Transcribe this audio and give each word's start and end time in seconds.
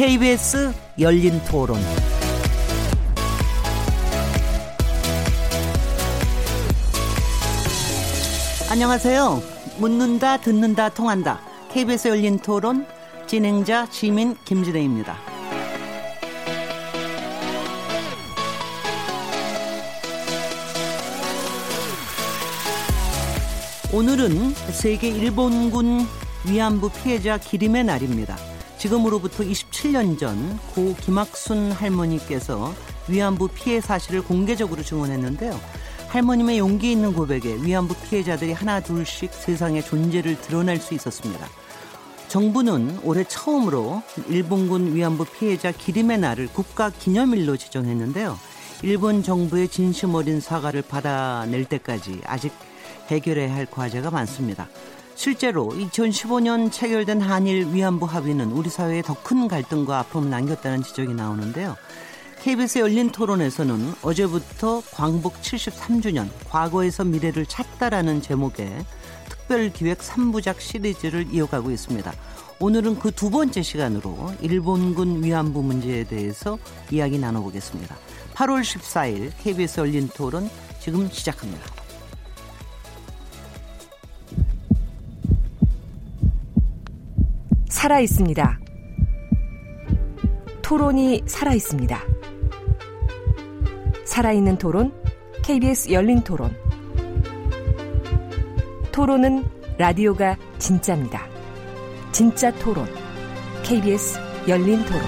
KBS 0.00 0.72
열린 0.98 1.38
토론. 1.44 1.78
안녕하세요. 8.70 9.42
묻는다, 9.76 10.38
듣는다, 10.38 10.88
통한다. 10.88 11.42
KBS 11.70 12.08
열린 12.08 12.38
토론 12.38 12.86
진행자 13.26 13.88
시민 13.90 14.36
김진혜입니다. 14.46 15.18
오늘은 23.92 24.54
세계 24.72 25.08
일본군 25.10 26.06
위안부 26.48 26.88
피해자 26.88 27.36
기림의 27.36 27.84
날입니다. 27.84 28.38
지금으로부터 28.80 29.44
27년 29.80 30.18
전 30.18 30.58
고 30.74 30.94
김학순 31.00 31.72
할머니께서 31.72 32.74
위안부 33.08 33.48
피해 33.48 33.80
사실을 33.80 34.22
공개적으로 34.22 34.82
증언했는데요. 34.82 35.58
할머님의 36.08 36.58
용기 36.58 36.92
있는 36.92 37.12
고백에 37.12 37.62
위안부 37.62 37.94
피해자들이 38.08 38.52
하나 38.52 38.80
둘씩 38.80 39.32
세상의 39.32 39.84
존재를 39.84 40.40
드러낼 40.40 40.78
수 40.78 40.94
있었습니다. 40.94 41.46
정부는 42.28 43.00
올해 43.02 43.24
처음으로 43.24 44.02
일본군 44.28 44.94
위안부 44.94 45.24
피해자 45.26 45.72
기림의 45.72 46.18
날을 46.18 46.48
국가 46.52 46.90
기념일로 46.90 47.56
지정했는데요. 47.56 48.38
일본 48.82 49.22
정부의 49.22 49.68
진심 49.68 50.14
어린 50.14 50.40
사과를 50.40 50.82
받아낼 50.82 51.64
때까지 51.64 52.20
아직 52.24 52.52
해결해야 53.08 53.52
할 53.54 53.66
과제가 53.66 54.10
많습니다. 54.10 54.68
실제로 55.20 55.68
2015년 55.68 56.72
체결된 56.72 57.20
한일 57.20 57.74
위안부 57.74 58.06
합의는 58.06 58.52
우리 58.52 58.70
사회에 58.70 59.02
더 59.02 59.14
큰 59.22 59.48
갈등과 59.48 59.98
아픔을 59.98 60.30
남겼다는 60.30 60.82
지적이 60.82 61.12
나오는데요. 61.12 61.76
KBS 62.40 62.78
열린 62.78 63.10
토론에서는 63.10 63.96
어제부터 64.00 64.82
광복 64.94 65.34
73주년 65.42 66.30
과거에서 66.48 67.04
미래를 67.04 67.44
찾다라는 67.44 68.22
제목의 68.22 68.86
특별 69.28 69.70
기획 69.70 69.98
3부작 69.98 70.58
시리즈를 70.58 71.26
이어가고 71.30 71.70
있습니다. 71.70 72.10
오늘은 72.58 72.98
그 72.98 73.10
두 73.10 73.28
번째 73.28 73.60
시간으로 73.60 74.32
일본군 74.40 75.22
위안부 75.22 75.62
문제에 75.62 76.04
대해서 76.04 76.58
이야기 76.90 77.18
나눠보겠습니다. 77.18 77.94
8월 78.36 78.62
14일 78.62 79.32
KBS 79.38 79.80
열린 79.80 80.08
토론 80.08 80.48
지금 80.80 81.10
시작합니다. 81.10 81.79
살아 87.80 87.98
있습니다. 87.98 88.60
토론이 90.60 91.22
살아 91.24 91.54
있습니다. 91.54 91.98
살아있는 94.04 94.58
토론, 94.58 94.92
KBS 95.42 95.90
열린 95.90 96.20
토론. 96.20 96.54
토론은 98.92 99.46
라디오가 99.78 100.36
진짜입니다. 100.58 101.26
진짜 102.12 102.52
토론, 102.58 102.86
KBS 103.62 104.18
열린 104.46 104.84
토론. 104.84 105.00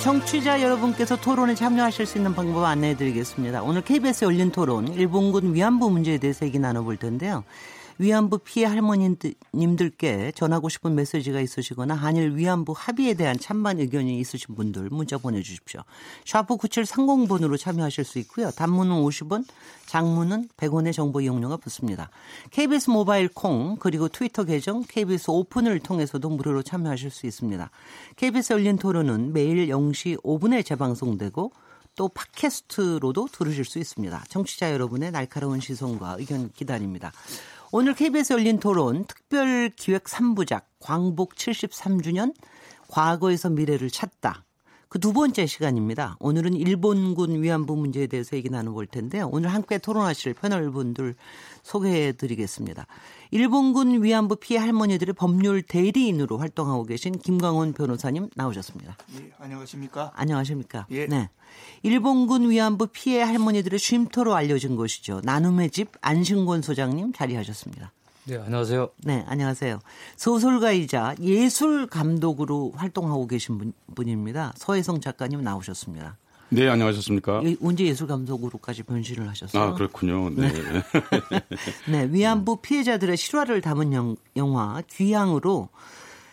청취자 0.00 0.62
여러분께서 0.62 1.16
토론에 1.16 1.56
참여하실 1.56 2.06
수 2.06 2.18
있는 2.18 2.32
방법 2.32 2.62
안내해 2.62 2.96
드리겠습니다. 2.96 3.60
오늘 3.60 3.82
KBS 3.82 4.26
열린 4.26 4.52
토론, 4.52 4.86
일본군 4.86 5.52
위안부 5.52 5.90
문제에 5.90 6.18
대해서 6.18 6.46
얘기 6.46 6.60
나눠볼 6.60 6.96
텐데요. 6.96 7.42
위안부 7.98 8.38
피해 8.38 8.64
할머님들께 8.66 10.32
전하고 10.34 10.68
싶은 10.68 10.94
메시지가 10.94 11.40
있으시거나 11.40 11.94
한일 11.94 12.36
위안부 12.36 12.72
합의에 12.76 13.14
대한 13.14 13.38
찬반 13.38 13.80
의견이 13.80 14.18
있으신 14.20 14.54
분들 14.54 14.88
문자 14.90 15.18
보내주십시오. 15.18 15.82
샤프 16.24 16.56
9730번으로 16.56 17.58
참여하실 17.58 18.04
수 18.04 18.18
있고요. 18.20 18.50
단문은 18.52 18.94
50원, 19.02 19.44
장문은 19.86 20.48
100원의 20.56 20.92
정보 20.92 21.20
이용료가 21.20 21.56
붙습니다. 21.56 22.10
KBS 22.50 22.90
모바일 22.90 23.28
콩 23.28 23.76
그리고 23.80 24.08
트위터 24.08 24.44
계정 24.44 24.84
KBS 24.86 25.30
오픈을 25.30 25.80
통해서도 25.80 26.28
무료로 26.28 26.62
참여하실 26.62 27.10
수 27.10 27.26
있습니다. 27.26 27.70
KBS 28.16 28.52
열린 28.52 28.76
토론은 28.76 29.32
매일 29.32 29.66
0시 29.68 30.22
5분에 30.22 30.64
재방송되고 30.64 31.52
또 31.96 32.08
팟캐스트로도 32.08 33.26
들으실 33.32 33.64
수 33.64 33.80
있습니다. 33.80 34.24
청취자 34.28 34.72
여러분의 34.72 35.10
날카로운 35.10 35.58
시선과 35.58 36.16
의견 36.20 36.52
기다립니다. 36.52 37.12
오늘 37.70 37.94
KBS 37.94 38.32
열린 38.32 38.58
토론 38.58 39.04
특별 39.04 39.68
기획 39.76 40.04
3부작 40.04 40.62
광복 40.80 41.34
73주년 41.34 42.34
과거에서 42.88 43.50
미래를 43.50 43.90
찾다. 43.90 44.46
그 44.88 44.98
두 44.98 45.12
번째 45.12 45.46
시간입니다. 45.46 46.16
오늘은 46.18 46.54
일본군 46.54 47.42
위안부 47.42 47.76
문제에 47.76 48.06
대해서 48.06 48.36
얘기 48.36 48.48
나눠볼 48.48 48.86
텐데요. 48.86 49.28
오늘 49.32 49.52
함께 49.52 49.76
토론하실 49.78 50.34
패널분들 50.34 51.14
소개해 51.62 52.12
드리겠습니다. 52.12 52.86
일본군 53.30 54.02
위안부 54.02 54.36
피해 54.36 54.58
할머니들의 54.58 55.14
법률 55.14 55.60
대리인으로 55.62 56.38
활동하고 56.38 56.84
계신 56.84 57.18
김광원 57.18 57.74
변호사님 57.74 58.30
나오셨습니다. 58.34 58.96
예, 59.20 59.30
안녕하십니까? 59.38 60.12
안녕하십니까? 60.14 60.86
예. 60.90 61.06
네. 61.06 61.28
일본군 61.82 62.48
위안부 62.50 62.88
피해 62.88 63.20
할머니들의 63.22 63.78
쉼터로 63.78 64.34
알려진 64.34 64.76
곳이죠. 64.76 65.20
나눔의 65.22 65.70
집 65.70 65.92
안신권 66.00 66.62
소장님 66.62 67.12
자리하셨습니다. 67.12 67.92
네, 68.28 68.36
안녕하세요. 68.36 68.90
네, 69.04 69.24
안녕하세요. 69.26 69.78
소설가이자 70.16 71.14
예술 71.22 71.86
감독으로 71.86 72.72
활동하고 72.76 73.26
계신 73.26 73.56
분, 73.56 73.72
분입니다. 73.94 74.52
서혜성 74.58 75.00
작가님 75.00 75.42
나오셨습니다. 75.42 76.18
네, 76.50 76.68
안녕하셨습니까? 76.68 77.40
예, 77.44 77.56
언제 77.62 77.84
예술 77.86 78.06
감독으로까지 78.06 78.82
변신을 78.82 79.26
하셨어요? 79.30 79.62
아, 79.62 79.72
그렇군요. 79.72 80.28
네. 80.28 80.52
네, 81.90 82.04
위안부 82.12 82.58
피해자들의 82.60 83.16
실화를 83.16 83.62
담은 83.62 83.94
영, 83.94 84.14
영화 84.36 84.82
귀향으로 84.90 85.70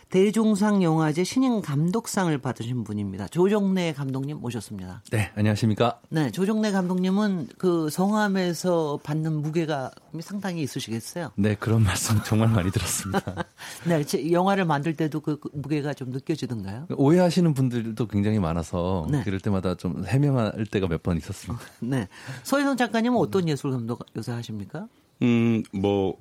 대종상 0.09 0.81
영화제 0.83 1.23
신인 1.23 1.61
감독상을 1.61 2.37
받으신 2.37 2.83
분입니다. 2.83 3.27
조정래 3.27 3.91
감독님 3.91 4.37
모셨습니다. 4.39 5.01
네, 5.11 5.31
안녕하십니까? 5.35 5.99
네, 6.09 6.31
조정래 6.31 6.71
감독님은 6.71 7.49
그 7.57 7.89
성함에서 7.89 8.99
받는 9.03 9.41
무게가 9.41 9.91
상당히 10.21 10.61
있으시겠어요? 10.61 11.31
네, 11.35 11.55
그런 11.55 11.83
말씀 11.83 12.21
정말 12.23 12.49
많이 12.49 12.71
들었습니다. 12.71 13.45
네, 13.87 14.03
제 14.05 14.31
영화를 14.31 14.63
만들 14.65 14.95
때도 14.95 15.19
그 15.19 15.39
무게가 15.53 15.93
좀 15.93 16.11
느껴지던가요? 16.11 16.87
오해하시는 16.95 17.53
분들도 17.53 18.07
굉장히 18.07 18.39
많아서 18.39 19.07
네. 19.11 19.21
그럴 19.23 19.39
때마다 19.39 19.75
좀 19.75 20.05
해명할 20.05 20.65
때가 20.71 20.87
몇 20.87 21.01
번 21.05 21.17
있었습니다. 21.17 21.63
네. 21.81 22.07
서희성 22.43 22.77
작가님은 22.77 23.17
어떤 23.19 23.47
예술 23.49 23.71
감독 23.71 24.03
요새 24.15 24.31
하십니까? 24.31 24.87
음, 25.21 25.61
뭐 25.71 26.17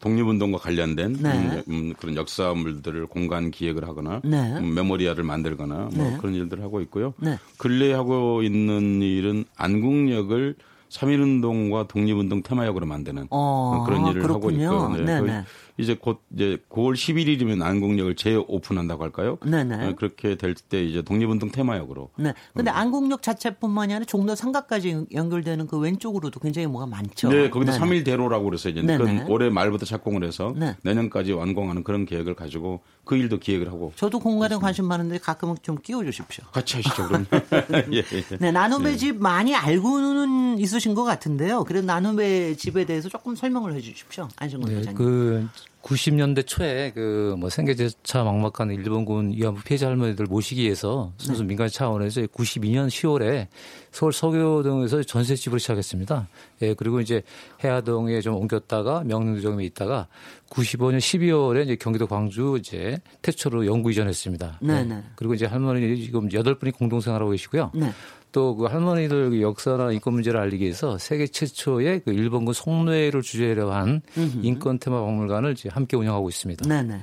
독립운동과 0.00 0.58
관련된 0.58 1.14
네. 1.20 1.62
음, 1.68 1.94
그런 1.98 2.16
역사물들을 2.16 3.06
공간 3.06 3.50
기획을 3.50 3.86
하거나 3.86 4.20
네. 4.24 4.56
음, 4.58 4.74
메모리알을 4.74 5.24
만들거나 5.24 5.88
뭐 5.94 6.10
네. 6.10 6.16
그런 6.18 6.34
일들을 6.34 6.62
하고 6.62 6.80
있고요. 6.82 7.14
네. 7.18 7.38
근래 7.58 7.92
하고 7.92 8.42
있는 8.42 9.00
일은 9.02 9.44
안국역을 9.56 10.56
3.1운동과 10.90 11.88
독립운동 11.88 12.42
테마역으로 12.42 12.86
만드는 12.86 13.26
어, 13.30 13.82
그런 13.86 14.06
일을 14.06 14.22
그렇군요. 14.22 14.68
하고 14.68 14.84
있고요. 14.86 15.04
네네. 15.04 15.20
거의 15.20 15.44
이제 15.76 15.96
곧 16.00 16.20
이제 16.32 16.58
9월 16.70 16.94
11일이면 16.94 17.62
안국역을 17.62 18.14
재오픈한다고 18.16 19.02
할까요? 19.02 19.38
네네. 19.44 19.88
어, 19.88 19.94
그렇게 19.96 20.36
될 20.36 20.54
때 20.54 20.84
이제 20.84 21.02
독립운동 21.02 21.50
테마역으로 21.50 22.10
네. 22.16 22.32
근데 22.54 22.70
음. 22.70 22.76
안국역 22.76 23.22
자체뿐만이 23.22 23.92
아니라 23.92 24.06
종로 24.06 24.34
삼각까지 24.34 25.06
연결되는 25.12 25.66
그 25.66 25.78
왼쪽으로도 25.78 26.38
굉장히 26.40 26.66
뭐가 26.68 26.86
많죠. 26.86 27.28
네, 27.28 27.50
거기도 27.50 27.72
네네. 27.72 27.84
3일 27.84 28.04
대로라고 28.04 28.44
그래서 28.44 28.68
이제. 28.68 28.80
그건 28.82 29.26
올해 29.28 29.50
말부터 29.50 29.84
착공을 29.84 30.24
해서 30.24 30.54
네. 30.56 30.76
내년까지 30.82 31.32
완공하는 31.32 31.82
그런 31.82 32.06
계획을 32.06 32.34
가지고 32.34 32.80
그 33.04 33.16
일도 33.16 33.40
기획을 33.40 33.66
하고 33.68 33.92
저도 33.96 34.20
공간에 34.20 34.56
관심 34.56 34.86
많은데 34.86 35.18
가끔은 35.18 35.56
좀 35.62 35.76
끼워 35.82 36.04
주십시오. 36.04 36.44
같이 36.52 36.76
하시죠, 36.76 37.06
그럼. 37.08 37.26
예, 37.92 37.98
예. 37.98 38.36
네, 38.38 38.52
나눔의 38.52 38.96
집 38.96 39.16
많이 39.16 39.54
알고는 39.54 40.58
있으신 40.58 40.94
것 40.94 41.04
같은데요. 41.04 41.64
그래도 41.64 41.86
나눔의 41.86 42.56
집에 42.56 42.84
대해서 42.86 43.08
조금 43.08 43.34
설명을 43.34 43.74
해 43.74 43.80
주십시오. 43.80 44.28
안승훈 44.36 44.82
네. 44.82 44.94
그 44.94 45.46
90년대 45.84 46.46
초에 46.46 46.90
그 46.92 47.34
뭐 47.38 47.50
생계재차 47.50 48.24
막막한 48.24 48.70
일본군 48.70 49.32
위안부 49.32 49.62
피해자 49.64 49.88
할머니들 49.88 50.26
모시기 50.26 50.62
위해서 50.62 51.12
순수 51.18 51.42
네. 51.42 51.48
민간 51.48 51.68
차원에서 51.68 52.22
92년 52.22 52.88
10월에 52.88 53.48
서울 53.90 54.12
서교동에서 54.12 55.02
전셋집을 55.02 55.60
시작했습니다. 55.60 56.28
예, 56.62 56.74
그리고 56.74 57.00
이제 57.00 57.22
해화동에 57.62 58.20
좀 58.20 58.34
옮겼다가 58.36 59.04
명릉도점에 59.04 59.64
있다가 59.66 60.08
95년 60.50 60.98
12월에 60.98 61.64
이제 61.64 61.76
경기도 61.76 62.06
광주 62.06 62.56
이제 62.58 62.98
태초로 63.22 63.66
영구 63.66 63.90
이전했습니다. 63.90 64.60
예. 64.62 64.66
네, 64.66 64.84
네. 64.84 65.02
그리고 65.16 65.34
이제 65.34 65.46
할머니 65.46 66.02
지금 66.02 66.32
여덟 66.32 66.58
분이 66.58 66.72
공동 66.72 67.00
생활하고 67.00 67.32
계시고요. 67.32 67.72
네. 67.74 67.92
또 68.34 68.56
그 68.56 68.64
할머니들 68.64 69.30
그 69.30 69.40
역사나 69.40 69.92
인권 69.92 70.14
문제를 70.14 70.40
알리기 70.40 70.64
위해서 70.64 70.98
세계 70.98 71.28
최초의 71.28 72.00
그 72.00 72.12
일본군 72.12 72.52
송뇌를 72.52 73.22
주제로 73.22 73.72
한 73.72 74.02
인권 74.42 74.80
테마 74.80 75.00
박물관을 75.00 75.52
이제 75.52 75.68
함께 75.68 75.96
운영하고 75.96 76.28
있습니다. 76.28 76.68
네네. 76.68 77.00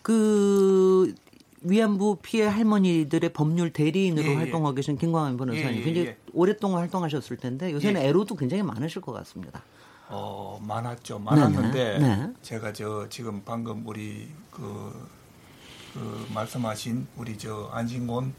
그 0.00 1.14
위안부 1.60 2.18
피해 2.22 2.46
할머니들의 2.46 3.32
법률 3.34 3.72
대리인으로 3.72 4.26
예, 4.26 4.30
예. 4.30 4.34
활동하고 4.36 4.74
계신 4.74 4.96
김광현 4.96 5.36
변호사님 5.36 5.68
예, 5.68 5.78
예, 5.78 5.82
굉장히 5.82 6.08
예. 6.08 6.16
오랫동안 6.32 6.80
활동하셨을 6.80 7.36
텐데 7.36 7.70
요새는 7.72 8.00
예. 8.00 8.06
애로도 8.08 8.34
굉장히 8.36 8.62
많으실 8.62 9.02
것 9.02 9.12
같습니다. 9.12 9.62
어, 10.08 10.58
많았죠. 10.62 11.18
많았는데 11.18 11.98
네, 11.98 12.16
네. 12.16 12.32
제가 12.42 12.72
저 12.72 13.06
지금 13.08 13.42
방금 13.44 13.86
우리 13.86 14.28
그, 14.50 15.08
그 15.94 16.26
말씀하신 16.34 17.06
우리 17.16 17.36
저 17.38 17.70
안진곤 17.72 18.34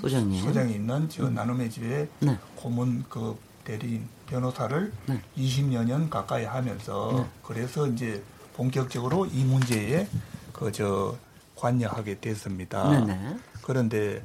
소장님. 0.00 0.42
소장이 0.44 0.74
있는 0.74 1.08
저 1.08 1.28
나눔의 1.28 1.70
집에 1.70 2.08
네. 2.20 2.38
고문 2.56 3.04
그 3.08 3.36
대리인 3.64 4.08
변호사를 4.26 4.92
네. 5.06 5.20
20여 5.36 5.84
년 5.84 6.08
가까이 6.10 6.44
하면서 6.44 7.26
그래서 7.42 7.86
이제 7.86 8.22
본격적으로 8.54 9.26
이 9.26 9.44
문제에 9.44 10.06
그 10.52 10.70
저 10.72 11.16
관여하게 11.56 12.20
됐습니다. 12.20 12.88
네네. 12.88 13.36
그런데 13.62 14.22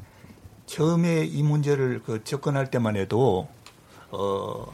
처음에 0.68 1.25
이 1.25 1.42
문제를 1.44 2.02
그 2.06 2.24
접근할 2.24 2.70
때만 2.70 2.96
해도 2.96 3.48
어 4.12 4.66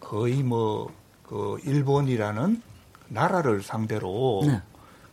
거의 0.00 0.42
뭐 0.42 0.90
그 1.28 1.58
일본이라는 1.64 2.62
나라를 3.08 3.62
상대로 3.62 4.42
네. 4.46 4.62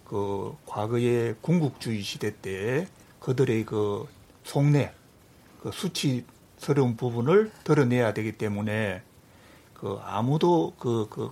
그 0.06 0.56
과거의 0.68 1.36
군국주의 1.42 2.02
시대 2.04 2.36
때 2.40 2.88
그들의 3.20 3.66
그 3.66 4.08
속내 4.44 4.94
그 5.64 5.72
수치스러운 5.72 6.98
부분을 6.98 7.50
드러내야 7.64 8.14
되기 8.14 8.34
때문에 8.34 9.02
그 9.74 9.98
아무도 10.04 10.74
그, 10.78 11.08
그 11.10 11.32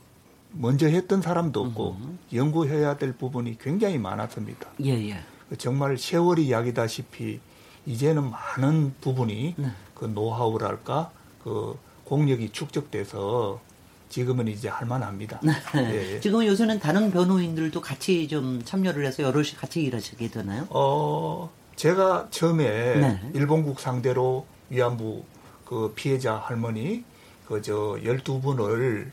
먼저 0.53 0.87
했던 0.87 1.21
사람도 1.21 1.61
없고 1.61 1.97
연구해야 2.33 2.97
될 2.97 3.11
부분이 3.11 3.57
굉장히 3.59 3.97
많았습니다. 3.97 4.69
예, 4.85 4.91
예. 5.09 5.19
그 5.49 5.57
정말 5.57 5.97
세월이 5.97 6.47
이야기다시피 6.47 7.41
이제는 7.85 8.31
많은 8.31 8.95
부분이 9.01 9.55
네. 9.57 9.71
그 9.93 10.05
노하우랄까 10.05 11.11
그 11.43 11.77
공력이 12.05 12.51
축적돼서 12.51 13.59
지금은 14.07 14.47
이제 14.47 14.69
할만합니다. 14.69 15.41
예, 15.75 16.15
예. 16.15 16.19
지금 16.21 16.45
요새는 16.45 16.79
다른 16.79 17.11
변호인들도 17.11 17.79
같이 17.81 18.27
좀 18.29 18.61
참여를 18.63 19.05
해서 19.05 19.23
여럿이 19.23 19.51
같이 19.57 19.81
일하시게 19.83 20.29
되나요? 20.29 20.67
어, 20.69 21.49
제가 21.81 22.27
처음에 22.29 22.95
네. 22.99 23.31
일본국 23.33 23.79
상대로 23.79 24.45
위안부 24.69 25.23
그 25.65 25.91
피해자 25.95 26.35
할머니 26.35 27.03
그저 27.47 27.97
12분을 28.03 29.09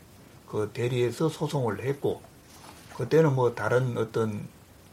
그 0.47 0.69
대리해서 0.71 1.29
소송을 1.29 1.83
했고 1.83 2.21
그때는 2.95 3.33
뭐 3.33 3.55
다른 3.55 3.97
어떤 3.97 4.47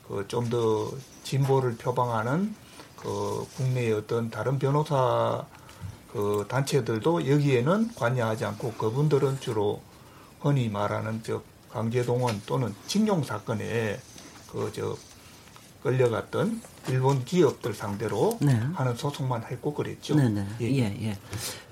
그 0.08 0.24
좀 0.26 0.48
더 0.48 0.90
진보를 1.22 1.76
표방하는 1.76 2.54
그 2.96 3.46
국내의 3.58 3.92
어떤 3.92 4.30
다른 4.30 4.58
변호사 4.58 5.44
그 6.10 6.46
단체들도 6.48 7.28
여기에는 7.30 7.94
관여하지 7.94 8.46
않고 8.46 8.72
그분들은 8.72 9.40
주로 9.40 9.82
흔히 10.40 10.70
말하는 10.70 11.20
저 11.22 11.42
강제동원 11.70 12.40
또는 12.46 12.74
징용 12.86 13.22
사건에 13.22 14.00
그 14.50 14.70
저 14.72 14.96
끌려갔던 15.86 16.60
일본 16.88 17.24
기업들 17.24 17.72
상대로 17.72 18.36
네. 18.40 18.60
하는 18.74 18.96
소송만 18.96 19.44
했고 19.44 19.72
그랬죠. 19.72 20.16
네네. 20.16 20.46
예. 20.60 20.66
예, 20.66 20.96
예. 21.02 21.18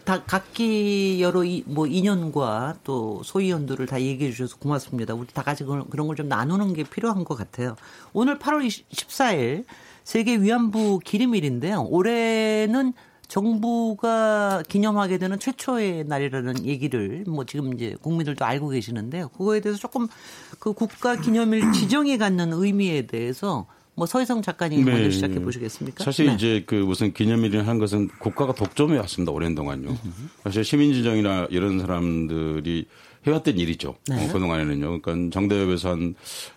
다 0.05 0.23
각기 0.23 1.21
여러 1.21 1.43
이, 1.43 1.65
뭐 1.67 1.87
인연과 1.87 2.77
또 2.85 3.23
소위원들을 3.25 3.87
다 3.87 4.01
얘기해 4.01 4.31
주셔서 4.31 4.57
고맙습니다. 4.59 5.15
우리 5.15 5.27
다 5.29 5.43
같이 5.43 5.65
그런 5.65 5.89
그런 5.91 6.07
걸 6.07 6.15
좀 6.15 6.29
나누는 6.29 6.75
게 6.75 6.85
필요한 6.85 7.25
것 7.25 7.35
같아요. 7.35 7.75
오늘 8.13 8.39
8월 8.39 8.69
14일 8.69 9.65
세계 10.05 10.37
위안부 10.37 11.01
기림일인데요. 11.05 11.83
올해는 11.91 12.93
정부가 13.27 14.63
기념하게 14.69 15.19
되는 15.19 15.41
최초의 15.41 16.05
날이라는 16.05 16.67
얘기를 16.67 17.25
뭐 17.27 17.45
지금 17.45 17.75
이제 17.75 17.97
국민들도 18.01 18.45
알고 18.45 18.69
계시는데요. 18.69 19.29
그거에 19.31 19.59
대해서 19.61 19.81
조금 19.81 20.07
그 20.61 20.73
국가 20.73 21.17
기념일 21.17 21.73
지정이 21.73 22.17
갖는 22.19 22.53
의미에 22.53 23.07
대해서 23.07 23.67
뭐 23.97 24.07
서희성 24.07 24.43
작가님 24.43 24.85
먼저 24.85 25.11
시작해 25.11 25.41
보시겠습니까? 25.41 26.03
사실 26.05 26.27
네. 26.27 26.35
이제 26.35 26.63
그 26.67 26.75
무슨 26.75 27.13
기념일을 27.13 27.69
한 27.69 27.79
것은 27.79 28.09
국가가 28.19 28.53
독점해 28.55 28.99
왔습니다. 28.99 29.33
오랜 29.33 29.55
동안요. 29.55 29.97
사실 30.43 30.65
시민지정이나 30.65 31.47
이런 31.51 31.79
사람들이 31.79 32.87
해왔던 33.27 33.59
일이죠. 33.59 33.95
네. 34.09 34.29
어, 34.29 34.33
그동안에는요. 34.33 35.01
그러니까 35.01 35.31
정대협에서 35.33 35.91
한 35.91 36.15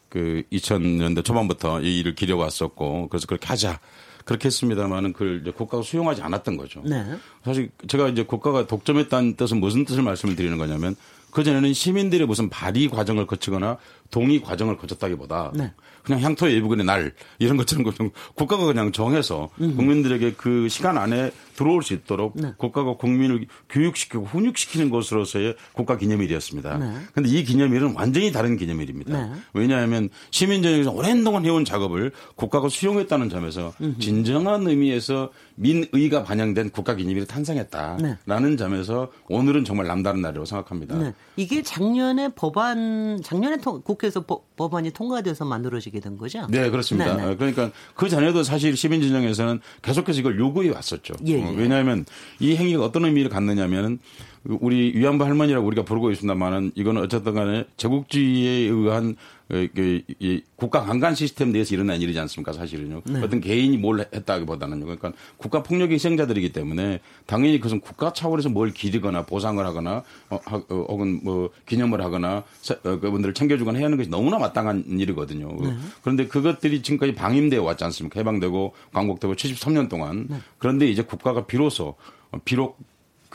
그 0.10 0.44
2000년대 0.52 1.24
초반부터 1.24 1.82
이 1.82 2.00
일을 2.00 2.16
기려왔었고 2.16 3.10
그래서 3.10 3.28
그렇게 3.28 3.48
하자. 3.48 3.80
그렇게 4.26 4.48
했습니다만은 4.48 5.14
그걸 5.14 5.40
이제 5.42 5.52
국가가 5.52 5.82
수용하지 5.84 6.22
않았던 6.22 6.58
거죠. 6.58 6.82
네. 6.84 7.06
사실 7.46 7.70
제가 7.88 8.10
이제 8.10 8.24
국가가 8.24 8.68
독점했다는 8.68 9.38
뜻은 9.38 9.60
무슨 9.62 9.86
뜻을 9.86 10.04
말씀을 10.04 10.36
드리는 10.36 10.58
거냐면 10.58 10.96
그전에는 11.32 11.74
시민들의 11.74 12.28
무슨 12.28 12.50
발의 12.50 12.90
과정을 12.90 13.26
거치거나 13.26 13.78
동의 14.12 14.42
과정을 14.42 14.78
거쳤다기보다 14.78 15.54
네. 15.56 15.72
그냥 16.08 16.22
향토 16.22 16.50
예비군의 16.50 16.86
날 16.86 17.12
이런 17.38 17.58
것처럼 17.58 18.12
국가가 18.34 18.66
그냥 18.66 18.94
정해서 18.94 19.50
국민들에게 19.58 20.34
그 20.38 20.70
시간 20.70 20.98
안에 20.98 21.32
들어올 21.58 21.84
수 21.84 21.94
있도록 21.94 22.34
네. 22.36 22.54
국가가 22.58 22.96
국민을 22.96 23.48
교육시키고 23.68 24.24
훈육시키는 24.26 24.90
것으로서의 24.90 25.56
국가 25.74 25.98
기념일이었습니다. 25.98 26.78
네. 26.78 26.94
그런데 27.12 27.32
이 27.38 27.44
기념일은 27.44 27.96
완전히 27.96 28.32
다른 28.32 28.56
기념일입니다. 28.56 29.26
네. 29.26 29.32
왜냐하면 29.54 30.10
시민전역에서 30.32 30.92
오랜 30.92 31.24
동안 31.24 31.44
해온 31.46 31.66
작업을 31.66 32.12
국가가 32.36 32.70
수용했다는 32.70 33.30
점에서 33.30 33.74
진정한 34.00 34.66
의미에서 34.68 35.32
민의가 35.56 36.24
반영된 36.24 36.70
국가 36.70 36.96
기념일이 36.96 37.26
탄생했다라는 37.26 38.58
점에서 38.58 39.12
오늘은 39.28 39.66
정말 39.66 39.88
남다른 39.88 40.22
날이라고 40.22 40.46
생각합니다. 40.46 40.96
네. 40.98 41.14
이게 41.36 41.64
작년에 41.64 42.30
법안 42.36 43.20
작년에 43.24 43.58
통- 43.58 43.82
국회에서 43.82 44.22
법, 44.22 44.56
법안이 44.56 44.92
통과돼서 44.92 45.46
만들어지게 45.46 46.00
된 46.00 46.18
거죠? 46.18 46.46
네, 46.50 46.70
그렇습니다. 46.70 47.16
네, 47.16 47.26
네. 47.26 47.32
어, 47.32 47.36
그러니까 47.36 47.72
그 47.96 48.10
전에도 48.10 48.44
사실 48.44 48.78
시민진영에서는 48.78 49.60
계속해서 49.82 50.20
이걸 50.20 50.38
요구해 50.40 50.70
왔었죠. 50.70 51.16
예, 51.28 51.34
예. 51.34 51.47
어, 51.48 51.54
왜냐하면 51.56 52.06
이 52.40 52.56
행위가 52.56 52.84
어떤 52.84 53.06
의미를 53.06 53.30
갖느냐면은 53.30 54.00
우리 54.48 54.94
위안부 54.96 55.26
할머니라고 55.26 55.66
우리가 55.68 55.84
부르고 55.84 56.12
있습니다만은 56.12 56.72
이거는 56.76 57.02
어쨌든 57.02 57.34
간에 57.34 57.66
제국주의에 57.78 58.70
의한 58.70 59.16
어, 59.50 59.66
그, 59.74 60.02
이 60.20 60.42
국가 60.58 60.84
강간 60.84 61.16
시스템 61.16 61.52
내에서 61.54 61.74
일어난 61.74 62.02
일이지 62.02 62.20
않습니까 62.20 62.52
사실은요. 62.52 63.02
네. 63.06 63.22
어떤 63.22 63.40
개인이 63.40 63.78
뭘 63.78 64.06
했다기보다는요. 64.14 64.84
그러니까 64.86 65.14
국가 65.38 65.64
폭력의 65.64 65.96
희생자들이기 65.96 66.52
때문에 66.52 67.00
당연히 67.26 67.58
그것은 67.58 67.80
국가 67.80 68.12
차원에서 68.12 68.50
뭘 68.50 68.72
기리거나 68.72 69.26
보상을 69.26 69.66
하거나 69.66 70.04
어, 70.30 70.40
하- 70.44 70.58
어, 70.58 70.86
혹은 70.90 71.22
뭐 71.24 71.50
기념을 71.66 72.02
하거나 72.02 72.44
사- 72.62 72.76
어, 72.84 73.00
그분들을 73.00 73.34
챙겨주거나 73.34 73.78
해야 73.78 73.86
하는 73.86 73.98
것이 73.98 74.10
너무나 74.10 74.38
마땅한 74.38 74.84
일이거든요. 75.00 75.48
네. 75.62 75.76
그런데 76.02 76.28
그것들이 76.28 76.82
지금까지 76.82 77.16
방임되어 77.16 77.64
왔지 77.64 77.84
않습니까? 77.86 78.20
해방되고 78.20 78.74
광복되고 78.94 79.34
73년 79.36 79.88
동안. 79.90 80.28
네. 80.30 80.38
그런데 80.58 80.88
이제 80.90 81.04
국가가 81.04 81.46
비로소 81.46 81.96
어, 82.32 82.38
비록 82.44 82.78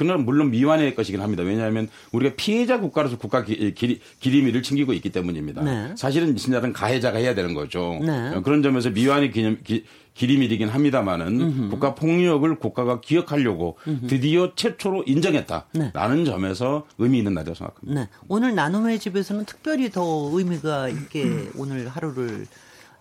그는 0.02 0.24
물론 0.24 0.50
미완의 0.50 0.94
것이긴 0.94 1.20
합니다. 1.20 1.44
왜냐하면 1.44 1.88
우리가 2.10 2.34
피해자 2.36 2.80
국가로서 2.80 3.16
국가 3.18 3.44
기, 3.44 3.72
기, 3.74 4.00
기림일을 4.18 4.62
챙기고 4.62 4.92
있기 4.94 5.10
때문입니다. 5.10 5.62
네. 5.62 5.94
사실은 5.96 6.34
진짜는 6.36 6.72
가해자가 6.72 7.18
해야 7.18 7.34
되는 7.34 7.54
거죠. 7.54 8.00
네. 8.02 8.34
어, 8.34 8.40
그런 8.42 8.62
점에서 8.62 8.90
미완의 8.90 9.30
기념, 9.30 9.58
기, 9.62 9.84
기림일이긴 10.14 10.68
합니다만은 10.68 11.70
국가 11.70 11.94
폭력을 11.94 12.54
국가가 12.56 13.00
기억하려고 13.00 13.78
드디어 14.08 14.54
최초로 14.54 15.04
인정했다라는 15.06 16.24
점에서 16.26 16.86
의미 16.98 17.18
있는 17.18 17.32
날이라고 17.34 17.54
생각합니다. 17.54 18.00
네. 18.00 18.08
오늘 18.28 18.54
나눔의 18.54 18.98
집에서는 18.98 19.46
특별히 19.46 19.90
더 19.90 20.30
의미가 20.32 20.88
있게 20.88 21.48
오늘 21.56 21.88
하루를 21.88 22.46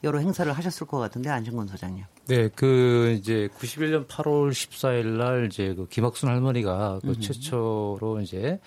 여러 0.03 0.19
행사를 0.19 0.51
하셨을 0.51 0.87
것 0.87 0.97
같은데 0.97 1.29
안진건 1.29 1.67
소장님. 1.67 2.03
네, 2.27 2.49
그 2.55 3.15
이제 3.19 3.47
91년 3.57 4.07
8월 4.07 4.51
14일 4.51 5.05
날 5.17 5.45
이제 5.45 5.73
그 5.73 5.87
김학순 5.87 6.29
할머니가 6.29 6.99
그 7.03 7.19
최초로 7.19 8.21
이제 8.21 8.59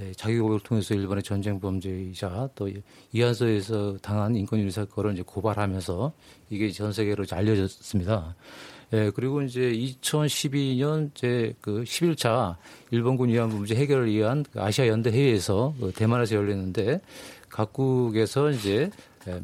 예, 0.00 0.12
자기 0.14 0.38
고백을 0.38 0.60
통해서 0.60 0.94
일본의 0.94 1.22
전쟁 1.22 1.60
범죄이자 1.60 2.48
또 2.54 2.70
이한서에서 3.12 3.98
당한 4.00 4.34
인권유리 4.34 4.70
사건을 4.70 5.12
이제 5.12 5.22
고발하면서 5.22 6.12
이게 6.48 6.70
전 6.70 6.92
세계로 6.92 7.24
이제 7.24 7.36
알려졌습니다. 7.36 8.34
예, 8.94 9.10
그리고 9.14 9.42
이제 9.42 9.60
2012년 9.72 11.10
이제 11.10 11.54
그 11.60 11.82
11차 11.84 12.56
일본군 12.90 13.28
위안부 13.28 13.56
문제 13.56 13.74
해결을 13.74 14.10
위한 14.10 14.44
그 14.50 14.60
아시아 14.60 14.86
연대 14.86 15.10
회의에서 15.10 15.74
그 15.78 15.92
대만에서 15.92 16.36
열렸는데 16.36 17.00
각국에서 17.48 18.50
이제 18.50 18.90
예, 19.28 19.40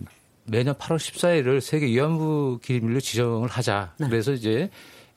매년 0.51 0.75
8월 0.75 0.97
14일을 0.97 1.61
세계 1.61 1.87
위안부 1.87 2.61
기림일로 2.63 3.01
지정을 3.01 3.49
하자. 3.49 3.95
그래서 3.99 4.33
이제 4.33 4.71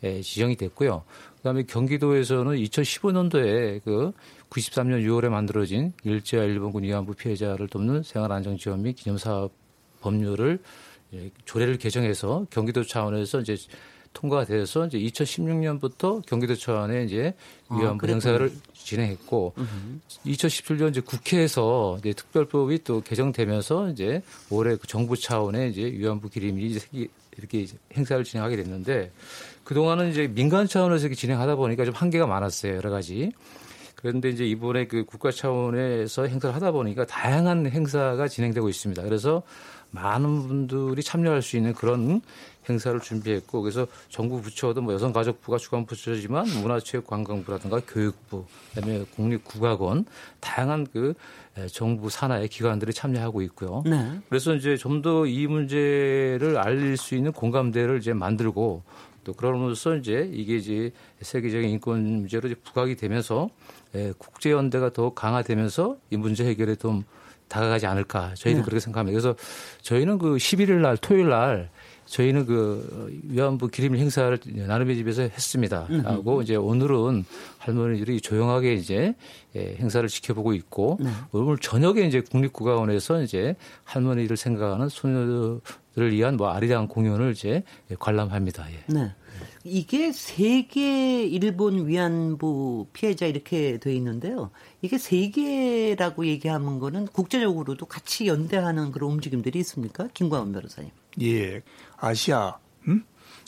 예, 0.03 0.21
지정이 0.21 0.55
됐고요. 0.55 1.03
그다음에 1.37 1.63
경기도에서는 1.63 2.55
2015년도에 2.57 3.83
그 3.83 4.11
93년 4.49 5.05
6월에 5.05 5.29
만들어진 5.29 5.93
일제와 6.03 6.43
일본군 6.43 6.83
위안부 6.83 7.13
피해자를 7.13 7.67
돕는 7.67 8.03
생활안정지원 8.03 8.81
및 8.81 8.93
기념사업 8.93 9.51
법률을 10.01 10.59
예, 11.13 11.31
조례를 11.45 11.77
개정해서 11.77 12.45
경기도 12.49 12.83
차원에서 12.83 13.41
이제 13.41 13.55
통과돼서 14.13 14.87
이제 14.87 14.99
2016년부터 14.99 16.25
경기도청에 16.25 17.03
이제 17.03 17.33
아, 17.67 17.77
위안부 17.77 18.05
아, 18.05 18.09
행사를 18.09 18.51
진행했고 18.73 19.53
으흠. 19.57 20.01
2017년 20.25 20.89
이제 20.89 21.01
국회에서 21.01 21.97
이제 21.99 22.13
특별법이 22.13 22.83
또 22.83 23.01
개정되면서 23.01 23.89
이제 23.89 24.21
올해 24.49 24.75
그 24.75 24.87
정부 24.87 25.17
차원의 25.17 25.71
이제 25.71 25.83
위안부 25.83 26.29
기림이 26.29 26.65
이제 26.65 27.07
이렇게 27.37 27.65
행사를 27.95 28.23
진행하게 28.23 28.57
됐는데 28.57 29.11
그동안은 29.63 30.09
이제 30.09 30.27
민간 30.27 30.67
차원에서 30.67 31.05
이렇게 31.05 31.15
진행하다 31.15 31.55
보니까 31.55 31.85
좀 31.85 31.93
한계가 31.93 32.27
많았어요 32.27 32.75
여러 32.75 32.89
가지. 32.89 33.31
그런데 33.95 34.29
이제 34.29 34.45
이번에 34.45 34.87
그 34.87 35.05
국가 35.05 35.29
차원에서 35.31 36.25
행사를 36.25 36.55
하다 36.55 36.71
보니까 36.71 37.05
다양한 37.05 37.67
행사가 37.67 38.27
진행되고 38.27 38.67
있습니다. 38.67 39.03
그래서 39.03 39.43
많은 39.91 40.47
분들이 40.47 41.03
참여할 41.03 41.41
수 41.41 41.55
있는 41.57 41.73
그런 41.73 42.21
행사를 42.69 42.99
준비했고 42.99 43.61
그래서 43.61 43.87
정부 44.09 44.41
부처도 44.41 44.81
뭐 44.81 44.93
여성가족부가 44.93 45.57
주관 45.57 45.85
부처지만 45.85 46.45
문화체육관광부라든가 46.47 47.81
교육부 47.87 48.45
그다음에 48.73 49.03
국립국악원 49.15 50.05
다양한 50.39 50.87
그 50.93 51.13
정부 51.71 52.09
산하의 52.09 52.47
기관들이 52.47 52.93
참여하고 52.93 53.41
있고요. 53.41 53.83
네. 53.85 54.19
그래서 54.29 54.53
이제 54.55 54.77
좀 54.77 55.01
더 55.01 55.25
이 55.25 55.47
문제를 55.47 56.57
알릴 56.57 56.97
수 56.97 57.15
있는 57.15 57.31
공감대를 57.31 57.97
이제 57.97 58.13
만들고 58.13 58.83
또 59.23 59.33
그러면서 59.33 59.95
이제 59.95 60.29
이게 60.33 60.57
이제 60.57 60.91
세계적인 61.21 61.69
인권 61.69 62.03
문제로 62.03 62.47
이제 62.47 62.55
부각이 62.63 62.95
되면서 62.95 63.49
국제 64.17 64.51
연대가 64.51 64.91
더 64.93 65.13
강화되면서 65.13 65.97
이 66.09 66.17
문제 66.17 66.45
해결에 66.45 66.75
좀 66.75 67.03
다가가지 67.47 67.85
않을까 67.85 68.33
저희는 68.35 68.61
네. 68.61 68.65
그렇게 68.65 68.79
생각합니다. 68.79 69.19
그래서 69.19 69.35
저희는 69.81 70.17
그 70.19 70.37
11일 70.37 70.75
날 70.81 70.97
토요일 70.97 71.29
날 71.29 71.69
저희는 72.11 72.45
그 72.45 73.09
위안부 73.23 73.69
기림 73.69 73.95
행사를 73.95 74.37
나눔의 74.45 74.97
집에서 74.97 75.21
했습니다. 75.21 75.87
하고 76.03 76.41
이제 76.41 76.57
오늘은 76.57 77.23
할머니들이 77.57 78.19
조용하게 78.19 78.73
이제 78.73 79.15
예, 79.55 79.75
행사를 79.79 80.07
지켜보고 80.07 80.53
있고 80.53 80.97
네. 80.99 81.09
오늘 81.31 81.57
저녁에 81.57 82.01
이제 82.01 82.19
국립국가원에서 82.19 83.21
이제 83.23 83.55
할머니를 83.85 84.35
생각하는 84.35 84.89
소녀들을 84.89 86.11
위한 86.11 86.35
뭐 86.35 86.49
아리랑한 86.49 86.89
공연을 86.89 87.31
이제 87.31 87.63
관람합니다. 87.97 88.69
예. 88.71 88.93
네. 88.93 89.11
이게 89.63 90.11
세계 90.11 91.23
일본 91.25 91.87
위안부 91.87 92.87
피해자 92.91 93.25
이렇게 93.25 93.77
돼 93.77 93.95
있는데요. 93.95 94.51
이게 94.81 94.97
세계라고 94.97 96.25
얘기하는 96.25 96.79
거는 96.79 97.05
국제적으로도 97.07 97.85
같이 97.85 98.27
연대하는 98.27 98.91
그런 98.91 99.11
움직임들이 99.11 99.59
있습니까? 99.59 100.09
김광원 100.13 100.51
변호사님. 100.51 100.91
예. 101.21 101.61
아시아 101.97 102.57
음? 102.87 103.03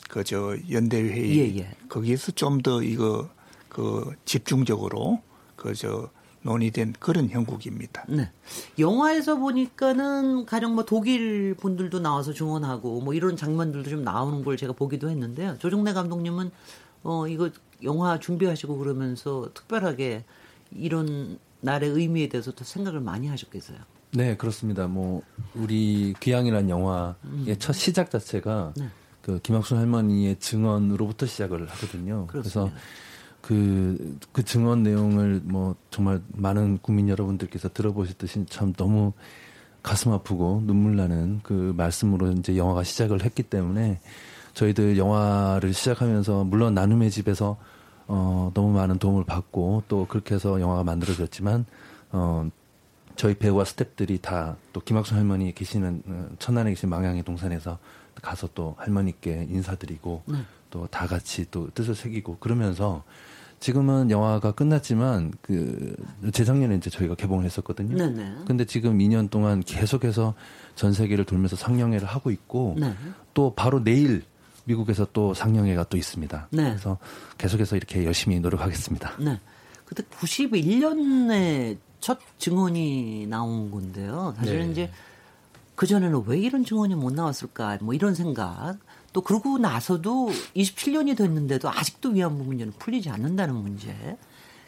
그 0.08 0.22
저 0.24 0.56
연대 0.70 1.00
회 1.02 1.20
의 1.20 1.38
예, 1.38 1.58
예. 1.60 1.70
거기에서 1.88 2.32
좀 2.32 2.62
더 2.62 2.82
이거 2.82 3.28
그 3.68 4.12
집중적으로 4.24 5.20
그저 5.56 6.10
논의된 6.42 6.94
그런 7.00 7.30
형국입니다. 7.30 8.04
네. 8.08 8.30
영화에서 8.78 9.36
보니까는 9.36 10.44
가령 10.46 10.74
뭐 10.74 10.84
독일 10.84 11.54
분들도 11.54 12.00
나와서 12.00 12.32
증언하고 12.34 13.00
뭐 13.00 13.14
이런 13.14 13.36
장면들도 13.36 13.88
좀 13.90 14.04
나오는 14.04 14.44
걸 14.44 14.56
제가 14.58 14.74
보기도 14.74 15.08
했는데요. 15.08 15.58
조정래 15.58 15.92
감독님은 15.94 16.50
어 17.02 17.26
이거 17.28 17.50
영화 17.82 18.18
준비하시고 18.20 18.76
그러면서 18.78 19.48
특별하게 19.54 20.24
이런 20.70 21.38
날의 21.60 21.90
의미에 21.90 22.28
대해서도 22.28 22.62
생각을 22.62 23.00
많이 23.00 23.26
하셨겠어요. 23.28 23.78
네, 24.14 24.36
그렇습니다. 24.36 24.86
뭐 24.86 25.22
우리 25.54 26.14
귀향이라는 26.20 26.70
영화의 26.70 27.14
음. 27.24 27.56
첫 27.58 27.72
시작 27.72 28.10
자체가 28.10 28.72
네. 28.76 28.88
그 29.20 29.40
김학순 29.40 29.78
할머니의 29.78 30.36
증언으로부터 30.38 31.26
시작을 31.26 31.68
하거든요. 31.68 32.26
그렇습니다. 32.28 32.70
그래서 32.70 32.70
그, 33.40 34.18
그 34.32 34.44
증언 34.44 34.82
내용을 34.82 35.40
뭐 35.44 35.74
정말 35.90 36.22
많은 36.28 36.78
국민 36.78 37.08
여러분들께서 37.08 37.70
들어보셨듯이 37.70 38.46
참 38.48 38.72
너무 38.72 39.12
가슴 39.82 40.12
아프고 40.12 40.62
눈물 40.64 40.96
나는 40.96 41.40
그 41.42 41.74
말씀으로 41.76 42.30
이제 42.32 42.56
영화가 42.56 42.84
시작을 42.84 43.24
했기 43.24 43.42
때문에 43.42 44.00
저희들 44.54 44.96
영화를 44.96 45.74
시작하면서 45.74 46.44
물론 46.44 46.74
나눔의 46.74 47.10
집에서 47.10 47.56
어, 48.06 48.50
너무 48.54 48.72
많은 48.72 48.98
도움을 48.98 49.24
받고 49.24 49.84
또 49.88 50.06
그렇게 50.06 50.36
해서 50.36 50.60
영화가 50.60 50.84
만들어졌지만 50.84 51.66
어, 52.12 52.48
저희 53.16 53.34
배우와 53.34 53.64
스탭들이 53.64 54.20
다 54.22 54.56
또 54.74 54.80
김학순 54.80 55.16
할머니 55.16 55.54
계시는 55.54 56.02
어, 56.06 56.28
천안에 56.38 56.70
계신 56.70 56.90
망향의 56.90 57.22
동산에서 57.22 57.78
가서 58.20 58.48
또 58.54 58.74
할머니께 58.78 59.46
인사드리고 59.48 60.24
네. 60.26 60.38
또다 60.70 61.06
같이 61.06 61.46
또 61.50 61.70
뜻을 61.70 61.94
새기고 61.94 62.38
그러면서 62.38 63.04
지금은 63.60 64.10
영화가 64.10 64.52
끝났지만 64.52 65.32
그 65.40 65.96
재작년에 66.32 66.74
이제 66.74 66.90
저희가 66.90 67.14
개봉을 67.14 67.44
했었거든요. 67.44 67.96
네네. 67.96 68.44
근데 68.46 68.64
지금 68.66 68.98
2년 68.98 69.30
동안 69.30 69.60
계속해서 69.60 70.34
전 70.74 70.92
세계를 70.92 71.24
돌면서 71.24 71.56
상영회를 71.56 72.06
하고 72.06 72.30
있고 72.30 72.74
네. 72.76 72.94
또 73.32 73.54
바로 73.54 73.82
내일 73.82 74.24
미국에서 74.64 75.06
또 75.12 75.34
상영회가 75.34 75.84
또 75.84 75.96
있습니다. 75.96 76.48
네. 76.50 76.62
그래서 76.64 76.98
계속해서 77.38 77.76
이렇게 77.76 78.04
열심히 78.04 78.40
노력하겠습니다. 78.40 79.18
네. 79.20 79.40
그때 79.84 80.02
91년에 80.02 81.78
첫 82.04 82.18
증언이 82.36 83.28
나온 83.28 83.70
건데요. 83.70 84.34
사실은 84.36 84.66
네. 84.66 84.72
이제 84.72 84.90
그 85.74 85.86
전에는 85.86 86.24
왜 86.26 86.38
이런 86.38 86.62
증언이 86.62 86.94
못 86.96 87.14
나왔을까? 87.14 87.78
뭐 87.80 87.94
이런 87.94 88.14
생각. 88.14 88.76
또 89.14 89.22
그러고 89.22 89.56
나서도 89.56 90.28
27년이 90.54 91.16
됐는데도 91.16 91.70
아직도 91.70 92.10
위안부 92.10 92.44
문제는 92.44 92.74
풀리지 92.78 93.08
않는다는 93.08 93.54
문제. 93.54 94.18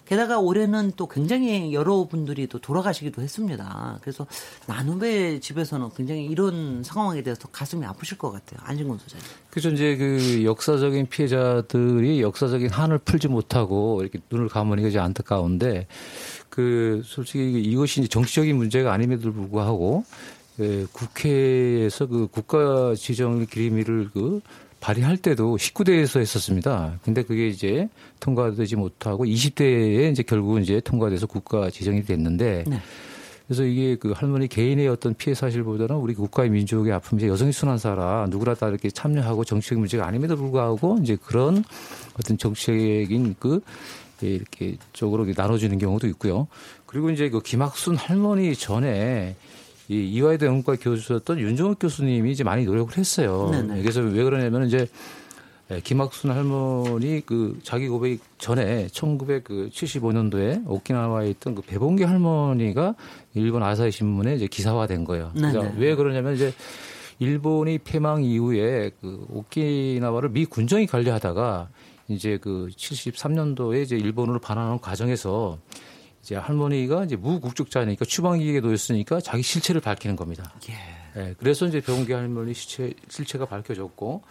게다가 0.06 0.38
올해는 0.38 0.92
또 0.96 1.08
굉장히 1.08 1.74
여러분들이 1.74 2.46
또 2.46 2.60
돌아가시기도 2.60 3.22
했습니다. 3.22 3.98
그래서 4.00 4.26
나눔의 4.66 5.40
집에서는 5.40 5.90
굉장히 5.96 6.26
이런 6.26 6.82
상황에 6.84 7.22
대해서 7.22 7.48
가슴이 7.48 7.84
아프실 7.84 8.16
것 8.16 8.30
같아요. 8.30 8.60
안진건 8.62 8.98
소장님. 8.98 9.26
그죠. 9.50 9.70
이제 9.70 9.96
그 9.96 10.44
역사적인 10.44 11.08
피해자들이 11.08 12.22
역사적인 12.22 12.70
한을 12.70 12.98
풀지 12.98 13.28
못하고 13.28 14.00
이렇게 14.02 14.20
눈을 14.30 14.48
감으니까 14.48 14.88
이제 14.88 14.98
안타까운데 14.98 15.86
그 16.48 17.02
솔직히 17.04 17.60
이것이 17.60 18.00
이제 18.00 18.08
정치적인 18.08 18.56
문제가 18.56 18.92
아님에도 18.92 19.32
불구하고 19.32 20.04
그 20.56 20.88
국회에서 20.92 22.06
그 22.06 22.28
국가 22.30 22.94
지정 22.94 23.44
기림위를 23.44 24.10
그 24.12 24.40
발의할 24.86 25.16
때도 25.16 25.56
19대에서 25.56 26.20
했었습니다. 26.20 27.00
근데 27.02 27.24
그게 27.24 27.48
이제 27.48 27.88
통과되지 28.20 28.76
못하고 28.76 29.24
20대에 29.24 30.12
이제 30.12 30.22
결국은 30.22 30.62
이제 30.62 30.78
통과돼서 30.78 31.26
국가 31.26 31.68
지정이 31.70 32.04
됐는데 32.04 32.62
네. 32.68 32.80
그래서 33.48 33.64
이게 33.64 33.96
그 33.96 34.12
할머니 34.12 34.46
개인의 34.46 34.86
어떤 34.86 35.14
피해 35.14 35.34
사실보다는 35.34 35.96
우리 35.96 36.14
국가의 36.14 36.50
민족의 36.50 36.92
아픔 36.92 37.18
이제 37.18 37.26
여성이 37.26 37.50
순환사라 37.50 38.26
누구나 38.30 38.54
다 38.54 38.68
이렇게 38.68 38.88
참여하고 38.88 39.44
정치적인 39.44 39.80
문제가 39.80 40.06
아님에도 40.06 40.36
불구하고 40.36 40.98
이제 41.02 41.16
그런 41.16 41.64
어떤 42.16 42.38
정치적인 42.38 43.34
그 43.40 43.60
이렇게 44.20 44.76
쪽으로 44.92 45.26
나눠지는 45.36 45.78
경우도 45.78 46.06
있고요. 46.08 46.46
그리고 46.86 47.10
이제 47.10 47.28
그 47.28 47.40
김학순 47.40 47.96
할머니 47.96 48.54
전에 48.54 49.34
이 49.88 49.94
이화여대 50.12 50.46
연구과 50.46 50.76
교수였던 50.80 51.38
윤정욱 51.38 51.78
교수님이 51.78 52.32
이제 52.32 52.44
많이 52.44 52.64
노력을 52.64 52.96
했어요. 52.96 53.50
네네. 53.52 53.82
그래서 53.82 54.00
왜 54.00 54.24
그러냐면 54.24 54.66
이제 54.66 54.88
김학순 55.82 56.30
할머니 56.30 57.22
그 57.26 57.58
자기 57.62 57.88
고백 57.88 58.20
전에 58.38 58.86
1975년도에 58.86 60.62
오키나와에 60.66 61.30
있던 61.30 61.56
그 61.56 61.62
배봉기 61.62 62.04
할머니가 62.04 62.94
일본 63.34 63.62
아사히 63.62 63.90
신문에 63.90 64.36
이제 64.36 64.46
기사화된 64.46 65.04
거예요. 65.04 65.32
그래서 65.34 65.64
왜 65.76 65.94
그러냐면 65.96 66.34
이제 66.34 66.52
일본이 67.18 67.78
패망 67.78 68.22
이후에 68.22 68.90
그 69.00 69.26
오키나와를 69.30 70.30
미 70.30 70.44
군정이 70.44 70.86
관리하다가 70.86 71.68
이제 72.08 72.38
그 72.40 72.68
73년도에 72.76 73.82
이제 73.82 73.96
일본으로 73.96 74.38
반환하는 74.38 74.78
과정에서 74.78 75.58
이제 76.26 76.34
할머니가 76.34 77.04
이제 77.04 77.14
무국적자니까 77.14 78.04
추방기에 78.04 78.58
놓였으니까 78.58 79.20
자기 79.20 79.44
실체를 79.44 79.80
밝히는 79.80 80.16
겁니다. 80.16 80.52
예. 80.68 80.74
네, 81.20 81.34
그래서 81.38 81.66
이제 81.66 81.80
병기 81.80 82.12
할머니 82.12 82.52
실체, 82.52 82.92
실체가 83.08 83.46
밝혀졌고 83.46 84.22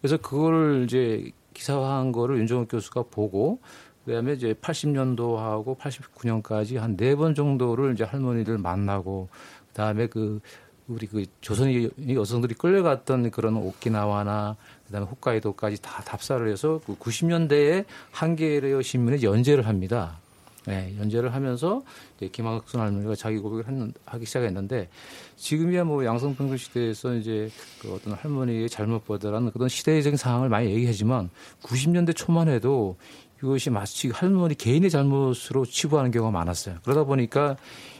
그래서 0.00 0.16
그거를 0.16 0.82
이제 0.84 1.30
기사화한 1.54 2.10
거를 2.10 2.38
윤정욱 2.38 2.66
교수가 2.68 3.04
보고 3.12 3.60
그다음에 4.04 4.32
이제 4.32 4.52
80년도하고 4.54 5.78
89년까지 5.78 6.76
한 6.76 6.96
네 6.96 7.14
번 7.14 7.36
정도를 7.36 7.92
이제 7.94 8.02
할머니들 8.02 8.58
만나고 8.58 9.28
그다음에 9.68 10.08
그 10.08 10.40
우리 10.88 11.06
그 11.06 11.24
조선의 11.40 11.88
여성들이 12.10 12.54
끌려갔던 12.56 13.30
그런 13.30 13.56
오키나와나 13.56 14.56
그다음에 14.86 15.06
홋카이도까지 15.06 15.80
다 15.80 16.02
답사를 16.02 16.46
해서 16.50 16.80
그 16.84 16.96
90년대에 16.98 17.84
한겨레 18.10 18.82
신문에 18.82 19.22
연재를 19.22 19.68
합니다. 19.68 20.18
네, 20.66 20.94
연재를 20.98 21.34
하면서 21.34 21.82
이제 22.16 22.28
김학순 22.28 22.80
할머니가 22.80 23.14
자기 23.14 23.38
고백을 23.38 23.66
했는, 23.68 23.92
하기 24.06 24.24
시작했는데 24.24 24.88
지금이야 25.36 25.84
뭐 25.84 26.04
양성평등 26.04 26.56
시대에서 26.56 27.14
이제 27.14 27.50
그 27.80 27.92
어떤 27.92 28.14
할머니의 28.14 28.68
잘못보다라는 28.70 29.50
그런 29.52 29.68
시대적인 29.68 30.16
상황을 30.16 30.48
많이 30.48 30.70
얘기하지만 30.70 31.28
90년대 31.62 32.16
초만 32.16 32.48
해도 32.48 32.96
이것이 33.42 33.68
마치 33.68 34.08
할머니 34.08 34.54
개인의 34.54 34.88
잘못으로 34.88 35.66
치부하는 35.66 36.10
경우가 36.10 36.30
많았어요. 36.30 36.76
그러다 36.82 37.04
보니까 37.04 37.56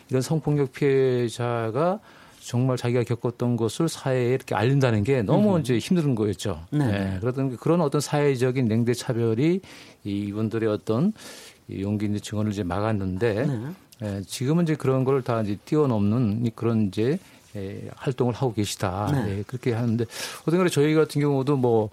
이런 0.09 0.23
성폭력 0.23 0.73
피해자가 0.73 2.00
정말 2.40 2.76
자기가 2.76 3.04
겪었던 3.04 3.56
것을 3.56 3.88
사회에 3.88 4.35
이렇게 4.35 4.54
알린다는 4.54 5.02
게 5.02 5.23
너무 5.23 5.56
음. 5.56 5.61
이제 5.61 5.78
힘든 5.78 6.14
거였죠. 6.14 6.66
네. 6.71 6.87
네. 6.87 7.18
그러던 7.21 7.56
그런 7.56 7.80
어떤 7.80 8.02
사회적인 8.02 8.68
냉대 8.68 8.92
차별이 8.92 9.61
이분들의 10.04 10.68
어떤 10.68 11.14
용기 11.71 12.06
있는 12.06 12.21
증언을 12.21 12.52
이제 12.52 12.62
막았는데 12.62 13.47
네. 13.47 13.61
예, 14.02 14.23
지금은 14.26 14.64
이제 14.64 14.75
그런 14.75 15.04
걸 15.04 15.23
다 15.23 15.40
이제 15.42 15.56
뛰어넘는 15.64 16.50
그런 16.54 16.88
이제 16.88 17.18
예, 17.56 17.88
활동을 17.97 18.35
하고 18.35 18.52
계시다. 18.52 19.11
네. 19.12 19.38
예, 19.38 19.42
그렇게 19.47 19.73
하는데 19.73 20.04
어떤 20.42 20.59
간에 20.59 20.68
저희 20.71 20.94
같은 20.94 21.21
경우도 21.21 21.56
뭐 21.56 21.90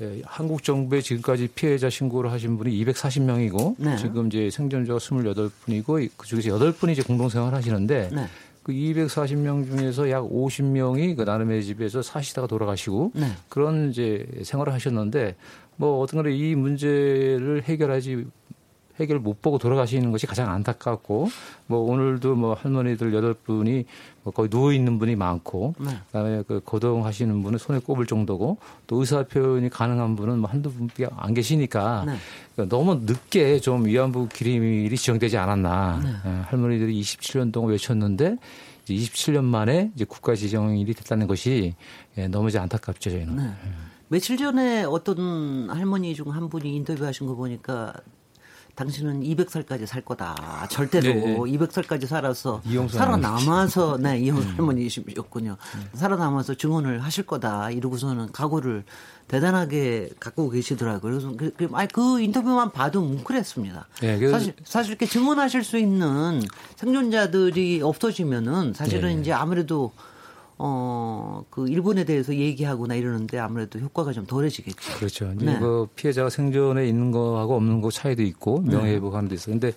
예, 0.00 0.22
한국 0.24 0.62
정부에 0.62 1.00
지금까지 1.00 1.48
피해자 1.48 1.90
신고를 1.90 2.30
하신 2.32 2.56
분이 2.58 2.84
240명이고 2.84 3.74
네. 3.78 3.96
지금 3.98 4.28
이제 4.28 4.48
생존자가 4.50 4.98
28분이고 4.98 6.10
그 6.16 6.26
중에서 6.26 6.58
8분이 6.58 6.92
이제 6.92 7.02
공동생활 7.02 7.54
하시는데 7.54 8.10
네. 8.12 8.26
그 8.62 8.72
240명 8.72 9.66
중에서 9.66 10.08
약 10.10 10.22
50명이 10.22 11.16
그 11.16 11.22
나름의 11.22 11.64
집에서 11.64 12.00
사시다가 12.00 12.46
돌아가시고 12.46 13.10
네. 13.14 13.26
그런 13.48 13.90
이제 13.90 14.24
생활을 14.44 14.72
하셨는데 14.72 15.34
뭐 15.76 16.00
어떤 16.00 16.22
간에 16.22 16.34
이 16.34 16.54
문제를 16.54 17.62
해결하지 17.64 18.24
해결 19.00 19.18
못 19.18 19.40
보고 19.40 19.58
돌아가시는 19.58 20.10
것이 20.12 20.26
가장 20.26 20.50
안타깝고 20.50 21.28
뭐 21.66 21.78
오늘도 21.90 22.34
뭐 22.34 22.54
할머니들 22.54 23.14
여덟 23.14 23.34
분이 23.34 23.84
뭐 24.22 24.32
거의 24.32 24.48
누워 24.50 24.72
있는 24.72 24.98
분이 24.98 25.16
많고 25.16 25.74
네. 25.78 25.90
그다음에 26.06 26.42
그 26.46 26.60
거동하시는 26.64 27.42
분은 27.42 27.58
손에 27.58 27.78
꼽을 27.80 28.06
정도고 28.06 28.58
또 28.86 28.96
의사 29.00 29.22
표현이 29.22 29.70
가능한 29.70 30.14
분은 30.16 30.38
뭐 30.38 30.50
한두 30.50 30.70
분밖에 30.72 31.08
안 31.16 31.34
계시니까 31.34 32.04
네. 32.06 32.14
그러니까 32.54 32.76
너무 32.76 33.00
늦게 33.04 33.60
좀 33.60 33.86
위안부 33.86 34.28
기림일이 34.28 34.96
지정되지 34.96 35.38
않았나 35.38 36.00
네. 36.04 36.10
예, 36.26 36.30
할머니들이 36.48 37.00
27년 37.00 37.52
동안 37.52 37.70
외쳤는데 37.72 38.36
이제 38.86 38.94
27년 38.94 39.44
만에 39.44 39.90
이제 39.94 40.04
국가 40.04 40.34
지정일이 40.34 40.92
됐다는 40.94 41.26
것이 41.26 41.74
예, 42.18 42.28
너무 42.28 42.48
이제 42.48 42.58
안타깝죠 42.58 43.10
저희는. 43.10 43.36
네. 43.36 43.44
예. 43.44 43.70
며칠 44.08 44.36
전에 44.36 44.82
어떤 44.84 45.70
할머니 45.70 46.14
중 46.14 46.28
한 46.28 46.50
분이 46.50 46.76
인터뷰하신 46.76 47.26
거 47.26 47.34
보니까 47.34 47.94
당신은 48.74 49.22
200살까지 49.22 49.86
살 49.86 50.02
거다. 50.02 50.66
절대로 50.70 51.12
네. 51.12 51.36
200살까지 51.36 52.06
살아서 52.06 52.62
살아남아서 52.90 53.98
네 53.98 54.18
이용 54.18 54.38
음. 54.38 54.54
할머니셨군요. 54.56 55.56
음. 55.74 55.88
살아남아서 55.92 56.54
증언을 56.54 57.02
하실 57.02 57.26
거다. 57.26 57.70
이러고서는 57.70 58.32
각오를 58.32 58.84
대단하게 59.28 60.10
갖고 60.18 60.50
계시더라고요. 60.50 61.00
그래서 61.00 61.32
그, 61.36 61.52
그, 61.56 61.68
아니, 61.74 61.88
그 61.88 62.20
인터뷰만 62.20 62.72
봐도 62.72 63.02
뭉클했습니다. 63.02 63.88
네, 64.00 64.30
사실 64.30 64.54
사실 64.64 64.90
이렇게 64.90 65.06
증언하실 65.06 65.64
수 65.64 65.78
있는 65.78 66.42
생존자들이 66.76 67.82
없어지면은 67.82 68.74
사실은 68.74 69.14
네. 69.14 69.20
이제 69.20 69.32
아무래도 69.32 69.92
어, 70.64 71.44
그 71.50 71.68
일본에 71.68 72.04
대해서 72.04 72.32
얘기하거나 72.32 72.94
이러는데 72.94 73.36
아무래도 73.36 73.80
효과가 73.80 74.12
좀 74.12 74.24
덜해지겠죠. 74.24 74.96
그렇죠. 74.96 75.32
네. 75.36 75.58
그 75.58 75.88
피해자가 75.96 76.30
생존에 76.30 76.86
있는 76.86 77.10
거하고 77.10 77.56
없는 77.56 77.80
거 77.80 77.90
차이도 77.90 78.22
있고 78.22 78.60
명예회복하는 78.60 79.28
데 79.28 79.34
있어. 79.34 79.50
근데 79.50 79.72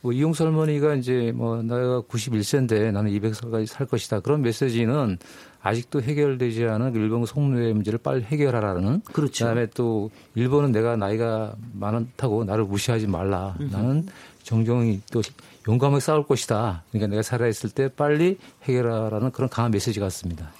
뭐 0.00 0.12
이용수 0.14 0.44
할머니가 0.44 0.94
이제 0.94 1.32
뭐 1.34 1.62
내가 1.62 2.00
91세인데 2.00 2.92
나는 2.92 3.10
200살까지 3.10 3.66
살 3.66 3.86
것이다. 3.86 4.20
그런 4.20 4.40
메시지는 4.40 5.18
아직도 5.60 6.00
해결되지 6.00 6.64
않은 6.64 6.94
일본 6.94 7.26
속노예 7.26 7.74
문제를 7.74 7.98
빨리 7.98 8.22
해결하라는. 8.22 9.02
그렇죠. 9.02 9.44
그다음에 9.44 9.66
또 9.74 10.10
일본은 10.34 10.72
내가 10.72 10.96
나이가 10.96 11.54
많다고 11.74 12.44
나를 12.44 12.64
무시하지 12.64 13.06
말라. 13.06 13.54
음흠. 13.60 13.70
나는 13.70 14.06
정정이 14.44 15.02
또 15.12 15.20
용감하게 15.68 16.00
싸울 16.00 16.26
것이다. 16.26 16.84
그러니까 16.90 17.08
내가 17.08 17.22
살아있을 17.22 17.70
때 17.70 17.88
빨리 17.88 18.38
해결하라는 18.64 19.30
그런 19.32 19.48
강한 19.48 19.70
메시지 19.70 20.00
같습니다. 20.00 20.52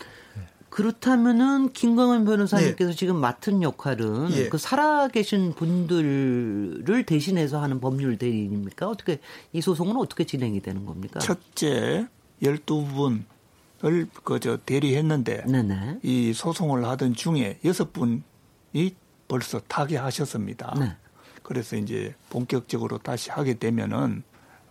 그렇다면은 0.72 1.72
김광현 1.74 2.24
변호사님께서 2.24 2.92
네. 2.92 2.96
지금 2.96 3.16
맡은 3.16 3.62
역할은 3.62 4.32
예. 4.32 4.48
그 4.48 4.56
살아계신 4.56 5.52
분들을 5.52 7.04
대신해서 7.04 7.60
하는 7.60 7.78
법률 7.78 8.16
대리인입니까? 8.16 8.88
어떻게 8.88 9.20
이 9.52 9.60
소송은 9.60 9.96
어떻게 9.96 10.24
진행이 10.24 10.60
되는 10.60 10.86
겁니까? 10.86 11.20
첫째 11.20 12.06
12분을 12.42 14.08
그저 14.24 14.56
대리했는데 14.64 15.44
네네. 15.44 15.98
이 16.02 16.32
소송을 16.32 16.86
하던 16.86 17.14
중에 17.14 17.58
6분이 17.62 18.94
벌써 19.28 19.60
타계하셨습니다. 19.60 20.74
네. 20.80 20.96
그래서 21.42 21.76
이제 21.76 22.14
본격적으로 22.30 22.96
다시 22.96 23.30
하게 23.30 23.58
되면은 23.58 24.22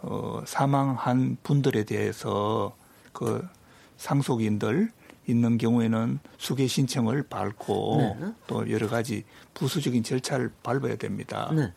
어, 0.01 0.41
사망한 0.45 1.37
분들에 1.43 1.83
대해서 1.83 2.75
그 3.13 3.47
상속인들 3.97 4.91
있는 5.27 5.57
경우에는 5.57 6.19
수계 6.37 6.67
신청을 6.67 7.23
밟고 7.23 8.17
네. 8.19 8.33
또 8.47 8.69
여러 8.71 8.89
가지 8.89 9.23
부수적인 9.53 10.03
절차를 10.03 10.51
밟아야 10.63 10.95
됩니다. 10.95 11.51
네. 11.53 11.71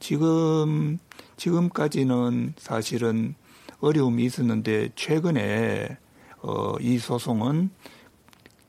지금 0.00 0.98
지금까지는 1.36 2.54
사실은 2.58 3.34
어려움이 3.80 4.24
있었는데 4.24 4.90
최근에 4.96 5.96
어, 6.42 6.74
이 6.80 6.98
소송은 6.98 7.70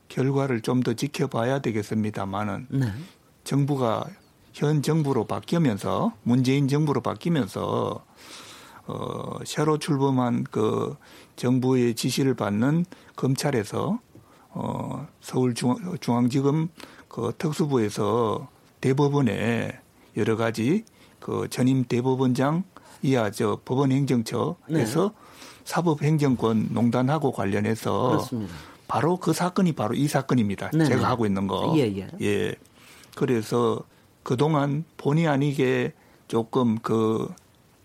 결과를 0.08 0.60
좀 0.60 0.82
더 0.82 0.94
지켜봐야 0.94 1.60
되겠습니다만은 1.60 2.66
네. 2.70 2.86
정부가 3.44 4.06
현 4.52 4.82
정부로 4.82 5.24
바뀌면서 5.26 6.12
문재인 6.22 6.68
정부로 6.68 7.00
바뀌면서 7.00 8.04
어, 8.90 9.38
새로 9.44 9.78
출범한 9.78 10.44
그 10.50 10.96
정부의 11.36 11.94
지시를 11.94 12.34
받는 12.34 12.84
검찰에서 13.16 14.00
어, 14.50 15.06
서울중앙지검 15.20 16.68
그 17.08 17.32
특수부에서 17.38 18.48
대법원에 18.80 19.78
여러 20.16 20.36
가지 20.36 20.84
그 21.20 21.46
전임 21.50 21.84
대법원장 21.84 22.64
이하 23.02 23.30
저 23.30 23.60
법원행정처에서 23.64 24.56
네. 24.68 25.10
사법행정권 25.64 26.70
농단하고 26.72 27.32
관련해서 27.32 28.08
그렇습니다. 28.08 28.54
바로 28.88 29.16
그 29.18 29.32
사건이 29.32 29.72
바로 29.72 29.94
이 29.94 30.08
사건입니다. 30.08 30.70
네. 30.74 30.84
제가 30.84 31.08
하고 31.08 31.26
있는 31.26 31.46
거. 31.46 31.72
예, 31.76 31.82
예. 31.82 32.08
예. 32.20 32.54
그래서 33.14 33.84
그동안 34.24 34.84
본의 34.96 35.28
아니게 35.28 35.92
조금 36.26 36.78
그 36.78 37.32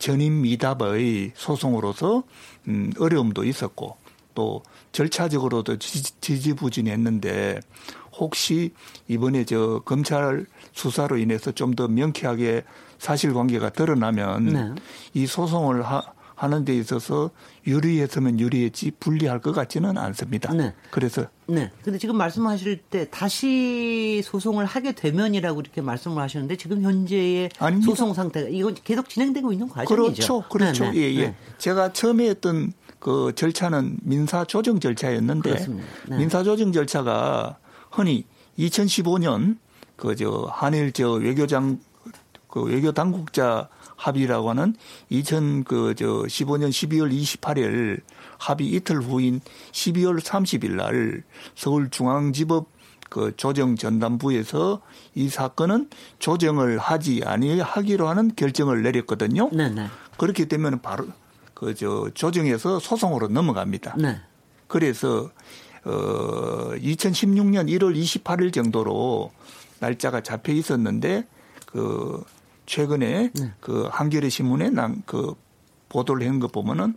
전임 0.06 0.44
미답의 0.44 1.32
소송으로서 1.34 2.22
음, 2.68 2.94
어려움도 3.00 3.44
있었고 3.44 3.98
또 4.36 4.62
절차적으로도 4.92 5.78
지지부진했는데 5.80 7.60
혹시 8.20 8.72
이번에 9.08 9.46
저 9.46 9.82
검찰 9.84 10.46
수사로 10.74 11.18
인해서 11.18 11.52
좀 11.52 11.74
더 11.74 11.88
명쾌하게 11.88 12.66
사실관계가 13.00 13.72
드러나면 13.72 14.46
네. 14.46 14.76
이 15.16 15.26
소송을 15.26 15.82
하, 15.82 16.04
하는 16.36 16.66
데 16.66 16.76
있어서 16.76 17.32
유리했으면 17.66 18.40
유리했지 18.40 18.92
불리할 19.00 19.40
것 19.40 19.54
같지는 19.54 19.98
않습니다. 19.98 20.54
네. 20.54 20.74
그래서 20.92 21.26
네. 21.48 21.72
근데 21.84 21.98
지금 21.98 22.18
말씀하실 22.18 22.82
때 22.90 23.08
다시 23.10 24.22
소송을 24.24 24.66
하게 24.66 24.92
되면이라고 24.92 25.62
이렇게 25.62 25.82
말씀을 25.82 26.22
하시는데 26.22 26.58
지금 26.58 26.82
현재의 26.84 27.50
아닙니다. 27.58 27.90
소송 27.90 28.14
상태가 28.14 28.50
이건 28.50 28.76
계속 28.84 29.10
진행되고 29.10 29.52
있는 29.52 29.70
과정이죠. 29.70 29.96
그렇죠. 29.96 30.44
그렇죠. 30.50 30.84
네, 30.86 30.92
네. 30.92 30.98
예, 30.98 31.16
예. 31.16 31.22
네. 31.28 31.36
제가 31.58 31.94
처음에 31.94 32.30
했던 32.30 32.74
그 33.00 33.32
절차는 33.36 34.00
민사 34.04 34.44
조정 34.44 34.80
절차였는데 34.80 35.66
네. 36.10 36.18
민사 36.18 36.44
조정 36.44 36.72
절차가 36.72 37.58
흔히 37.92 38.26
2015년 38.60 39.58
그 39.96 40.16
저 40.16 40.48
한일 40.52 40.92
저 40.92 41.12
외교장 41.14 41.80
그 42.56 42.62
외교 42.64 42.94
당국자 42.94 43.68
합의라고 43.98 44.52
하는 44.52 44.78
2000그저 45.12 46.26
15년 46.26 46.70
12월 46.70 47.12
28일 47.12 48.00
합의 48.38 48.68
이틀 48.68 49.02
후인 49.02 49.42
12월 49.74 50.22
30일 50.22 50.72
날 50.72 51.24
서울중앙지법 51.56 52.70
그 53.10 53.34
조정 53.36 53.76
전담부에서 53.76 54.82
이 55.16 55.28
사건은 55.28 55.90
조정을 56.20 56.78
하지 56.78 57.24
아니하기로 57.26 58.08
하는 58.08 58.34
결정을 58.34 58.84
내렸거든요. 58.84 59.50
네네. 59.50 59.88
그렇기 60.18 60.46
때문에 60.46 60.78
바로 60.82 61.08
그 61.54 61.74
저 61.74 62.10
조정에서 62.14 62.80
소송으로 62.80 63.28
넘어갑니다. 63.28 63.96
네. 63.98 64.22
그래서 64.68 65.30
어 65.84 66.72
2016년 66.78 67.68
1월 67.68 67.94
28일 68.02 68.54
정도로 68.54 69.34
날짜가 69.80 70.22
잡혀 70.22 70.54
있었는데 70.54 71.28
그 71.66 72.24
최근에 72.66 73.32
네. 73.34 73.54
그 73.60 73.88
한겨레 73.92 74.30
신문에 74.30 74.70
난 74.70 75.04
그 75.06 75.36
보도를 75.90 76.28
한것 76.28 76.52
보면은 76.52 76.96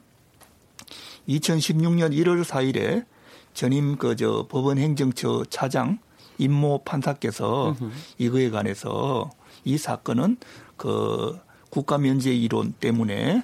2016년 1.29 2.13
1월 2.13 2.45
4일에 2.45 3.05
전임 3.55 3.97
그 3.97 4.17
저 4.17 4.47
법원 4.49 4.79
행정처 4.79 5.45
차장 5.51 5.99
임모 6.39 6.85
판사께서 6.85 7.77
이거에 8.19 8.51
관해서 8.51 9.31
이 9.65 9.77
사건은 9.77 10.37
그 10.77 11.39
국가 11.71 11.99
면제 11.99 12.33
이론 12.35 12.73
때문에 12.81 13.43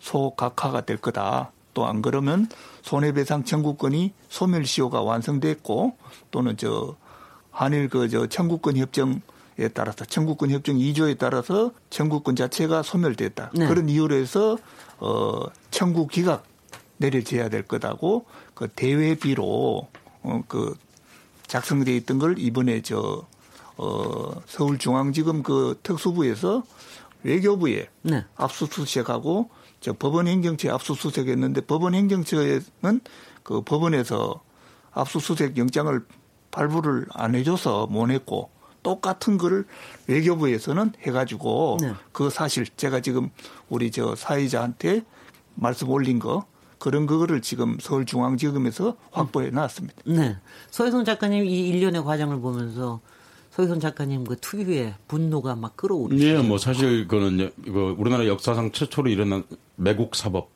소각화가 0.00 0.82
될 0.86 0.96
거다. 0.96 1.52
또 1.74 1.86
안 1.86 2.02
그러면 2.02 2.48
손해배상 2.82 3.44
청구권이 3.44 4.12
소멸시효가 4.28 5.00
완성됐고 5.02 5.96
또는 6.30 6.56
저 6.58 6.96
한일 7.50 7.88
그 7.88 8.08
저 8.08 8.26
청구권 8.26 8.76
협정 8.76 9.22
에 9.58 9.68
따라서 9.68 10.04
청구권 10.06 10.50
협정 10.50 10.76
2조에 10.76 11.18
따라서 11.18 11.72
청구권 11.90 12.36
자체가 12.36 12.82
소멸됐다. 12.82 13.50
네. 13.54 13.66
그런 13.66 13.88
이유로 13.88 14.14
해서 14.14 14.56
어 14.98 15.42
청구 15.70 16.06
기각 16.06 16.44
내려져야 16.96 17.50
될 17.50 17.62
거다고 17.62 18.24
그 18.54 18.68
대외비로 18.68 19.88
어그 20.22 20.74
작성돼 21.48 21.94
있던 21.96 22.18
걸 22.18 22.38
이번에 22.38 22.80
저 22.80 23.26
어, 23.76 24.40
서울중앙지검 24.46 25.42
그 25.42 25.78
특수부에서 25.82 26.62
외교부에 27.24 27.88
네. 28.02 28.24
압수수색하고 28.36 29.50
저 29.80 29.92
법원행정처에 29.92 30.70
압수수색했는데 30.70 31.62
법원행정처에는 31.62 33.00
그 33.42 33.62
법원에서 33.62 34.40
압수수색 34.92 35.56
영장을 35.58 36.04
발부를 36.50 37.06
안 37.10 37.34
해줘서 37.34 37.86
못 37.86 38.10
했고 38.10 38.50
똑같은 38.82 39.38
거를 39.38 39.64
외교부에서는 40.06 40.92
해가지고 41.02 41.78
네. 41.80 41.92
그 42.12 42.30
사실 42.30 42.66
제가 42.76 43.00
지금 43.00 43.30
우리 43.68 43.90
저 43.90 44.14
사회자한테 44.14 45.02
말씀 45.54 45.88
올린 45.90 46.18
거 46.18 46.46
그런 46.78 47.06
거를 47.06 47.40
지금 47.42 47.76
서울중앙지검에서 47.80 48.96
확보해 49.12 49.50
놨습니다. 49.50 50.02
네. 50.04 50.36
서혜선 50.70 51.04
작가님 51.04 51.44
이 51.44 51.68
일련의 51.68 52.02
과정을 52.02 52.40
보면서 52.40 53.00
서혜선 53.50 53.80
작가님 53.80 54.24
그 54.24 54.36
특유의 54.40 54.94
분노가 55.06 55.54
막 55.54 55.76
끌어오르시죠. 55.76 56.26
예, 56.26 56.38
뭐 56.38 56.58
사실 56.58 57.06
그거는 57.06 57.52
이거 57.66 57.94
우리나라 57.96 58.26
역사상 58.26 58.72
최초로 58.72 59.10
일어난 59.10 59.44
매국 59.76 60.16
사법 60.16 60.50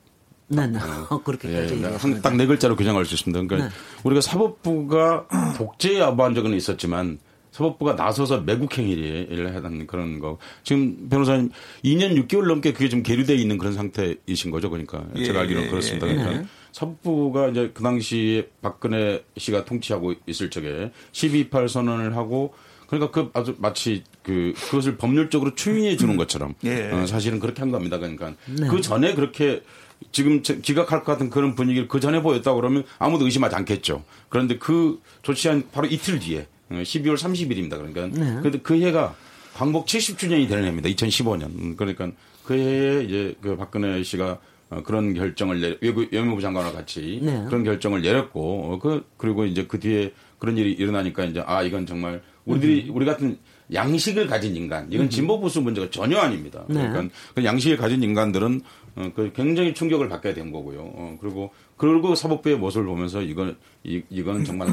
네, 0.49 0.65
네. 0.67 0.79
예, 0.81 1.17
그렇게까지 1.23 1.73
얘기하셨는데. 1.75 2.21
딱네 2.21 2.45
글자로 2.45 2.75
규정할 2.75 3.05
수 3.05 3.13
있습니다. 3.13 3.43
그러니까 3.43 3.69
네. 3.69 3.75
우리가 4.03 4.19
사법부가 4.19 5.27
독재 5.57 5.99
야부한 5.99 6.35
적은 6.35 6.53
있었지만 6.53 7.19
사법부가 7.57 7.93
나서서 7.93 8.41
매국 8.41 8.77
행위를 8.77 9.55
하는 9.55 9.87
그런 9.87 10.19
거. 10.19 10.37
지금 10.63 11.09
변호사님 11.09 11.49
2년 11.83 12.27
6개월 12.27 12.47
넘게 12.47 12.71
그게 12.73 12.87
좀 12.87 13.01
계류되어 13.01 13.35
있는 13.35 13.57
그런 13.57 13.73
상태이신 13.73 14.51
거죠. 14.51 14.69
그러니까 14.69 15.03
예, 15.15 15.23
제가 15.23 15.39
알기로는 15.41 15.67
예, 15.67 15.71
그렇습니다. 15.71 16.07
예, 16.07 16.13
그러니까 16.15 16.47
사법부가 16.71 17.47
이제 17.49 17.71
그 17.73 17.81
당시에 17.81 18.47
박근혜 18.61 19.23
씨가 19.37 19.65
통치하고 19.65 20.13
있을 20.27 20.51
적에 20.51 20.91
12.28 21.13 21.67
선언을 21.67 22.15
하고 22.15 22.53
그러니까 22.87 23.09
그 23.11 23.31
아주 23.33 23.55
마치 23.57 24.03
그 24.21 24.53
그것을 24.55 24.97
법률적으로 24.97 25.55
추인해 25.55 25.97
주는 25.97 26.15
것처럼 26.15 26.53
예. 26.63 26.91
어, 26.91 27.07
사실은 27.07 27.39
그렇게 27.39 27.61
한 27.61 27.71
겁니다. 27.71 27.97
그러니까 27.97 28.33
그 28.69 28.81
전에 28.81 29.15
그렇게 29.15 29.63
지금 30.11 30.43
제- 30.43 30.59
기각할 30.61 31.03
것 31.03 31.13
같은 31.13 31.31
그런 31.31 31.55
분위기를 31.55 31.87
그 31.87 31.99
전에 31.99 32.21
보였다고 32.21 32.57
그러면 32.57 32.83
아무도 32.99 33.25
의심하지 33.25 33.55
않겠죠. 33.55 34.03
그런데 34.29 34.59
그 34.59 35.01
조치한 35.23 35.63
바로 35.71 35.87
이틀 35.87 36.19
뒤에 36.19 36.41
어, 36.41 36.45
12월 36.69 37.15
30일입니다. 37.15 37.71
그러니까 37.71 38.09
근데 38.41 38.59
그 38.59 38.79
해가 38.81 39.15
광복 39.55 39.87
70주년이 39.87 40.47
되는 40.47 40.65
해입니다. 40.65 40.89
2015년. 40.89 41.43
음, 41.45 41.75
그러니까 41.75 42.11
그 42.43 42.53
해에 42.53 43.03
이제 43.03 43.35
그 43.41 43.57
박근혜 43.57 44.03
씨가 44.03 44.39
어, 44.69 44.83
그런 44.83 45.13
결정을 45.13 45.61
내 45.61 45.77
외교 45.81 46.03
외무부 46.11 46.41
장관과 46.41 46.73
같이 46.73 47.19
네. 47.23 47.45
그런 47.47 47.63
결정을 47.63 48.01
내렸고 48.01 48.73
어, 48.73 48.79
그 48.79 49.05
그리고 49.15 49.45
이제 49.45 49.65
그 49.65 49.79
뒤에 49.79 50.13
그런 50.39 50.57
일이 50.57 50.73
일어나니까 50.73 51.23
이제 51.25 51.41
아 51.45 51.63
이건 51.63 51.85
정말 51.85 52.21
우리들이 52.45 52.89
우리 52.91 53.05
같은 53.05 53.37
양식을 53.73 54.27
가진 54.27 54.55
인간 54.55 54.87
이건 54.91 55.09
진보 55.09 55.39
보수 55.39 55.61
문제가 55.61 55.89
전혀 55.89 56.19
아닙니다. 56.19 56.65
네. 56.67 56.87
그러니까 56.87 57.15
그 57.33 57.43
양식을 57.43 57.77
가진 57.77 58.03
인간들은 58.03 58.61
어, 58.95 59.11
그 59.15 59.31
굉장히 59.33 59.73
충격을 59.73 60.09
받게 60.09 60.33
된 60.33 60.51
거고요. 60.51 60.81
어, 60.81 61.17
그리고 61.21 61.51
그리고 61.77 62.13
사법부의 62.13 62.57
모습을 62.57 62.85
보면서 62.85 63.21
이건 63.21 63.57
이, 63.83 64.03
이건 64.09 64.43
정말 64.43 64.69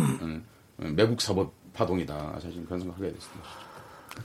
매국 0.77 1.21
사법 1.21 1.55
파동이다. 1.75 2.39
사실 2.41 2.65
그런 2.65 2.81
생각하게 2.81 3.13
됐습니다. 3.13 3.49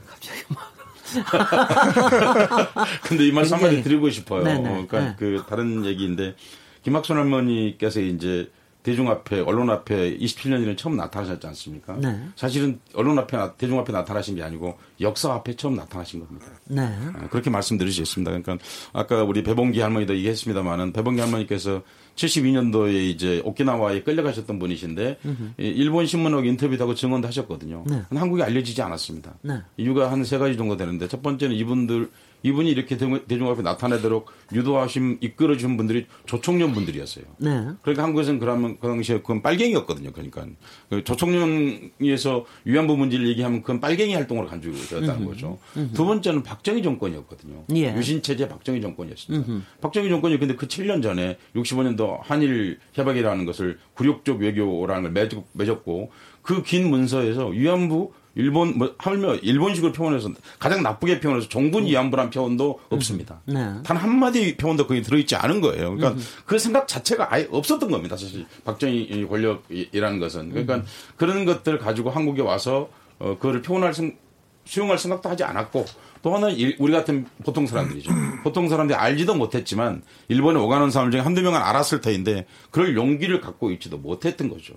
갑자기 0.08 0.40
막. 0.48 0.72
근데 3.02 3.26
이 3.26 3.32
말씀 3.32 3.56
한마디 3.56 3.82
드리고 3.82 4.10
싶어요. 4.10 4.44
네네. 4.44 4.60
어, 4.60 4.72
그러니까 4.86 5.00
네. 5.00 5.16
그 5.18 5.42
다른 5.48 5.84
얘기인데 5.84 6.36
김학순 6.84 7.16
할머니께서 7.16 8.00
이제 8.00 8.50
대중 8.82 9.10
앞에 9.10 9.40
언론 9.40 9.68
앞에 9.68 10.16
27년이면 10.18 10.78
처음 10.78 10.96
나타나셨지 10.96 11.46
않습니까? 11.48 11.96
네. 11.96 12.18
사실은 12.36 12.80
언론 12.94 13.18
앞에 13.18 13.36
나- 13.36 13.52
대중 13.54 13.78
앞에 13.78 13.92
나타나신 13.92 14.36
게 14.36 14.42
아니고 14.42 14.78
역사 15.00 15.34
앞에 15.34 15.54
처음 15.56 15.74
나타나신 15.74 16.20
겁니다. 16.20 16.46
네. 16.64 16.82
아, 17.14 17.28
그렇게 17.28 17.50
말씀드릴 17.50 17.92
수 17.92 18.00
있습니다. 18.00 18.30
그러니까 18.30 18.56
아까 18.94 19.22
우리 19.24 19.42
배봉기 19.42 19.80
할머니도 19.80 20.14
얘기했습니다만은 20.16 20.92
배봉기 20.94 21.20
할머니께서 21.20 21.82
72년도에 22.16 22.94
이제 23.10 23.40
오키나와에 23.44 24.02
끌려가셨던 24.02 24.58
분이신데 24.58 25.18
이 25.58 25.64
일본 25.66 26.06
신문하고 26.06 26.44
인터뷰도 26.44 26.82
하고 26.82 26.94
증언도 26.94 27.28
하셨거든요. 27.28 27.84
네. 27.86 28.02
한국에 28.14 28.42
알려지지 28.42 28.82
않았습니다. 28.82 29.34
네. 29.42 29.54
이유가 29.76 30.10
한 30.12 30.24
세 30.24 30.38
가지 30.38 30.56
정도 30.56 30.76
되는데 30.76 31.08
첫 31.08 31.22
번째는 31.22 31.56
이분들 31.56 32.10
이분이 32.42 32.70
이렇게 32.70 32.96
대중, 32.96 33.48
앞에 33.50 33.62
나타내도록 33.62 34.30
유도하신 34.52 35.18
이끌어 35.20 35.54
주신 35.54 35.76
분들이 35.76 36.06
조총련 36.26 36.72
분들이었어요. 36.72 37.24
네. 37.38 37.66
그러니까 37.82 38.02
한국에서는 38.04 38.40
그러면 38.40 38.78
그 38.80 38.86
당시에 38.88 39.18
그건 39.18 39.42
빨갱이였거든요. 39.42 40.12
그러니까 40.12 40.46
그 40.88 41.04
조총련에서 41.04 42.44
위안부 42.64 42.96
문제를 42.96 43.28
얘기하면 43.28 43.60
그건 43.60 43.80
빨갱이 43.80 44.14
활동으로 44.14 44.46
간주되었다는 44.48 45.24
거죠. 45.26 45.58
두 45.94 46.04
번째는 46.04 46.42
박정희 46.42 46.82
정권이었거든요. 46.82 47.64
예. 47.76 47.94
유신 47.96 48.22
체제 48.22 48.48
박정희 48.48 48.80
정권이었습니다. 48.80 49.46
박정희 49.80 50.08
정권이 50.08 50.38
근데 50.38 50.56
그 50.56 50.66
7년 50.66 51.02
전에 51.02 51.36
65년도 51.54 52.20
한일 52.22 52.78
협약이라는 52.94 53.44
것을 53.44 53.78
굴욕적 53.94 54.40
외교라는 54.40 55.02
걸 55.02 55.12
맺- 55.12 55.44
맺었고 55.52 56.10
그 56.42 56.62
긴 56.62 56.88
문서에서 56.90 57.48
위안부 57.48 58.12
일본 58.34 58.78
뭐 58.78 58.94
하물며 58.98 59.36
일본식으로 59.36 59.92
표현해서 59.92 60.30
가장 60.58 60.82
나쁘게 60.82 61.20
표현해서 61.20 61.48
종군 61.48 61.86
위안부란 61.86 62.30
표현도 62.30 62.80
없습니다. 62.90 63.40
네. 63.46 63.54
단 63.82 63.96
한 63.96 64.18
마디 64.18 64.56
표현도 64.56 64.86
거기 64.86 65.02
들어있지 65.02 65.34
않은 65.36 65.60
거예요. 65.60 65.94
그러니까 65.96 66.20
그 66.46 66.58
생각 66.58 66.86
자체가 66.88 67.34
아예 67.34 67.48
없었던 67.50 67.90
겁니다. 67.90 68.16
사실 68.16 68.46
박정희 68.64 69.26
권력이라는 69.28 70.20
것은. 70.20 70.50
그러니까 70.50 70.82
그런 71.16 71.44
것들 71.44 71.78
가지고 71.78 72.10
한국에 72.10 72.42
와서 72.42 72.88
어, 73.18 73.34
그거를 73.38 73.62
표현할 73.62 73.92
생, 73.92 74.16
수용할 74.64 74.96
생각도 74.98 75.28
하지 75.28 75.42
않았고 75.44 75.84
또 76.22 76.34
하나는 76.34 76.54
일- 76.56 76.76
우리 76.78 76.92
같은 76.92 77.26
보통 77.44 77.66
사람들이죠. 77.66 78.10
보통 78.44 78.68
사람들이 78.68 78.96
알지도 78.96 79.34
못했지만 79.34 80.02
일본에 80.28 80.58
오가는 80.60 80.90
사람 80.90 81.10
중에 81.10 81.20
한두 81.20 81.42
명은 81.42 81.58
알았을 81.60 82.00
터인데 82.00 82.46
그럴 82.70 82.94
용기를 82.94 83.40
갖고 83.40 83.70
있지도 83.72 83.98
못했던 83.98 84.48
거죠. 84.48 84.74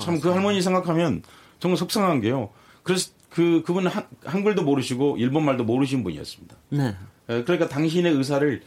참 0.00 0.20
그 0.20 0.28
할머니 0.30 0.62
생각하면 0.62 1.22
정말 1.58 1.76
속상한 1.76 2.20
게요. 2.20 2.50
그래서 2.84 3.10
그 3.30 3.62
그분은 3.66 3.90
한, 3.90 4.06
한글도 4.24 4.62
모르시고 4.62 5.16
일본 5.18 5.44
말도 5.44 5.64
모르신 5.64 6.04
분이었습니다. 6.04 6.54
네. 6.68 6.94
에, 7.28 7.42
그러니까 7.42 7.68
당신의 7.68 8.12
의사를 8.12 8.62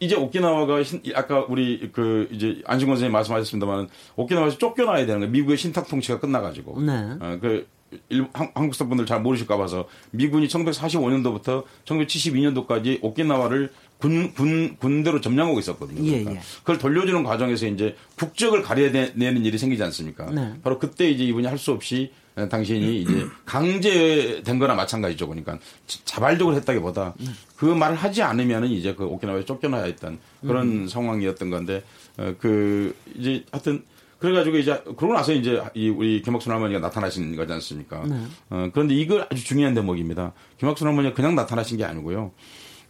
이제 0.00 0.14
오키나와가 0.14 0.82
신- 0.82 1.02
아까 1.14 1.40
우리 1.48 1.90
그 1.92 2.28
이제 2.32 2.62
안승권 2.66 2.96
선생님 2.96 3.12
말씀하셨습니다만 3.12 3.88
오키나와에서 4.16 4.56
쫓겨나야 4.58 5.04
되는 5.06 5.20
거예요. 5.20 5.30
미국의 5.32 5.56
신탁 5.58 5.88
통치가 5.88 6.18
끝나가지고. 6.20 6.80
네. 6.80 6.92
어, 7.20 7.38
그 7.40 7.66
일, 8.08 8.26
한, 8.32 8.50
한국 8.54 8.74
사람분들 8.74 9.06
잘 9.06 9.20
모르실까 9.22 9.56
봐서 9.56 9.88
미군이 10.10 10.48
1945년도부터 10.48 11.64
1972년도까지 11.84 12.98
오키나와를 13.02 13.70
군, 13.98 14.34
군, 14.34 14.76
군대로 14.78 15.20
점령하고 15.20 15.58
있었거든요. 15.58 16.04
예, 16.06 16.10
그러니까 16.24 16.32
예. 16.34 16.40
그걸 16.60 16.78
돌려주는 16.78 17.22
과정에서 17.22 17.66
이제 17.66 17.96
국적을 18.18 18.62
가려내는 18.62 19.44
일이 19.44 19.56
생기지 19.56 19.82
않습니까? 19.84 20.30
네. 20.30 20.54
바로 20.62 20.78
그때 20.78 21.08
이제 21.10 21.24
이분이 21.24 21.46
할 21.46 21.56
수 21.58 21.72
없이 21.72 22.10
어, 22.12 22.25
당신이 22.50 23.00
이제 23.02 23.26
강제된 23.46 24.58
거나 24.58 24.74
마찬가지죠. 24.74 25.26
그러니까 25.26 25.58
자- 25.86 25.98
자발적으로 26.04 26.54
했다기보다 26.56 27.14
그 27.56 27.64
말을 27.64 27.96
하지 27.96 28.22
않으면은 28.22 28.68
이제 28.68 28.94
그 28.94 29.04
오키나와에 29.04 29.44
쫓겨나야 29.46 29.84
했던 29.84 30.18
그런 30.42 30.86
상황이었던 30.88 31.48
건데 31.50 31.82
어, 32.18 32.34
그 32.38 32.94
이제 33.18 33.44
하여튼 33.50 33.82
그래가지고 34.18 34.56
이제 34.58 34.82
그러고 34.96 35.14
나서 35.14 35.32
이제 35.32 35.62
이 35.74 35.88
우리 35.88 36.20
김학순 36.22 36.52
할머니가 36.52 36.80
나타나신 36.80 37.36
거지 37.36 37.52
않습니까? 37.54 38.02
어, 38.50 38.68
그런데 38.72 38.94
이걸 38.94 39.26
아주 39.30 39.42
중요한 39.44 39.74
대목입니다. 39.74 40.32
김학순 40.58 40.86
할머니가 40.88 41.14
그냥 41.14 41.34
나타나신 41.34 41.76
게 41.78 41.84
아니고요. 41.84 42.32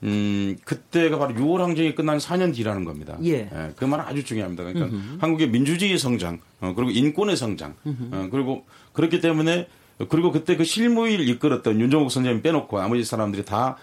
음, 0.02 0.56
그때가 0.64 1.18
바로 1.18 1.34
6월 1.34 1.58
항쟁이 1.58 1.94
끝난 1.94 2.18
4년 2.18 2.54
뒤라는 2.54 2.84
겁니다. 2.84 3.16
예. 3.24 3.48
그 3.76 3.86
말은 3.86 4.04
아주 4.04 4.22
중요합니다. 4.24 4.62
그러니까 4.64 4.94
한국의 5.20 5.48
민주주의 5.48 5.96
성장, 5.98 6.38
어, 6.60 6.74
그리고 6.76 6.90
인권의 6.90 7.34
성장, 7.36 7.74
어, 8.12 8.28
그리고 8.30 8.66
그렇기 8.96 9.20
때문에 9.20 9.68
그리고 10.08 10.32
그때 10.32 10.56
그 10.56 10.64
실무일 10.64 11.28
이끌었던 11.28 11.80
윤종옥 11.80 12.10
선생님 12.10 12.42
빼놓고 12.42 12.78
나머지 12.78 13.04
사람들이 13.04 13.44
다 13.44 13.76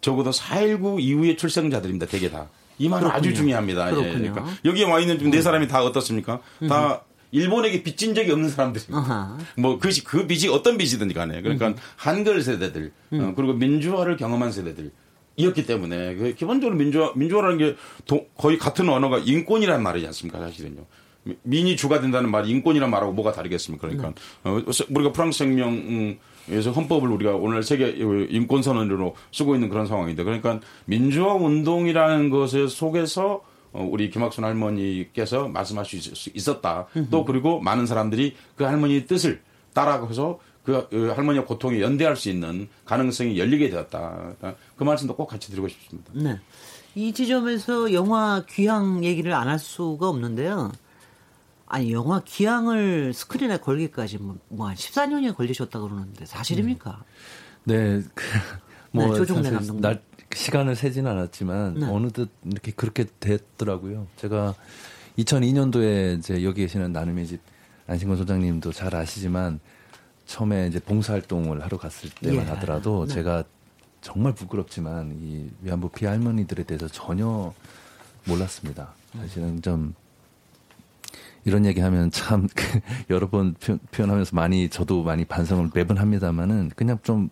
적어도 0.00 0.30
4.19 0.30 1.00
이후의 1.00 1.36
출생자들입니다. 1.36 2.06
대개 2.06 2.30
다. 2.30 2.48
이 2.78 2.88
말은 2.88 3.10
아주 3.10 3.34
중요합니다. 3.34 3.90
예. 3.90 4.12
그러니까 4.12 4.46
여기에 4.64 4.84
와 4.84 5.00
있는 5.00 5.18
네 5.30 5.42
사람이 5.42 5.66
다 5.66 5.82
어떻습니까? 5.82 6.40
다 6.68 7.02
일본에게 7.32 7.82
빚진 7.82 8.14
적이 8.14 8.32
없는 8.32 8.50
사람들입니다. 8.50 9.38
뭐그 9.56 9.90
그 10.04 10.26
빚이 10.26 10.48
어떤 10.48 10.78
빚이든지 10.78 11.14
간에 11.14 11.42
그러니까 11.42 11.68
음. 11.68 11.76
한글 11.96 12.42
세대들 12.42 12.92
음. 13.12 13.20
어, 13.20 13.32
그리고 13.34 13.52
민주화를 13.54 14.16
경험한 14.16 14.52
세대들 14.52 14.92
이었기 15.36 15.66
때문에 15.66 16.14
그 16.16 16.34
기본적으로 16.34 16.76
민주화 16.76 17.12
민주화라는 17.14 17.58
게 17.58 17.76
도, 18.06 18.26
거의 18.36 18.58
같은 18.58 18.88
언어가 18.88 19.18
인권이란 19.18 19.82
말이지 19.82 20.06
않습니까 20.06 20.38
사실은요. 20.40 20.84
민이 21.42 21.76
주가 21.76 22.00
된다는 22.00 22.30
말이 22.30 22.48
인권이란 22.50 22.90
말하고 22.90 23.12
뭐가 23.12 23.32
다르겠습니까? 23.32 23.86
그러니까 23.86 24.12
네. 24.44 24.50
어, 24.50 24.62
우리가 24.90 25.12
프랑스 25.12 25.42
혁명에서 25.42 26.70
헌법을 26.74 27.10
우리가 27.10 27.32
오늘 27.32 27.62
세계 27.62 27.90
인권 28.30 28.62
선언으로 28.62 29.14
쓰고 29.32 29.54
있는 29.54 29.68
그런 29.68 29.86
상황인데 29.86 30.24
그러니까 30.24 30.60
민주화 30.86 31.34
운동이라는 31.34 32.30
것을 32.30 32.68
속에서 32.68 33.42
어, 33.72 33.86
우리 33.90 34.08
김학순 34.10 34.44
할머니께서 34.44 35.48
말씀하실 35.48 36.00
수 36.16 36.30
있었다. 36.34 36.86
또 37.10 37.24
그리고 37.26 37.60
많은 37.60 37.86
사람들이 37.86 38.34
그 38.56 38.64
할머니의 38.64 39.06
뜻을 39.06 39.42
따라가서 39.74 40.38
그, 40.64 40.86
그 40.88 41.08
할머니와 41.08 41.44
고통에 41.44 41.80
연대할 41.80 42.16
수 42.16 42.30
있는 42.30 42.68
가능성이 42.86 43.38
열리게 43.38 43.68
되었다. 43.70 44.32
그 44.76 44.84
말씀도 44.84 45.14
꼭 45.16 45.26
같이 45.26 45.50
드리고 45.50 45.68
싶습니다. 45.68 46.10
네. 46.14 46.40
이 46.94 47.12
지점에서 47.12 47.92
영화 47.92 48.42
귀향 48.48 49.04
얘기를 49.04 49.32
안 49.34 49.48
할 49.48 49.58
수가 49.58 50.08
없는데요. 50.08 50.72
아니 51.68 51.92
영화 51.92 52.20
기항을 52.24 53.12
스크린에 53.12 53.58
걸기까지 53.58 54.18
뭐한 54.48 54.74
14년이 54.74 55.36
걸리셨다 55.36 55.78
그러는데 55.80 56.24
사실입니까? 56.24 57.04
네, 57.64 58.00
그, 58.14 58.24
뭐 58.90 59.08
네, 59.08 59.14
조종래 59.16 59.50
감독님. 59.50 59.82
날 59.82 60.02
시간을 60.34 60.76
세지는 60.76 61.10
않았지만 61.10 61.74
네. 61.74 61.86
어느덧 61.86 62.30
이렇게 62.44 62.72
그렇게 62.72 63.04
됐더라고요. 63.20 64.06
제가 64.16 64.54
2002년도에 65.18 66.18
이제 66.18 66.42
여기 66.42 66.62
계시는 66.62 66.92
나눔의 66.92 67.26
집 67.26 67.40
안신권 67.86 68.16
소장님도 68.16 68.72
잘 68.72 68.94
아시지만 68.94 69.60
처음에 70.26 70.68
이제 70.68 70.78
봉사활동을 70.80 71.62
하러 71.62 71.78
갔을 71.78 72.10
때만 72.10 72.46
예. 72.46 72.50
하더라도 72.50 73.06
네. 73.06 73.14
제가 73.14 73.44
정말 74.00 74.34
부끄럽지만 74.34 75.18
이 75.20 75.50
위안부 75.62 75.90
피해 75.90 76.10
할머니들에 76.10 76.62
대해서 76.64 76.88
전혀 76.88 77.52
몰랐습니다. 78.26 78.94
사실은 79.18 79.60
좀 79.60 79.94
이런 81.44 81.64
얘기 81.64 81.80
하면 81.80 82.10
참 82.10 82.48
여러 83.10 83.28
번 83.28 83.54
표현하면서 83.92 84.34
많이 84.36 84.68
저도 84.68 85.02
많이 85.02 85.24
반성을 85.24 85.70
매번 85.74 85.98
합니다만은 85.98 86.70
그냥 86.76 86.98
좀 87.02 87.30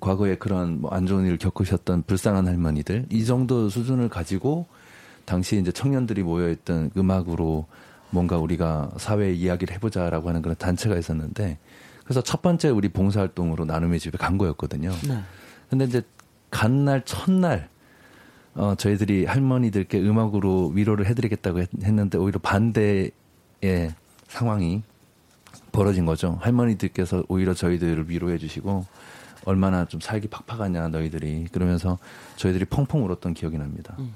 과거에 0.00 0.36
그런 0.36 0.80
뭐 0.80 0.92
안 0.92 1.06
좋은 1.06 1.26
일을 1.26 1.38
겪으셨던 1.38 2.04
불쌍한 2.04 2.46
할머니들 2.48 3.06
이 3.10 3.24
정도 3.24 3.68
수준을 3.68 4.08
가지고 4.08 4.66
당시 5.24 5.58
이제 5.58 5.70
청년들이 5.72 6.22
모여있던 6.22 6.90
음악으로 6.96 7.66
뭔가 8.10 8.38
우리가 8.38 8.92
사회 8.98 9.32
이야기를 9.32 9.74
해보자라고 9.74 10.28
하는 10.28 10.42
그런 10.42 10.56
단체가 10.56 10.96
있었는데 10.96 11.58
그래서 12.04 12.22
첫 12.22 12.40
번째 12.42 12.68
우리 12.70 12.88
봉사활동으로 12.88 13.64
나눔의 13.64 13.98
집에 13.98 14.16
간 14.16 14.38
거였거든요. 14.38 14.90
네. 15.08 15.18
근데 15.68 15.84
이제 15.84 16.02
간 16.50 16.84
날 16.84 17.04
첫날 17.04 17.68
어 18.56 18.74
저희들이 18.74 19.26
할머니들께 19.26 20.00
음악으로 20.00 20.68
위로를 20.68 21.06
해드리겠다고 21.06 21.60
했, 21.60 21.68
했는데 21.82 22.16
오히려 22.16 22.38
반대의 22.40 23.12
상황이 24.28 24.82
벌어진 25.72 26.06
거죠. 26.06 26.38
할머니들께서 26.40 27.24
오히려 27.28 27.52
저희들을 27.52 28.08
위로해 28.08 28.38
주시고 28.38 28.86
얼마나 29.44 29.84
좀 29.84 30.00
살기 30.00 30.28
팍팍하냐 30.28 30.88
너희들이 30.88 31.48
그러면서 31.52 31.98
저희들이 32.36 32.64
펑펑 32.64 33.04
울었던 33.04 33.34
기억이 33.34 33.58
납니다. 33.58 33.94
음. 33.98 34.12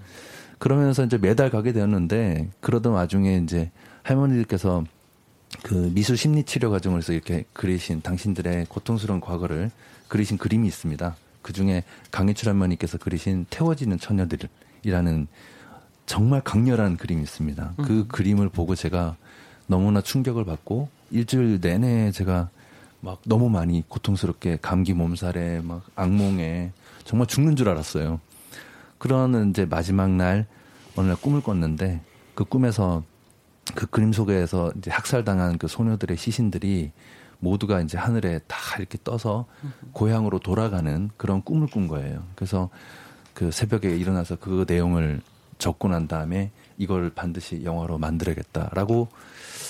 그러면서 0.58 1.04
이제 1.04 1.18
매달 1.18 1.50
가게 1.50 1.72
되었는데 1.72 2.48
그러던 2.60 2.94
와중에 2.94 3.36
이제 3.44 3.70
할머니들께서 4.02 4.84
그 5.62 5.90
미술 5.94 6.16
심리 6.16 6.44
치료 6.44 6.70
과정에서 6.70 7.12
이렇게 7.12 7.44
그리신 7.52 8.00
당신들의 8.00 8.66
고통스러운 8.68 9.20
과거를 9.20 9.70
그리신 10.08 10.38
그림이 10.38 10.66
있습니다. 10.66 11.14
그 11.42 11.52
중에 11.52 11.84
강희출 12.10 12.48
할머니께서 12.48 12.98
그리신 12.98 13.46
태워지는 13.50 13.98
처녀들이라는 13.98 15.26
정말 16.06 16.40
강렬한 16.40 16.96
그림이 16.96 17.22
있습니다. 17.22 17.74
그 17.76 17.82
음. 17.82 18.08
그림을 18.08 18.48
보고 18.48 18.74
제가 18.74 19.16
너무나 19.66 20.00
충격을 20.00 20.44
받고 20.44 20.88
일주일 21.10 21.60
내내 21.60 22.10
제가 22.10 22.50
막 23.00 23.20
너무 23.24 23.48
많이 23.48 23.84
고통스럽게 23.88 24.58
감기 24.60 24.92
몸살에 24.92 25.60
막 25.60 25.84
악몽에 25.94 26.72
정말 27.04 27.26
죽는 27.26 27.56
줄 27.56 27.68
알았어요. 27.68 28.20
그러는 28.98 29.50
이제 29.50 29.64
마지막 29.64 30.10
날 30.10 30.46
어느 30.96 31.06
날 31.06 31.16
꿈을 31.16 31.40
꿨는데 31.40 32.00
그 32.34 32.44
꿈에서 32.44 33.04
그 33.74 33.86
그림 33.86 34.12
속에서 34.12 34.72
이제 34.76 34.90
학살당한 34.90 35.58
그 35.58 35.68
소녀들의 35.68 36.16
시신들이 36.16 36.90
모두가 37.40 37.80
이제 37.80 37.98
하늘에 37.98 38.40
다 38.46 38.56
이렇게 38.78 38.98
떠서 39.02 39.46
고향으로 39.92 40.38
돌아가는 40.38 41.10
그런 41.16 41.42
꿈을 41.42 41.66
꾼 41.66 41.88
거예요. 41.88 42.22
그래서 42.34 42.70
그 43.34 43.50
새벽에 43.50 43.96
일어나서 43.96 44.36
그 44.36 44.64
내용을 44.68 45.20
적고 45.58 45.88
난 45.88 46.08
다음에 46.08 46.50
이걸 46.78 47.10
반드시 47.10 47.64
영화로 47.64 47.98
만들어야겠다라고 47.98 49.08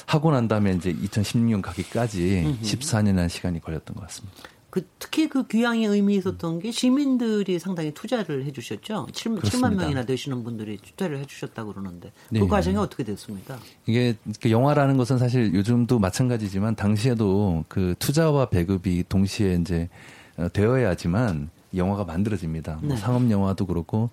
하고 0.07 0.31
난 0.31 0.49
다음에 0.49 0.73
이제 0.73 0.93
2016년 0.93 1.63
가기까지 1.63 2.45
음흠. 2.47 2.63
14년이라는 2.63 3.29
시간이 3.29 3.61
걸렸던 3.61 3.97
것 3.97 4.03
같습니다. 4.07 4.37
그 4.71 4.87
특히 4.99 5.29
그 5.29 5.47
귀향의 5.47 5.87
의미 5.87 6.15
있었던 6.17 6.61
게 6.61 6.71
시민들이 6.71 7.59
상당히 7.59 7.93
투자를 7.93 8.45
해주셨죠. 8.45 9.09
7, 9.13 9.33
7만 9.37 9.75
명이나 9.75 10.05
되시는 10.05 10.45
분들이 10.45 10.79
투자를 10.79 11.19
해주셨다고 11.19 11.73
그러는데 11.73 12.13
그 12.29 12.35
네. 12.35 12.47
과정이 12.47 12.77
어떻게 12.77 13.03
됐습니까? 13.03 13.59
이게 13.87 14.17
그 14.41 14.51
영화라는 14.51 14.97
것은 14.97 15.19
사실 15.19 15.53
요즘도 15.55 15.99
마찬가지지만 15.99 16.77
당시에도 16.77 17.65
그 17.69 17.95
투자와 17.99 18.47
배급이 18.47 19.05
동시에 19.09 19.55
이제 19.61 19.89
어, 20.37 20.49
되어야지만 20.53 21.51
영화가 21.75 22.05
만들어집니다. 22.05 22.73
뭐 22.75 22.81
네. 22.83 22.89
뭐 22.89 22.97
상업 22.97 23.31
영화도 23.31 23.67
그렇고 23.67 24.11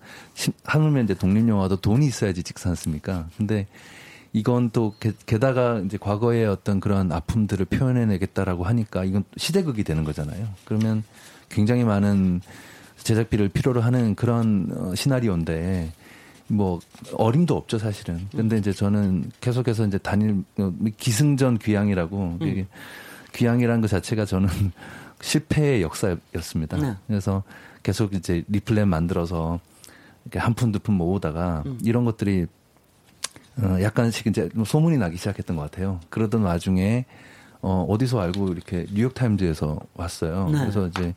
하물며 0.64 1.02
이제 1.02 1.14
독립 1.14 1.48
영화도 1.48 1.76
돈이 1.76 2.06
있어야지 2.06 2.42
찍지 2.42 2.68
않습니까? 2.68 3.28
근데 3.36 3.66
이건 4.32 4.70
또 4.70 4.94
게, 5.00 5.12
다가 5.38 5.80
이제 5.80 5.96
과거의 5.98 6.46
어떤 6.46 6.80
그런 6.80 7.10
아픔들을 7.12 7.64
표현해내겠다라고 7.66 8.64
하니까 8.64 9.04
이건 9.04 9.24
시대극이 9.36 9.84
되는 9.84 10.04
거잖아요. 10.04 10.48
그러면 10.64 11.02
굉장히 11.48 11.84
많은 11.84 12.40
제작비를 12.98 13.48
필요로 13.48 13.80
하는 13.80 14.14
그런 14.14 14.68
어, 14.76 14.94
시나리오인데 14.94 15.92
뭐 16.48 16.80
어림도 17.14 17.56
없죠 17.56 17.78
사실은. 17.78 18.26
근데 18.34 18.58
이제 18.58 18.72
저는 18.72 19.30
계속해서 19.40 19.86
이제 19.86 19.98
단일 19.98 20.42
어, 20.58 20.72
기승전 20.96 21.58
귀향이라고 21.58 22.38
음. 22.40 22.66
귀향이라는 23.34 23.80
것 23.80 23.88
자체가 23.88 24.24
저는 24.24 24.48
실패의 25.20 25.82
역사였습니다. 25.82 26.76
네. 26.78 26.94
그래서 27.06 27.42
계속 27.82 28.14
이제 28.14 28.44
리플랜 28.48 28.88
만들어서 28.88 29.60
이렇게 30.24 30.38
한푼 30.38 30.72
두 30.72 30.78
푼 30.78 30.94
모으다가 30.94 31.62
음. 31.66 31.78
이런 31.84 32.04
것들이 32.04 32.46
어, 33.62 33.78
약간씩 33.82 34.26
이제 34.28 34.48
소문이 34.64 34.98
나기 34.98 35.16
시작했던 35.16 35.56
것 35.56 35.62
같아요. 35.70 36.00
그러던 36.10 36.42
와중에 36.42 37.04
어, 37.60 37.84
어디서 37.88 38.20
알고 38.20 38.52
이렇게 38.52 38.86
뉴욕타임즈에서 38.92 39.78
왔어요. 39.94 40.48
네. 40.50 40.58
그래서 40.60 40.86
이제 40.86 41.14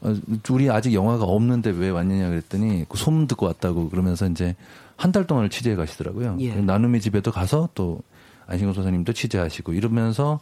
어, 0.00 0.14
우리 0.50 0.70
아직 0.70 0.94
영화가 0.94 1.24
없는데 1.24 1.70
왜 1.70 1.90
왔느냐 1.90 2.28
그랬더니 2.28 2.84
그 2.88 2.96
소문 2.96 3.26
듣고 3.26 3.46
왔다고 3.46 3.88
그러면서 3.90 4.26
이제 4.28 4.54
한 4.96 5.12
달 5.12 5.26
동안을 5.26 5.48
취재해 5.48 5.76
가시더라고요. 5.76 6.36
예. 6.40 6.54
나눔의 6.56 7.00
집에도 7.00 7.32
가서 7.32 7.70
또 7.74 8.00
안신권 8.46 8.74
소장님도 8.74 9.12
취재하시고 9.14 9.72
이러면서 9.72 10.40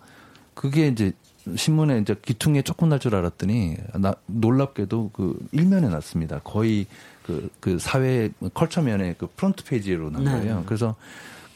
그게 0.55 0.89
이제 0.89 1.13
신문에 1.57 1.99
이제 2.01 2.17
귀퉁이에 2.21 2.63
조금 2.63 2.89
날 2.89 2.99
줄 2.99 3.15
알았더니 3.15 3.77
나 3.95 4.15
놀랍게도 4.27 5.11
그 5.13 5.39
일면에 5.53 5.89
났습니다. 5.89 6.41
거의 6.43 6.87
그, 7.23 7.49
그 7.61 7.79
사회 7.79 8.31
culture면에 8.53 9.15
그 9.17 9.29
front 9.37 9.65
page로 9.65 10.11
난 10.11 10.25
네. 10.25 10.31
거예요. 10.33 10.57
네. 10.59 10.63
그래서 10.67 10.97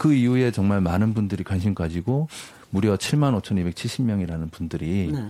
그 0.03 0.13
이후에 0.15 0.51
정말 0.51 0.81
많은 0.81 1.15
분들이 1.15 1.45
관심 1.45 1.77
가지고 1.77 2.27
무려 2.71 2.97
7만 2.97 3.41
5,270명이라는 3.41 4.51
분들이 4.51 5.13
네. 5.13 5.25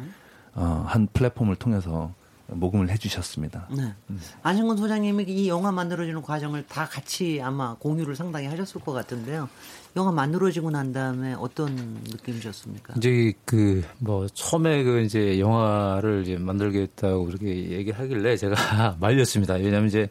어, 0.55 0.87
한 0.89 1.09
플랫폼을 1.13 1.57
통해서 1.57 2.15
모금을 2.47 2.89
해주셨습니다. 2.89 3.69
네. 3.71 3.93
음. 4.09 4.21
안승근 4.43 4.79
소장님이 4.79 5.25
이 5.25 5.49
영화 5.51 5.71
만들어지는 5.73 6.23
과정을 6.23 6.65
다 6.69 6.87
같이 6.87 7.39
아마 7.43 7.75
공유를 7.75 8.17
상당히 8.17 8.47
하셨을 8.47 8.81
것 8.81 8.93
같은데요. 8.93 9.47
영화 9.95 10.11
만들어지고 10.11 10.71
난 10.71 10.95
다음에 10.95 11.35
어떤 11.35 11.75
느낌이셨습니까? 12.05 12.95
이제 12.97 13.35
그 13.45 13.83
뭐 13.99 14.27
처음에 14.29 14.85
그 14.85 15.03
이제 15.03 15.39
영화를 15.39 16.23
이제 16.23 16.39
만들겠다고 16.39 17.27
그렇게 17.27 17.73
얘기하길래 17.73 18.39
제가 18.39 18.97
말렸습니다. 19.01 19.55
왜냐하면 19.55 19.89
이제 19.89 20.09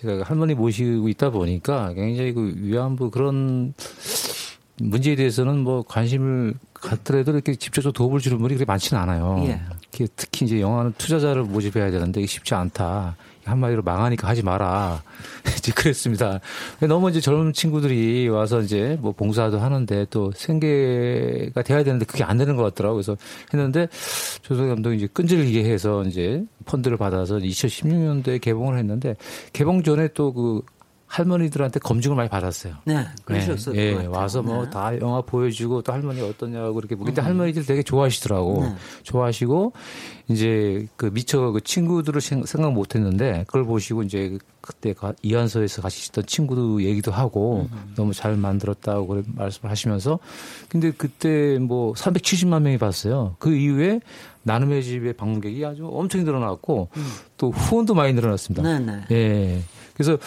제가 0.00 0.22
할머니 0.22 0.54
모시고 0.54 1.08
있다 1.08 1.30
보니까 1.30 1.92
굉장히 1.94 2.32
그 2.32 2.54
위안부 2.56 3.10
그런 3.10 3.74
문제에 4.80 5.16
대해서는 5.16 5.58
뭐 5.58 5.82
관심을 5.82 6.54
갖더라도 6.72 7.32
이렇게 7.32 7.56
직접적으로 7.56 7.92
도움을 7.92 8.20
주는 8.20 8.38
분이 8.38 8.54
그렇게 8.54 8.64
많지는 8.64 9.02
않아요. 9.02 9.44
예. 9.48 9.60
특히 9.90 10.46
이제 10.46 10.60
영화는 10.60 10.94
투자자를 10.98 11.42
모집해야 11.44 11.90
되는데 11.90 12.24
쉽지 12.26 12.54
않다. 12.54 13.16
한마디로 13.44 13.82
망하니까 13.82 14.28
하지 14.28 14.42
마라. 14.42 15.02
이제 15.56 15.72
그랬습니다. 15.72 16.40
너무 16.80 17.10
이제 17.10 17.20
젊은 17.20 17.52
친구들이 17.52 18.28
와서 18.28 18.60
이제 18.60 18.98
뭐 19.00 19.12
봉사도 19.12 19.58
하는데 19.58 20.06
또 20.10 20.30
생계가 20.34 21.62
돼야 21.62 21.82
되는데 21.82 22.04
그게 22.04 22.24
안 22.24 22.36
되는 22.36 22.56
것 22.56 22.62
같더라고요. 22.64 22.96
그래서 22.96 23.16
했는데 23.52 23.88
조성 24.42 24.68
감독이 24.68 24.96
이제 24.96 25.06
끈질기게 25.06 25.64
해서 25.64 26.02
이제 26.04 26.44
펀드를 26.66 26.96
받아서 26.96 27.36
2016년도에 27.36 28.40
개봉을 28.40 28.78
했는데 28.78 29.16
개봉 29.52 29.82
전에 29.82 30.08
또 30.08 30.28
그 30.32 30.62
할머니들한테 31.08 31.80
검증을 31.80 32.16
많이 32.16 32.28
받았어요. 32.28 32.74
네, 32.84 33.06
그러셨어요. 33.24 33.74
네, 33.74 34.02
예, 34.02 34.06
와서 34.06 34.42
뭐다 34.42 34.90
네. 34.90 34.98
영화 35.00 35.22
보여주고 35.22 35.82
또 35.82 35.92
할머니 35.92 36.20
어떠냐고 36.20 36.74
그렇게 36.74 36.94
근데 36.94 37.22
음. 37.22 37.24
할머니들 37.24 37.64
되게 37.64 37.82
좋아하시더라고. 37.82 38.62
네. 38.62 38.74
좋아하시고 39.04 39.72
이제 40.28 40.86
그 40.96 41.06
미처 41.06 41.50
그 41.50 41.62
친구들을 41.62 42.20
생각 42.20 42.72
못 42.72 42.94
했는데 42.94 43.44
그걸 43.46 43.64
보시고 43.64 44.02
이제 44.02 44.36
그때 44.60 44.94
이한서에서 45.22 45.80
같이 45.80 46.08
있던 46.10 46.26
친구도 46.26 46.82
얘기도 46.82 47.10
하고 47.10 47.68
음. 47.72 47.94
너무 47.96 48.12
잘 48.12 48.36
만들었다고 48.36 49.22
말씀을 49.34 49.70
하시면서 49.70 50.18
근데 50.68 50.90
그때 50.90 51.58
뭐 51.58 51.94
370만 51.94 52.60
명이 52.62 52.76
봤어요. 52.76 53.36
그 53.38 53.54
이후에 53.54 54.00
나눔의 54.42 54.82
집의 54.82 55.14
방문객이 55.14 55.64
아주 55.64 55.88
엄청 55.90 56.22
늘어났고 56.24 56.90
음. 56.94 57.06
또 57.38 57.50
후원도 57.50 57.94
많이 57.94 58.12
늘어났습니다. 58.12 58.62
네 58.62 58.78
네. 58.78 59.04
예. 59.10 59.62
그래서 59.94 60.18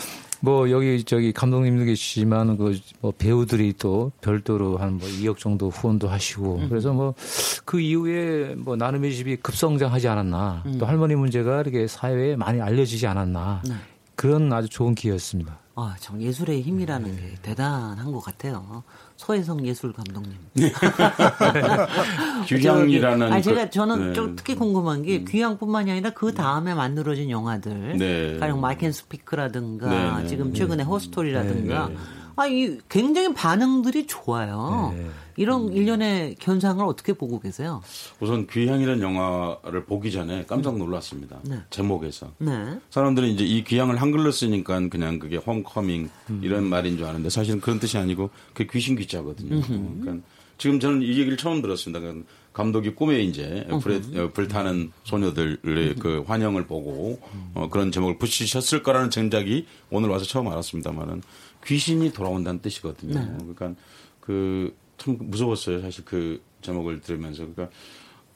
뭐 0.44 0.70
여기 0.72 1.04
저기 1.04 1.32
감독님도 1.32 1.86
계시지만 1.86 2.58
그 2.58 2.74
뭐 3.02 3.12
배우들이 3.18 3.74
또 3.80 4.12
별도로 4.22 4.78
한 4.78 4.94
뭐 4.98 5.08
2억 5.08 5.38
정도 5.38 5.70
후원도 5.70 6.08
하시고 6.10 6.58
음. 6.58 6.70
그래서 6.70 6.92
뭐 6.94 7.14
그 7.66 7.80
이후에 7.80 8.56
뭐 8.56 8.76
나눔의 8.76 9.14
집이 9.14 9.38
급성장하지 9.38 10.08
않았나 10.08 10.64
음. 10.66 10.78
또 10.80 10.86
할머니 10.86 11.16
문제가 11.16 11.62
이렇게 11.62 11.88
사회에 11.88 12.36
많이 12.36 12.60
알려지지 12.62 13.08
않았나 13.08 13.62
네. 13.68 13.74
그런 14.16 14.52
아주 14.52 14.68
좋은 14.70 14.94
기회였습니다. 14.96 15.58
아, 15.76 15.96
참 16.00 16.22
예술의 16.22 16.62
힘이라는 16.64 17.16
네. 17.16 17.22
게 17.22 17.36
대단한 17.42 18.12
것 18.12 18.20
같아요. 18.20 18.84
서혜성 19.22 19.68
예술 19.68 19.94
감독님. 19.94 20.34
귀향이라는. 22.48 23.32
아, 23.32 23.40
제가 23.40 23.70
저는 23.70 24.08
네. 24.08 24.14
좀 24.14 24.36
특히 24.36 24.56
궁금한 24.56 25.04
게 25.04 25.20
음. 25.20 25.26
귀향뿐만이 25.30 25.92
아니라 25.92 26.10
그 26.10 26.34
다음에 26.34 26.74
만들어진 26.74 27.30
영화들. 27.30 27.98
네. 28.00 28.40
가령 28.40 28.60
마이켄 28.60 28.92
스피크라든가 28.92 29.90
네, 29.90 30.22
네. 30.24 30.28
지금 30.28 30.56
최근에 30.56 30.82
허스토리라든가. 30.84 31.92
아, 32.42 32.48
이 32.48 32.80
굉장히 32.90 33.34
반응들이 33.34 34.08
좋아요. 34.08 34.94
네. 34.96 35.08
이런 35.38 35.68
음. 35.68 35.74
일련의 35.74 36.38
현상을 36.40 36.84
어떻게 36.86 37.14
보고 37.14 37.40
계세요? 37.40 37.82
우선 38.20 38.48
귀향이라는 38.48 39.02
영화를 39.02 39.86
보기 39.86 40.12
전에 40.12 40.46
깜짝 40.48 40.78
놀랐습니다. 40.78 41.40
네. 41.44 41.60
제목에서. 41.70 42.32
네. 42.40 42.80
사람들이 42.90 43.32
이제 43.34 43.44
이 43.44 43.64
귀향을 43.64 44.02
한글로 44.02 44.32
쓰니까 44.32 44.90
그냥 44.90 45.20
그게 45.20 45.38
홈커밍 45.38 46.10
음. 46.32 46.42
이런 46.44 46.66
말인 46.66 46.98
줄 46.98 47.06
아는데 47.06 47.30
사실은 47.30 47.62
그런 47.62 47.80
뜻이 47.80 47.98
아니고 47.98 48.32
그게 48.54 48.68
귀신 48.72 48.96
귀자거든요. 48.96 49.62
그러니까 49.62 50.26
지금 50.58 50.80
저는 50.80 51.02
이 51.02 51.10
얘기를 51.10 51.38
처음 51.38 51.62
들었습니다. 51.62 52.00
그러니까 52.00 52.28
감독이 52.54 52.94
꿈에 52.94 53.22
이제 53.22 53.66
불에, 53.82 54.02
어, 54.18 54.30
불타는 54.34 54.92
소녀들의 55.06 55.96
그 56.00 56.24
환영을 56.28 56.66
보고 56.66 57.20
어, 57.54 57.70
그런 57.70 57.92
제목을 57.92 58.18
붙이셨을 58.18 58.84
거라는 58.84 59.10
전작이 59.10 59.66
오늘 59.90 60.10
와서 60.10 60.26
처음 60.26 60.50
알았습니다만은 60.50 61.22
귀신이 61.66 62.12
돌아온다는 62.12 62.62
뜻이거든요. 62.62 63.14
네. 63.20 63.38
그러니까 63.38 63.74
그 64.20 64.74
참 65.02 65.18
무서웠어요. 65.20 65.82
사실 65.82 66.06
그 66.06 66.42
제목을 66.62 67.02
들으면서 67.02 67.48
그러니까 67.48 67.76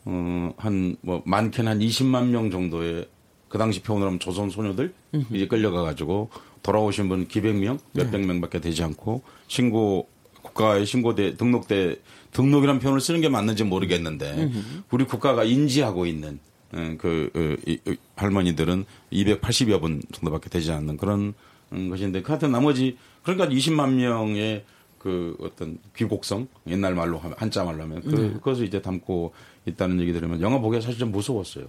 어, 0.06 0.52
한뭐 0.58 1.22
많게는 1.26 1.72
한 1.72 1.80
20만 1.80 2.30
명 2.30 2.50
정도의 2.50 3.08
그 3.50 3.60
당시 3.60 3.84
표현으로 3.84 4.08
하면 4.08 4.20
조선 4.20 4.50
소녀들 4.50 4.94
이제 5.32 5.48
끌려가 5.48 5.84
가지고 5.84 6.32
돌아오신 6.64 7.08
분 7.08 7.28
기백 7.28 7.56
명, 7.56 7.78
몇백 7.94 8.22
네. 8.22 8.26
명밖에 8.26 8.60
되지 8.60 8.84
않고 8.84 9.22
신고 9.48 10.08
국가의 10.42 10.88
신고대 10.88 11.38
등록대 11.38 12.00
등록이라는 12.32 12.82
표현을 12.82 13.00
쓰는 13.00 13.22
게 13.22 13.30
맞는지 13.30 13.64
모르겠는데 13.64 14.52
우리 14.90 15.06
국가가 15.06 15.44
인지하고 15.44 16.08
있는 16.08 16.40
어, 16.74 16.96
그, 16.98 17.58
이, 17.68 17.78
할머니들은 18.16 18.86
280여 19.14 19.80
분 19.80 20.02
정도밖에 20.12 20.50
되지 20.50 20.72
않는 20.72 20.98
그런 20.98 21.36
음, 21.74 21.90
것인데 21.90 22.24
그 22.24 22.32
하여튼 22.32 22.52
나머지 22.52 22.98
그러니까 23.26 23.48
20만 23.50 23.96
명의 23.96 24.64
그 25.00 25.36
어떤 25.40 25.78
귀곡성 25.96 26.48
옛날 26.68 26.96
말로 26.96 27.18
하면 27.20 27.36
한자 27.38 27.64
말로 27.64 27.84
하면 27.84 28.02
그, 28.02 28.10
네. 28.10 28.34
그것을 28.34 28.66
이제 28.66 28.82
담고 28.82 29.34
있다는 29.66 30.00
얘기 30.00 30.14
들으면 30.14 30.42
영화 30.42 30.60
보기가 30.60 30.82
사실 30.82 31.00
좀 31.00 31.12
무서웠어요. 31.12 31.66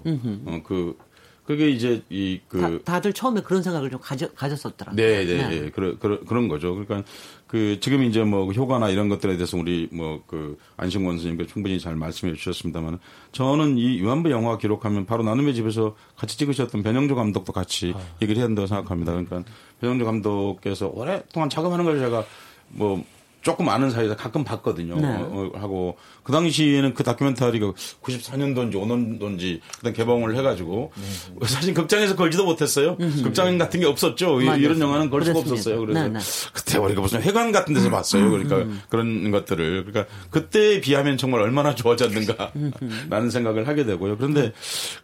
어, 0.47 0.61
그 0.65 0.97
그게 1.47 1.71
이제 1.71 2.03
이 2.11 2.41
그 2.49 2.83
다, 2.85 3.01
들 3.01 3.13
처음에 3.13 3.41
그런 3.41 3.63
생각을 3.63 3.91
좀 3.91 4.01
가져, 4.01 4.29
가졌었더라고요. 4.33 4.97
네, 4.97 5.25
네, 5.25 5.49
네. 5.49 5.61
네. 5.61 5.71
그런 5.71 5.99
그런 5.99 6.25
그런 6.25 6.49
거죠. 6.49 6.75
그러니까 6.75 7.09
그 7.47 7.79
지금 7.81 8.03
이제 8.03 8.25
뭐 8.25 8.51
효과나 8.53 8.89
이런 8.89 9.09
것들에 9.09 9.37
대해서 9.37 9.57
우리 9.57 9.89
뭐 9.93 10.23
그 10.27 10.59
안신권 10.77 11.17
선생님께 11.17 11.47
충분히 11.47 11.79
잘 11.79 11.95
말씀해 11.97 12.35
주셨습니다만 12.35 12.99
저는 13.33 13.79
이 13.79 13.99
유한부 13.99 14.31
영화 14.31 14.59
기록하면 14.59 15.07
바로 15.07 15.23
나눔의 15.23 15.55
집에서 15.55 15.95
같이 16.17 16.37
찍으셨던 16.39 16.83
변영조 16.83 17.15
감독도 17.15 17.53
같이 17.53 17.93
아. 17.95 18.01
얘기를 18.23 18.41
해야 18.41 18.47
된다고 18.49 18.67
생각합니다. 18.67 19.13
그러니까 19.13 19.45
변영조 19.81 20.05
감독께서 20.05 20.91
오랫동안 20.93 21.49
작업하는 21.49 21.85
걸 21.85 21.99
제가 21.99 22.25
뭐 22.69 23.05
조금 23.47 23.69
아는 23.69 23.91
사이에서 23.91 24.17
가끔 24.17 24.43
봤거든요. 24.43 24.97
네. 24.97 25.07
어, 25.07 25.53
하고 25.55 25.97
그 26.25 26.33
당시에는 26.33 26.95
그 26.95 27.05
다큐멘터리가 27.05 27.75
94년도인지 28.03 28.73
5년도인지 28.73 29.61
그때 29.79 29.93
개봉을 29.93 30.37
해가지고 30.37 30.91
네. 30.97 31.47
사실 31.47 31.73
극장에서 31.73 32.17
걸지도 32.17 32.45
못했어요. 32.45 32.97
음. 32.99 33.21
극장 33.23 33.57
같은 33.57 33.79
게 33.79 33.87
없었죠. 33.87 34.33
맞았습니다. 34.33 34.57
이런 34.57 34.81
영화는 34.81 35.11
걸 35.11 35.25
수가 35.25 35.39
없었어요. 35.39 35.79
그래서 35.79 36.03
네, 36.03 36.09
네. 36.09 36.19
그때 36.53 36.79
우리가 36.79 37.01
무슨 37.01 37.23
회관 37.23 37.53
같은 37.53 37.73
데서 37.73 37.89
봤어요. 37.89 38.29
그러니까 38.33 38.57
음. 38.57 38.81
그런 38.89 39.31
것들을 39.31 39.85
그러니까 39.85 40.13
그때에 40.31 40.81
비하면 40.81 41.17
정말 41.17 41.43
얼마나 41.43 41.73
좋아졌는가 41.77 42.51
라는 43.09 43.31
생각을 43.31 43.69
하게 43.69 43.85
되고요. 43.85 44.17
그런데 44.17 44.53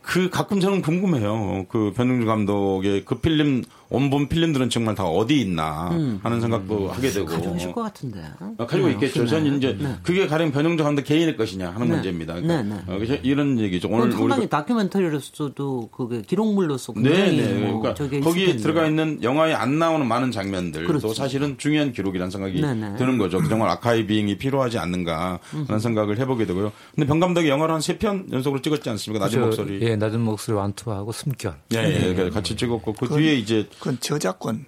그 0.00 0.31
가끔 0.31 0.59
저는 0.59 0.83
궁금해요. 0.83 1.66
그 1.68 1.92
변웅주 1.94 2.26
감독의 2.26 3.05
그 3.05 3.20
필름 3.20 3.62
원본 3.92 4.28
필름들은 4.28 4.70
정말 4.70 4.94
다 4.94 5.05
어디 5.05 5.40
있나 5.40 5.90
음. 5.92 6.18
하는 6.22 6.40
생각도 6.40 6.88
하게 6.90 7.11
되고 7.11 7.26
가지고 7.26 7.57
있을 7.57 7.72
것 7.72 7.83
같은데 7.83 8.22
아, 8.59 8.64
가지고 8.66 8.88
네, 8.88 8.92
있겠죠. 8.94 9.26
저는 9.26 9.59
이제 9.59 9.76
네. 9.81 9.96
그게 10.02 10.26
가령 10.26 10.50
변형적 10.52 10.85
감독 10.85 11.02
개인의 11.05 11.37
것이냐 11.37 11.70
하는 11.70 11.88
네. 11.88 11.94
문제입니다. 11.94 12.35
그러니까 12.35 12.62
네, 12.62 12.83
네. 12.87 13.14
어, 13.14 13.18
이런 13.22 13.59
얘기죠. 13.59 13.88
오늘 13.90 14.11
상당히 14.12 14.48
다큐멘터리로서도 14.48 15.88
그게 15.90 16.22
기록물로서 16.22 16.92
굉장히 16.94 17.37
네, 17.37 17.52
네. 17.55 17.70
뭐 17.70 17.81
그러니까 17.81 18.20
거기에 18.24 18.57
들어가 18.57 18.87
있는 18.87 19.22
영화에 19.22 19.52
안 19.52 19.78
나오는 19.78 20.07
많은 20.07 20.31
장면들도 20.31 20.87
그렇죠. 20.87 21.12
사실은 21.14 21.59
중요한 21.59 21.92
기록이라는 21.92 22.31
생각이 22.31 22.61
드는 22.61 23.18
거죠. 23.18 23.40
정말 23.48 23.68
아카이빙이 23.70 24.38
필요하지 24.38 24.78
않는가 24.78 25.38
하는 25.66 25.78
생각을 25.78 26.18
해보게 26.18 26.46
되고요. 26.46 26.72
근데 26.94 27.07
병 27.07 27.20
감독이 27.20 27.48
영화를 27.48 27.74
한 27.74 27.81
세 27.83 27.98
편 27.98 28.26
연속으로 28.33 28.62
찍었지 28.62 28.88
않습니까? 28.90 29.24
낮은 29.26 29.40
그렇죠. 29.40 29.62
목소리. 29.62 29.81
예, 29.87 29.96
낮은 29.96 30.20
목소리 30.20 30.57
완투하고 30.57 31.12
숨결. 31.12 31.55
예, 31.74 31.78
예, 31.78 32.14
예. 32.18 32.31
같이 32.31 32.57
찍었고 32.57 32.94
그, 32.94 33.07
그 33.09 33.16
뒤에 33.16 33.35
이제 33.35 33.66
그건 33.83 33.99
저작권. 33.99 34.64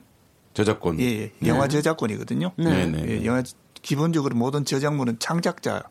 저작권. 0.55 0.99
예, 0.99 1.05
예. 1.05 1.33
영화 1.47 1.69
저작권이거든요. 1.69 2.51
네, 2.57 2.87
네. 2.87 3.05
예, 3.07 3.25
영화 3.25 3.45
기본적으로 3.81 4.35
모든 4.35 4.65
저작물은 4.65 5.21
창작자 5.21 5.85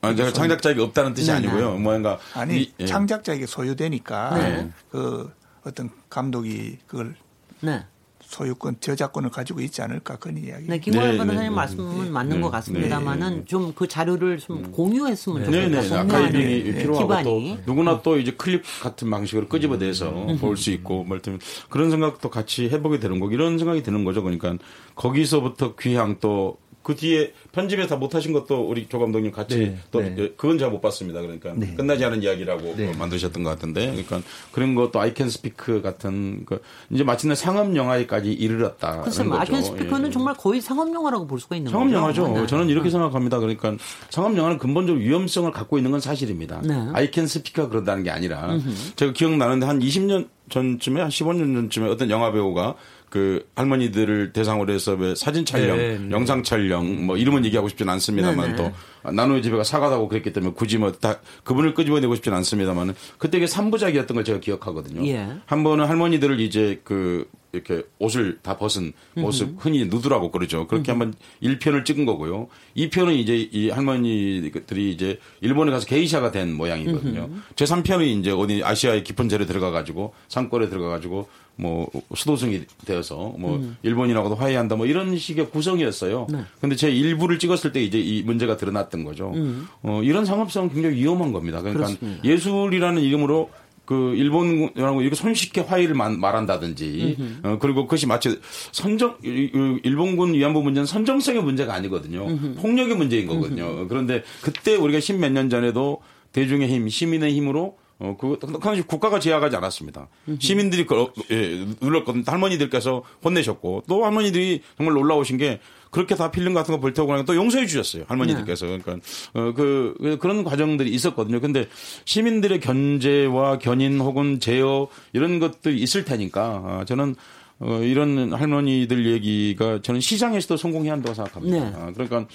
아, 0.00 0.14
제가 0.14 0.32
창작자에게 0.32 0.80
없다는 0.80 1.12
뜻이. 1.12 1.30
아니고요. 1.30 1.76
뭔가 1.76 2.18
아니 2.32 2.62
이, 2.62 2.72
예. 2.80 2.86
창작자에게 2.86 3.44
소유되니까 3.44 4.38
네. 4.38 4.70
그 4.90 5.30
어떤 5.64 5.90
감독이 6.08 6.78
그걸 6.86 7.14
네. 7.60 7.84
소유권, 8.32 8.76
저작권을 8.80 9.30
가지고 9.30 9.60
있지 9.60 9.82
않을까 9.82 10.16
그런 10.16 10.38
이야기. 10.38 10.66
네, 10.66 10.78
김호연 10.78 11.12
네, 11.12 11.16
변호사님 11.18 11.50
네, 11.50 11.54
말씀은 11.54 12.04
네, 12.04 12.10
맞는 12.10 12.40
것 12.40 12.50
같습니다만은 12.50 13.36
네, 13.36 13.44
좀그 13.44 13.86
자료를 13.86 14.38
좀 14.38 14.64
음. 14.64 14.72
공유했으면 14.72 15.44
좋겠다. 15.44 15.80
네, 15.80 15.88
네, 15.88 15.96
아카이빙이 15.96 16.62
필요하고. 16.74 17.22
또 17.22 17.40
누구나 17.66 18.00
또 18.02 18.18
이제 18.18 18.32
클립 18.32 18.62
같은 18.80 19.10
방식으로 19.10 19.48
끄집어내서 19.48 20.08
음. 20.10 20.38
볼수 20.38 20.70
있고 20.70 21.04
뭐 21.04 21.20
때문에 21.20 21.42
그런 21.68 21.90
생각도 21.90 22.30
같이 22.30 22.70
해보게 22.70 22.98
되는 22.98 23.20
거 23.20 23.30
이런 23.30 23.58
생각이 23.58 23.82
드는 23.82 24.04
거죠. 24.04 24.22
그러니까 24.22 24.56
거기서부터 24.94 25.76
귀향 25.76 26.16
또 26.18 26.56
그 26.82 26.96
뒤에 26.96 27.32
편집에 27.52 27.86
다 27.86 27.96
못하신 27.96 28.32
것도 28.32 28.68
우리 28.68 28.88
조 28.88 28.98
감독님 28.98 29.30
같이 29.32 29.58
네, 29.58 29.78
또 29.90 30.00
네. 30.00 30.14
그건 30.36 30.58
잘 30.58 30.72
못 30.72 30.80
봤습니다. 30.80 31.20
그러니까 31.20 31.52
네. 31.54 31.74
끝나지 31.74 32.02
않은 32.04 32.22
이야기라고 32.22 32.74
네. 32.76 32.94
만드셨던 32.96 33.42
것 33.42 33.50
같은데 33.50 33.86
그러니까 33.88 34.22
그런 34.52 34.74
것도 34.74 34.98
I 35.00 35.07
Can 35.07 35.28
Speak 35.28 35.82
같은 35.82 36.44
그 36.46 36.62
이제 36.90 37.04
마침내 37.04 37.34
상업 37.34 37.76
영화에까지 37.76 38.32
이르렀다. 38.32 39.02
글쎄, 39.02 39.22
뭐 39.22 39.36
I 39.38 39.44
Can 39.44 39.62
Speak는 39.62 40.06
예. 40.06 40.10
정말 40.10 40.34
거의 40.34 40.60
상업 40.62 40.92
영화라고 40.92 41.26
볼 41.26 41.38
수가 41.38 41.56
있는 41.56 41.70
상업 41.70 41.84
거죠. 41.84 41.96
영화죠. 41.96 42.28
네. 42.28 42.46
저는 42.46 42.68
이렇게 42.70 42.88
생각합니다. 42.88 43.38
그러니까 43.38 43.76
상업 44.08 44.36
영화는 44.36 44.58
근본적으로 44.58 45.04
위험성을 45.04 45.50
갖고 45.52 45.76
있는 45.76 45.90
건 45.90 46.00
사실입니다. 46.00 46.62
네. 46.64 46.74
I 46.94 47.02
Can 47.02 47.26
Speak가 47.26 47.68
그런다는 47.68 48.02
게 48.02 48.10
아니라 48.10 48.54
음흠. 48.54 48.96
제가 48.96 49.12
기억나는데 49.12 49.66
한 49.66 49.78
20년 49.78 50.28
전쯤에 50.48 51.00
한 51.00 51.10
15년 51.10 51.54
전쯤에 51.54 51.88
어떤 51.88 52.08
영화 52.10 52.32
배우가 52.32 52.74
그 53.12 53.46
할머니들을 53.56 54.32
대상으로 54.32 54.72
해서 54.72 54.96
사진 55.16 55.44
촬영, 55.44 55.76
네, 55.76 55.98
네. 55.98 56.10
영상 56.10 56.42
촬영, 56.42 57.04
뭐 57.04 57.18
이름은 57.18 57.44
얘기하고 57.44 57.68
싶지는 57.68 57.92
않습니다만 57.92 58.56
또 58.56 58.72
나눔의 59.12 59.42
집에 59.42 59.57
가 59.57 59.64
사과하고 59.64 60.08
그랬기 60.08 60.32
때문에 60.32 60.54
굳이 60.54 60.78
뭐 60.78 60.92
다 60.92 61.18
그분을 61.44 61.74
끄집어내고 61.74 62.14
싶지는 62.14 62.38
않습니다만 62.38 62.94
그때 63.18 63.36
이게 63.36 63.44
3부작이었던 63.44 64.14
걸 64.14 64.24
제가 64.24 64.40
기억하거든요. 64.40 65.06
예. 65.08 65.28
한 65.44 65.62
번은 65.62 65.84
할머니들을 65.84 66.40
이제 66.40 66.80
그 66.84 67.28
이렇게 67.52 67.82
옷을 67.98 68.38
다 68.42 68.56
벗은 68.56 68.92
모습 69.14 69.56
흔히 69.58 69.84
누드라고 69.84 70.30
그러죠. 70.30 70.66
그렇게 70.66 70.90
한번 70.90 71.12
1편을 71.42 71.84
찍은 71.84 72.06
거고요. 72.06 72.48
2편은 72.76 73.16
이제 73.18 73.36
이 73.52 73.68
할머니들이 73.68 74.90
이제 74.90 75.18
일본에 75.42 75.70
가서 75.70 75.86
게이샤가 75.86 76.30
된 76.30 76.54
모양이거든요. 76.54 77.28
제 77.54 77.64
3편은 77.66 78.20
이제 78.20 78.30
어디 78.30 78.62
아시아의 78.64 79.04
깊은 79.04 79.28
절에 79.28 79.44
들어가 79.46 79.70
가지고 79.70 80.14
산골에 80.28 80.70
들어가 80.70 80.88
가지고 80.88 81.28
뭐 81.56 81.90
수도승이 82.14 82.62
되어서 82.86 83.34
뭐 83.38 83.58
일본인하고도 83.82 84.34
화해한다 84.36 84.76
뭐 84.76 84.86
이런 84.86 85.16
식의 85.18 85.50
구성이었어요. 85.50 86.26
근데 86.60 86.74
제 86.76 86.90
일부를 86.90 87.38
찍었을 87.38 87.72
때 87.72 87.82
이제 87.82 88.00
이 88.00 88.22
문제가 88.22 88.56
드러났던 88.56 89.04
거죠. 89.04 89.34
어 89.82 90.00
이런 90.02 90.24
상업성은 90.24 90.72
굉장히 90.72 90.96
위험한 90.96 91.32
겁니다. 91.32 91.60
그러니까 91.60 91.84
그렇습니다. 91.86 92.24
예술이라는 92.24 93.02
이름으로 93.02 93.50
그 93.84 94.14
일본하고 94.14 95.02
이렇게 95.02 95.16
손쉽게 95.16 95.62
화해를 95.62 95.94
만- 95.94 96.20
말한다든지 96.20 97.16
어, 97.42 97.58
그리고 97.60 97.84
그것이 97.84 98.06
마치 98.06 98.38
선정 98.70 99.16
일본군 99.22 100.34
위안부 100.34 100.62
문제는 100.62 100.86
선정성의 100.86 101.42
문제가 101.42 101.74
아니거든요. 101.74 102.26
폭력의 102.60 102.96
문제인 102.96 103.26
거거든요. 103.26 103.88
그런데 103.88 104.22
그때 104.42 104.76
우리가 104.76 105.00
십몇 105.00 105.32
년 105.32 105.50
전에도 105.50 106.00
대중의 106.32 106.68
힘 106.68 106.88
시민의 106.88 107.32
힘으로 107.34 107.76
어, 107.98 108.16
그, 108.18 108.36
그 108.40 108.58
당시 108.58 108.82
국가가 108.82 109.20
제약하지 109.20 109.54
않았습니다. 109.54 110.08
시민들이, 110.40 110.86
그, 110.86 111.00
어, 111.02 111.12
예, 111.30 111.64
눌렀거든. 111.80 112.24
할머니들께서 112.26 113.04
혼내셨고, 113.24 113.84
또 113.88 114.04
할머니들이 114.04 114.60
정말 114.76 114.94
놀라우신 114.96 115.36
게, 115.36 115.60
그렇게 115.92 116.14
다 116.16 116.30
필름 116.30 116.54
같은 116.54 116.74
거 116.74 116.80
불태우고 116.80 117.12
나니까 117.12 117.26
또 117.26 117.36
용서해 117.36 117.66
주셨어요. 117.66 118.04
할머니들께서. 118.08 118.66
그러니까, 118.66 118.92
어, 119.34 119.52
그, 119.54 119.94
그- 120.00 120.18
그런 120.18 120.42
과정들이 120.42 120.90
있었거든요. 120.90 121.38
근데 121.40 121.68
시민들의 122.06 122.58
견제와 122.60 123.58
견인 123.58 124.00
혹은 124.00 124.40
제어 124.40 124.88
이런 125.12 125.38
것들이 125.38 125.78
있을 125.80 126.04
테니까, 126.04 126.42
아, 126.64 126.84
저는 126.86 127.14
어, 127.60 127.78
이런 127.82 128.32
할머니들 128.32 129.06
얘기가 129.06 129.82
저는 129.82 130.00
시장에서도 130.00 130.56
성공해야 130.56 130.94
한다고 130.94 131.14
생각합니다. 131.14 131.56
네. 131.70 131.72
아, 131.76 131.92
그러니까 131.92 132.26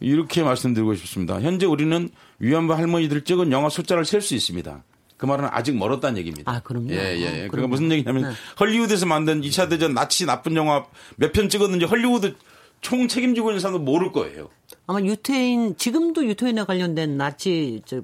이렇게 0.00 0.42
말씀드리고 0.44 0.94
싶습니다. 0.94 1.40
현재 1.40 1.66
우리는 1.66 2.08
위안부 2.38 2.74
할머니들 2.74 3.24
찍은 3.24 3.50
영화 3.50 3.70
숫자를 3.70 4.04
셀 4.04 4.20
수 4.20 4.34
있습니다. 4.36 4.84
그 5.16 5.26
말은 5.26 5.48
아직 5.50 5.74
멀었다는 5.76 6.18
얘기입니다. 6.18 6.52
아, 6.52 6.60
그럼요. 6.60 6.90
예, 6.92 7.18
예. 7.18 7.24
어, 7.26 7.30
그러니까 7.30 7.50
그럼요. 7.50 7.68
무슨 7.68 7.90
얘기냐면 7.90 8.22
네. 8.22 8.28
헐리우드에서 8.60 9.06
만든 9.06 9.40
2차 9.40 9.68
대전 9.68 9.94
나치 9.94 10.26
나쁜 10.26 10.54
영화 10.54 10.84
몇 11.16 11.32
편 11.32 11.48
찍었는지 11.48 11.86
헐리우드 11.86 12.36
총 12.80 13.08
책임지고 13.08 13.50
있는 13.50 13.60
사람도 13.60 13.82
모를 13.84 14.12
거예요. 14.12 14.48
아마 14.86 15.00
유태인 15.00 15.76
지금도 15.76 16.26
유태인에 16.26 16.64
관련된 16.64 17.16
나치 17.16 17.82
저, 17.84 18.00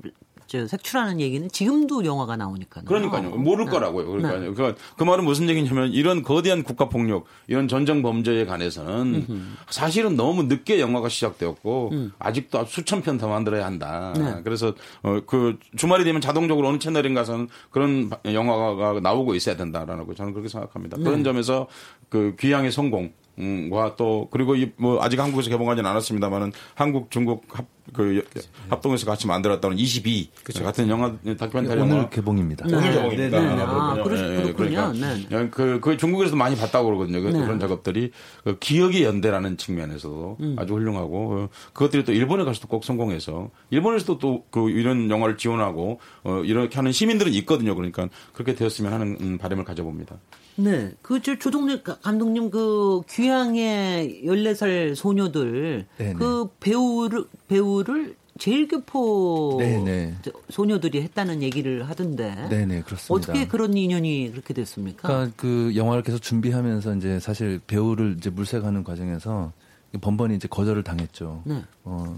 저 0.47 0.66
색출하는 0.66 1.20
얘기는 1.20 1.49
지금도 1.49 2.05
영화가 2.05 2.37
나오니까요. 2.37 2.85
그러니까요. 2.85 3.29
어. 3.31 3.37
모를 3.39 3.64
네. 3.64 3.70
거라고요. 3.70 4.07
그러니까요. 4.07 4.55
그, 4.55 4.75
그 4.97 5.05
말은 5.05 5.25
무슨 5.25 5.49
얘기냐면 5.49 5.91
이런 5.93 6.22
거대한 6.22 6.62
국가 6.62 6.89
폭력, 6.91 7.25
이런 7.47 7.66
전쟁 7.68 8.03
범죄에 8.03 8.45
관해서는 8.45 9.27
사실은 9.70 10.16
너무 10.16 10.43
늦게 10.45 10.81
영화가 10.81 11.09
시작되었고 11.09 11.91
음. 11.93 12.12
아직도 12.18 12.66
수천 12.66 13.01
편 13.03 13.16
더 13.16 13.29
만들어야 13.29 13.64
한다. 13.64 14.12
네. 14.16 14.43
그래서 14.45 14.75
어, 15.03 15.20
그 15.27 15.59
주말이 15.77 16.05
되면 16.05 16.20
자동적으로 16.20 16.68
어느 16.68 16.79
채널인가서는 16.79 17.49
그런 17.70 18.11
바- 18.11 18.18
영화가 18.31 19.01
나오고 19.01 19.35
있어야 19.35 19.57
된다라고 19.57 20.14
저는 20.14 20.33
그렇게 20.35 20.49
생각합니다. 20.51 20.99
네. 20.99 21.05
그런 21.05 21.25
점에서 21.25 21.66
그 22.11 22.37
귀향의 22.39 22.70
성공. 22.70 23.12
음과 23.39 23.97
또 23.97 24.28
그리고 24.30 24.55
이 24.57 24.72
뭐 24.76 25.03
아직 25.03 25.18
한국에서 25.20 25.51
개봉하지는 25.51 25.89
않았습니다만은 25.91 26.53
한국 26.74 27.11
중국 27.11 27.45
합 27.49 27.66
그 27.93 28.22
합동에서 28.70 29.05
같이 29.07 29.26
만들었다는 29.26 29.78
22 29.78 30.30
같은 30.62 30.89
영화 30.89 31.14
다큐멘터리 31.39 31.80
영화 31.80 31.95
오늘 31.95 32.11
개봉입니다. 32.11 32.66
네. 32.66 32.76
오늘 32.76 32.93
개봉입니다. 32.93 33.41
네, 33.41 33.47
네, 33.49 33.55
네. 33.57 33.62
아, 33.62 33.95
그렇군요. 33.95 34.05
그렇- 34.05 34.18
예, 34.45 34.49
예. 34.49 34.53
그러니까 34.53 34.93
네. 34.93 35.49
그, 35.51 35.80
그 35.80 35.97
중국에서도 35.97 36.37
많이 36.37 36.57
봤다고 36.57 36.87
그러거든요. 36.87 37.20
그- 37.22 37.28
네. 37.28 37.41
그런 37.41 37.61
작업들이 37.61 38.11
그 38.43 38.59
기억의 38.59 39.05
연대라는 39.05 39.59
측면에서도 39.59 40.39
음. 40.41 40.57
아주 40.59 40.74
훌륭하고 40.74 41.32
어, 41.32 41.49
그것들이 41.74 42.05
또 42.05 42.12
일본에 42.12 42.45
가서도 42.45 42.68
꼭 42.68 42.85
성공해서 42.85 43.51
일본에서도 43.70 44.18
또 44.18 44.45
그 44.51 44.70
이런 44.70 45.11
영화를 45.11 45.37
지원하고 45.37 46.01
어, 46.22 46.43
이렇게 46.45 46.76
하는 46.76 46.93
시민들은 46.93 47.32
있거든요. 47.35 47.74
그러니까 47.74 48.09
그렇게 48.32 48.55
되었으면 48.55 48.93
하는 48.93 49.16
음, 49.20 49.39
바람을 49.39 49.64
가져봅니다. 49.64 50.16
네. 50.57 50.93
그, 51.03 51.20
저, 51.20 51.37
조동래 51.37 51.82
가- 51.82 51.99
감독님, 51.99 52.49
그, 52.51 53.01
귀향의 53.11 54.22
14살 54.24 54.95
소녀들, 54.95 55.87
네네. 55.99 56.14
그 56.14 56.47
배우를, 56.61 57.24
배우 57.49 57.74
를 57.83 58.14
제일교포 58.39 59.57
네네. 59.59 60.14
저- 60.22 60.33
소녀들이 60.51 61.03
했다는 61.03 61.43
얘기를 61.43 61.89
하던데. 61.89 62.35
네네 62.49 62.83
그렇습니다. 62.83 63.14
어떻게 63.14 63.47
그런 63.47 63.77
인연이 63.77 64.31
그렇게 64.31 64.53
됐습니까? 64.55 65.07
그러니까 65.09 65.33
그 65.37 65.72
영화를 65.77 66.03
계속 66.03 66.20
준비하면서 66.20 66.97
이제 66.97 67.20
사실 67.20 67.61
배우를 67.66 68.16
이제 68.18 68.31
물색하는 68.31 68.83
과정에서 68.85 69.53
번번이 70.01 70.35
이제 70.37 70.49
거절을 70.49 70.83
당했죠. 70.83 71.43
네. 71.45 71.62
어, 71.85 72.16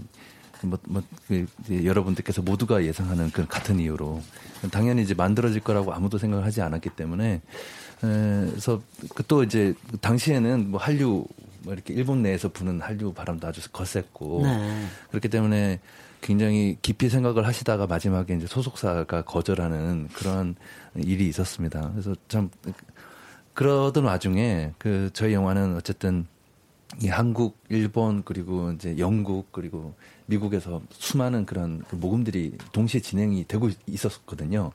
뭐, 0.63 0.79
뭐, 0.87 1.03
그 1.27 1.45
여러분들께서 1.69 2.41
모두가 2.41 2.83
예상하는 2.83 3.29
그 3.29 3.45
같은 3.45 3.79
이유로 3.79 4.21
당연히 4.71 5.03
이제 5.03 5.13
만들어질 5.13 5.61
거라고 5.61 5.93
아무도 5.93 6.17
생각을 6.17 6.43
하지 6.45 6.61
않았기 6.61 6.89
때문에 6.91 7.33
에, 7.33 7.39
그래서 8.01 8.81
그또 9.13 9.43
이제 9.43 9.75
당시에는 10.01 10.71
뭐 10.71 10.79
한류 10.79 11.25
뭐 11.67 11.73
이렇게 11.73 11.93
일본 11.93 12.21
내에서 12.21 12.47
부는 12.47 12.79
한류 12.79 13.11
바람도 13.11 13.45
아주 13.45 13.61
거셌고 13.73 14.43
네. 14.43 14.85
그렇기 15.09 15.27
때문에 15.27 15.81
굉장히 16.21 16.77
깊이 16.81 17.09
생각을 17.09 17.45
하시다가 17.45 17.87
마지막에 17.87 18.33
이제 18.35 18.47
소속사가 18.47 19.23
거절하는 19.23 20.07
그런 20.13 20.55
일이 20.95 21.27
있었습니다. 21.27 21.91
그래서 21.91 22.15
참 22.29 22.49
그러던 23.53 24.05
와중에 24.05 24.71
그 24.77 25.09
저희 25.11 25.33
영화는 25.33 25.75
어쨌든 25.75 26.25
이 27.01 27.09
한국, 27.09 27.57
일본 27.67 28.23
그리고 28.23 28.71
이제 28.71 28.97
영국 28.97 29.51
그리고 29.51 29.93
미국에서 30.27 30.81
수많은 30.91 31.45
그런 31.45 31.83
그 31.89 31.97
모금들이 31.97 32.57
동시에 32.71 33.01
진행이 33.01 33.43
되고 33.45 33.69
있었거든요. 33.87 34.71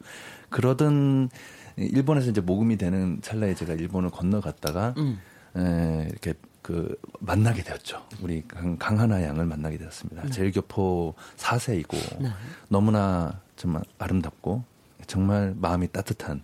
그러던 0.51 1.31
일본에서 1.79 2.29
이제 2.29 2.43
모금이 2.43 2.77
되는 2.77 3.19
찰나에 3.23 3.55
제가 3.55 3.73
일본을 3.73 4.11
건너갔다가 4.11 4.93
음. 4.99 5.19
에, 5.57 6.07
이렇게 6.11 6.35
그 6.63 6.97
만나게 7.19 7.63
되었죠. 7.63 8.07
우리 8.21 8.43
강, 8.47 8.79
강하나 8.79 9.23
양을 9.23 9.45
만나게 9.45 9.79
되었습니다. 9.79 10.29
제일교포 10.31 11.15
4세이고 11.37 12.23
네. 12.23 12.31
너무나 12.69 13.41
정말 13.57 13.83
아름답고 13.99 14.63
정말 15.07 15.55
마음이 15.57 15.89
따뜻한 15.89 16.43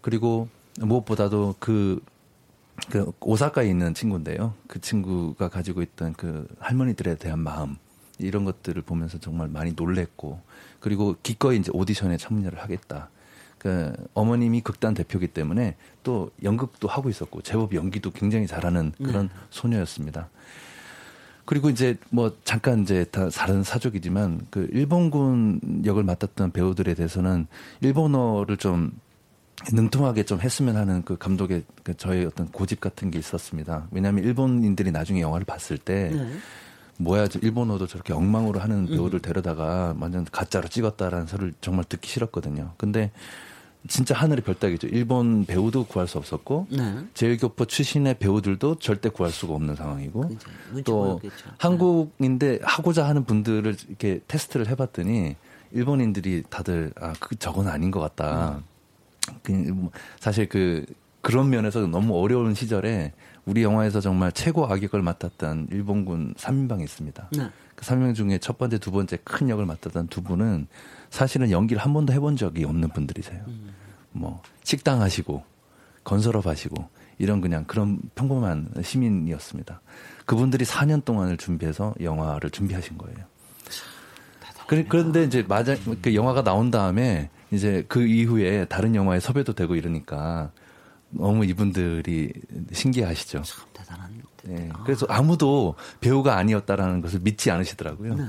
그리고 0.00 0.48
무엇보다도 0.80 1.56
그, 1.58 2.02
그 2.90 3.12
오사카에 3.20 3.68
있는 3.68 3.92
친구인데요. 3.92 4.54
그 4.66 4.80
친구가 4.80 5.48
가지고 5.48 5.82
있던 5.82 6.14
그 6.14 6.48
할머니들에 6.58 7.16
대한 7.16 7.38
마음 7.38 7.76
이런 8.18 8.44
것들을 8.44 8.80
보면서 8.82 9.18
정말 9.18 9.48
많이 9.48 9.72
놀랬고 9.72 10.40
그리고 10.80 11.14
기꺼이 11.22 11.58
이제 11.58 11.70
오디션에 11.74 12.16
참여를 12.16 12.60
하겠다. 12.60 13.10
그 13.62 13.92
어머님이 14.12 14.60
극단 14.60 14.92
대표기 14.92 15.28
때문에 15.28 15.76
또 16.02 16.32
연극도 16.42 16.88
하고 16.88 17.08
있었고 17.08 17.42
제법 17.42 17.76
연기도 17.76 18.10
굉장히 18.10 18.48
잘하는 18.48 18.90
그런 18.98 19.30
소녀였습니다. 19.50 20.28
그리고 21.44 21.70
이제 21.70 21.96
뭐 22.10 22.36
잠깐 22.42 22.82
이제 22.82 23.04
다 23.04 23.28
다른 23.28 23.62
사족이지만 23.62 24.48
그 24.50 24.68
일본군 24.72 25.82
역을 25.86 26.02
맡았던 26.02 26.50
배우들에 26.50 26.94
대해서는 26.94 27.46
일본어를 27.82 28.56
좀 28.56 28.90
능통하게 29.72 30.24
좀 30.24 30.40
했으면 30.40 30.76
하는 30.76 31.04
그 31.04 31.16
감독의 31.16 31.62
그 31.84 31.96
저의 31.96 32.26
어떤 32.26 32.48
고집 32.48 32.80
같은 32.80 33.12
게 33.12 33.20
있었습니다. 33.20 33.86
왜냐하면 33.92 34.24
일본인들이 34.24 34.90
나중에 34.90 35.20
영화를 35.20 35.44
봤을 35.44 35.78
때 35.78 36.10
네. 36.12 36.32
뭐야 36.98 37.28
저 37.28 37.38
일본어도 37.38 37.86
저렇게 37.86 38.12
엉망으로 38.12 38.58
하는 38.58 38.86
배우를 38.86 39.20
데려다가 39.20 39.94
완전 40.00 40.24
가짜로 40.32 40.66
찍었다라는 40.66 41.28
소리를 41.28 41.54
정말 41.60 41.84
듣기 41.84 42.08
싫었거든요. 42.08 42.72
근데 42.76 43.12
진짜 43.88 44.14
하늘의 44.14 44.42
별따기죠. 44.44 44.86
일본 44.88 45.44
배우도 45.44 45.84
구할 45.86 46.06
수 46.06 46.18
없었고 46.18 46.66
네. 46.70 46.98
제일교포 47.14 47.64
출신의 47.64 48.18
배우들도 48.18 48.76
절대 48.76 49.08
구할 49.08 49.32
수가 49.32 49.54
없는 49.54 49.74
상황이고 49.76 50.20
그죠. 50.28 50.50
눈치 50.68 50.84
또 50.84 51.18
보였겠죠. 51.20 51.50
한국인데 51.58 52.60
하고자 52.62 53.06
하는 53.06 53.24
분들을 53.24 53.76
이렇게 53.88 54.20
테스트를 54.28 54.68
해봤더니 54.68 55.34
일본인들이 55.72 56.44
다들 56.48 56.92
아 57.00 57.12
그 57.18 57.34
저건 57.36 57.68
아닌 57.68 57.90
것 57.90 58.00
같다. 58.00 58.60
그, 59.42 59.52
뭐 59.52 59.90
사실 60.20 60.48
그 60.48 60.84
그런 61.20 61.50
면에서 61.50 61.86
너무 61.86 62.20
어려운 62.20 62.54
시절에 62.54 63.12
우리 63.44 63.62
영화에서 63.62 64.00
정말 64.00 64.32
최고 64.32 64.66
악역을 64.66 65.02
맡았던 65.02 65.68
일본군 65.70 66.34
3인방이 66.34 66.82
있습니다. 66.82 67.28
네. 67.36 67.48
그 67.74 67.84
3명 67.84 68.14
중에 68.14 68.38
첫 68.38 68.58
번째, 68.58 68.78
두 68.78 68.90
번째 68.90 69.18
큰 69.24 69.48
역을 69.48 69.66
맡았던 69.66 70.08
두 70.08 70.22
분은 70.22 70.66
사실은 71.12 71.50
연기를 71.50 71.82
한 71.82 71.92
번도 71.92 72.12
해본 72.14 72.36
적이 72.36 72.64
없는 72.64 72.88
분들이세요. 72.88 73.44
뭐 74.12 74.42
식당 74.64 75.02
하시고 75.02 75.44
건설업 76.04 76.46
하시고 76.46 76.88
이런 77.18 77.42
그냥 77.42 77.64
그런 77.66 78.00
평범한 78.14 78.70
시민이었습니다. 78.82 79.82
그분들이 80.24 80.64
4년 80.64 81.04
동안을 81.04 81.36
준비해서 81.36 81.94
영화를 82.00 82.48
준비하신 82.48 82.96
거예요. 82.96 83.18
그런데 84.88 85.24
이제 85.24 85.44
맞아 85.46 85.76
그 86.00 86.14
영화가 86.14 86.44
나온 86.44 86.70
다음에 86.70 87.28
이제 87.50 87.84
그 87.88 88.06
이후에 88.06 88.64
다른 88.64 88.94
영화에 88.94 89.20
섭외도 89.20 89.52
되고 89.52 89.76
이러니까 89.76 90.50
너무 91.10 91.44
이분들이 91.44 92.32
신기하시죠. 92.72 93.42
참 93.42 93.66
대단한. 93.74 94.22
네, 94.44 94.70
그래서 94.84 95.04
아무도 95.10 95.74
배우가 96.00 96.38
아니었다라는 96.38 97.02
것을 97.02 97.20
믿지 97.20 97.50
않으시더라고요. 97.50 98.14
네. 98.14 98.24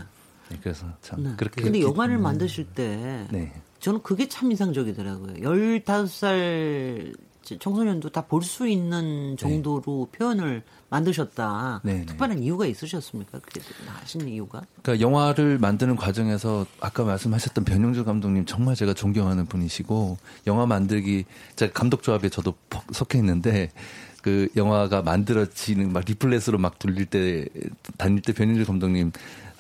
네, 0.50 0.58
그래서 0.62 0.86
참 1.02 1.24
네. 1.24 1.34
그렇게. 1.38 1.62
근데 1.62 1.82
영화를 1.82 2.18
만드실 2.18 2.66
때 2.66 3.28
네. 3.32 3.54
저는 3.80 4.02
그게 4.04 4.28
참 4.28 4.52
인상적이더라고요. 4.52 5.34
15살 5.36 7.16
청소년도 7.60 8.10
다 8.10 8.22
볼 8.22 8.42
수 8.42 8.68
있는 8.68 9.36
정도로 9.38 10.08
네. 10.12 10.18
표현을 10.18 10.64
만드셨다. 10.90 11.82
네네. 11.84 12.00
네. 12.02 12.06
특별한 12.06 12.40
이유가 12.42 12.66
있으셨습니까? 12.66 13.40
그게 13.40 13.60
하신 13.86 14.28
이유가? 14.30 14.62
그러니까 14.82 15.06
영화를 15.06 15.58
만드는 15.58 15.96
과정에서 15.98 16.66
아까 16.80 17.04
말씀하셨던 17.04 17.66
변영주 17.66 18.06
감독님 18.06 18.46
정말 18.46 18.76
제가 18.76 18.94
존경하는 18.94 19.46
분이시고 19.48 20.18
영화 20.48 20.66
만들기 20.66 21.26
제가 21.58 21.74
감독 21.74 22.02
조합에 22.04 22.30
저도 22.30 22.54
속해 22.94 23.18
있는데 23.20 23.72
그 24.22 24.48
영화가 24.56 25.02
만들어지는 25.02 25.92
막 25.92 26.06
리플렛으로 26.06 26.58
막 26.58 26.80
돌릴 26.80 27.08
때 27.08 27.46
다닐 27.98 28.22
때 28.22 28.32
변영주 28.32 28.66
감독님 28.66 29.12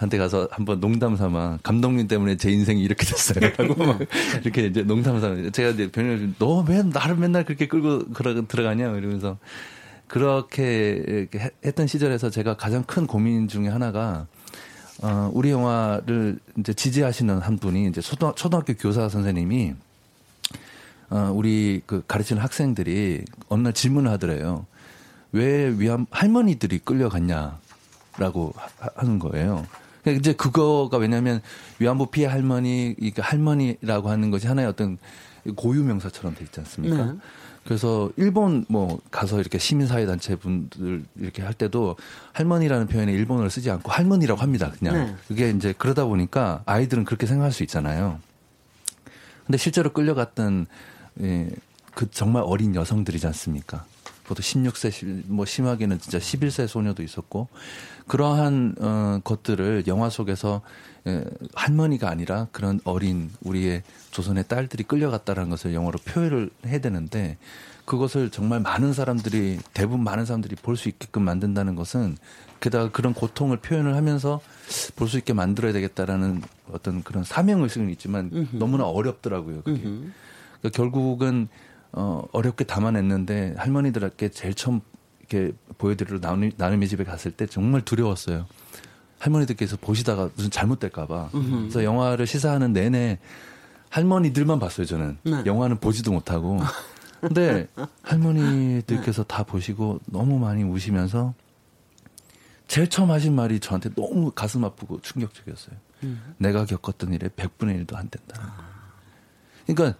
한테 0.03 0.17
가서 0.17 0.49
한번 0.51 0.81
농담 0.81 1.15
삼아 1.15 1.59
감독님 1.63 2.09
때문에 2.09 2.35
제 2.35 2.51
인생이 2.51 2.83
이렇게 2.83 3.05
됐어요. 3.05 3.49
라고 3.57 3.85
막 3.85 3.99
이렇게 4.43 4.65
이제 4.65 4.83
농담 4.83 5.21
삼아 5.21 5.51
제가 5.51 5.69
이제 5.69 5.89
변호사 5.89 6.25
너왜 6.39 6.83
나를 6.83 7.15
맨날 7.15 7.45
그렇게 7.45 7.67
끌고 7.67 8.11
들어가냐 8.47 8.89
이러면서 8.97 9.37
그렇게 10.07 11.27
했던 11.65 11.87
시절에서 11.87 12.29
제가 12.29 12.57
가장 12.57 12.83
큰 12.83 13.07
고민 13.07 13.47
중에 13.47 13.69
하나가 13.69 14.27
어 15.01 15.31
우리 15.33 15.51
영화를 15.51 16.37
이제 16.59 16.73
지지하시는 16.73 17.39
한 17.39 17.57
분이 17.57 17.87
이제 17.87 18.01
초등, 18.01 18.33
초등학교 18.35 18.73
교사 18.73 19.07
선생님이 19.07 19.73
어 21.11 21.31
우리 21.33 21.81
그 21.85 22.03
가르치는 22.05 22.41
학생들이 22.41 23.23
어느 23.47 23.61
날 23.61 23.73
질문을 23.73 24.11
하더래요. 24.11 24.65
왜 25.31 25.73
위암 25.77 26.07
할머니들이 26.11 26.79
끌려갔냐라고 26.79 28.53
하는 28.95 29.19
거예요. 29.19 29.65
그러니까 30.03 30.19
이제 30.19 30.33
그거가 30.33 30.97
왜냐하면 30.97 31.41
위안부 31.79 32.07
피해 32.07 32.27
할머니, 32.27 32.95
이게 32.99 33.21
할머니라고 33.21 34.09
하는 34.09 34.31
것이 34.31 34.47
하나의 34.47 34.67
어떤 34.67 34.97
고유 35.55 35.83
명사처럼 35.83 36.35
돼 36.35 36.43
있지 36.43 36.59
않습니까? 36.59 37.05
네. 37.05 37.13
그래서 37.63 38.11
일본 38.17 38.65
뭐 38.67 38.99
가서 39.09 39.39
이렇게 39.39 39.57
시민사회 39.57 40.05
단체 40.05 40.35
분들 40.35 41.05
이렇게 41.15 41.41
할 41.41 41.53
때도 41.53 41.95
할머니라는 42.33 42.87
표현에 42.87 43.13
일본어를 43.13 43.49
쓰지 43.49 43.71
않고 43.71 43.89
할머니라고 43.89 44.41
합니다. 44.41 44.71
그냥 44.77 44.93
네. 44.93 45.15
그게 45.29 45.49
이제 45.49 45.73
그러다 45.77 46.05
보니까 46.05 46.61
아이들은 46.65 47.05
그렇게 47.05 47.25
생각할 47.25 47.53
수 47.53 47.63
있잖아요. 47.63 48.19
근데 49.45 49.57
실제로 49.57 49.93
끌려갔던 49.93 50.65
예, 51.21 51.49
그 51.93 52.09
정말 52.11 52.43
어린 52.45 52.75
여성들이지 52.75 53.27
않습니까? 53.27 53.85
보통 54.25 54.41
16세, 54.43 55.23
뭐 55.27 55.45
심하게는 55.45 55.99
진짜 55.99 56.17
11세 56.17 56.67
소녀도 56.67 57.03
있었고 57.03 57.47
그러한 58.07 58.75
어, 58.79 59.19
것들을 59.23 59.83
영화 59.87 60.09
속에서 60.09 60.61
에, 61.05 61.23
할머니가 61.55 62.09
아니라 62.09 62.47
그런 62.51 62.79
어린 62.85 63.29
우리의 63.41 63.83
조선의 64.11 64.45
딸들이 64.47 64.83
끌려갔다라는 64.83 65.49
것을 65.49 65.73
영어로 65.73 65.99
표현을 66.05 66.49
해야 66.65 66.79
되는데 66.79 67.37
그것을 67.85 68.29
정말 68.29 68.61
많은 68.61 68.93
사람들이 68.93 69.59
대부분 69.73 70.05
많은 70.05 70.25
사람들이 70.25 70.55
볼 70.55 70.77
수 70.77 70.87
있게끔 70.87 71.23
만든다는 71.23 71.75
것은 71.75 72.15
게다가 72.61 72.89
그런 72.91 73.13
고통을 73.13 73.57
표현을 73.57 73.95
하면서 73.97 74.39
볼 74.95 75.09
수 75.09 75.17
있게 75.17 75.33
만들어야 75.33 75.73
되겠다라는 75.73 76.41
어떤 76.71 77.03
그런 77.03 77.25
사명 77.25 77.61
의식은 77.63 77.89
있지만. 77.89 78.47
너무나 78.53 78.85
어렵더라고요. 78.85 79.63
그게 79.63 79.81
그러니까 79.81 80.69
결국은 80.73 81.49
어, 81.93 82.23
어렵게 82.31 82.63
담아냈는데 82.65 83.55
할머니들께 83.57 84.29
제일 84.29 84.53
처음 84.53 84.81
이렇게 85.19 85.53
보여드리러 85.77 86.19
나눔, 86.19 86.51
나눔의 86.57 86.87
집에 86.87 87.03
갔을 87.03 87.31
때 87.31 87.45
정말 87.45 87.81
두려웠어요. 87.81 88.45
할머니들께서 89.19 89.77
보시다가 89.77 90.29
무슨 90.35 90.51
잘못될까봐. 90.51 91.29
그래서 91.31 91.83
영화를 91.83 92.27
시사하는 92.27 92.73
내내 92.73 93.19
할머니들만 93.89 94.59
봤어요, 94.59 94.85
저는. 94.85 95.17
네. 95.23 95.43
영화는 95.45 95.77
보지도 95.77 96.11
못하고. 96.11 96.59
근데 97.21 97.67
할머니들께서 98.01 99.23
네. 99.23 99.27
다 99.27 99.43
보시고 99.43 100.01
너무 100.07 100.39
많이 100.39 100.63
우시면서 100.63 101.33
제일 102.67 102.89
처음 102.89 103.11
하신 103.11 103.33
말이 103.35 103.59
저한테 103.59 103.93
너무 103.93 104.31
가슴 104.31 104.65
아프고 104.65 104.99
충격적이었어요. 104.99 105.75
음. 106.03 106.33
내가 106.37 106.65
겪었던 106.65 107.13
일에 107.13 107.29
100분의 107.29 107.85
1도 107.85 107.95
안 107.95 108.09
된다. 108.09 108.41
아. 108.41 108.72
그러니까 109.65 109.97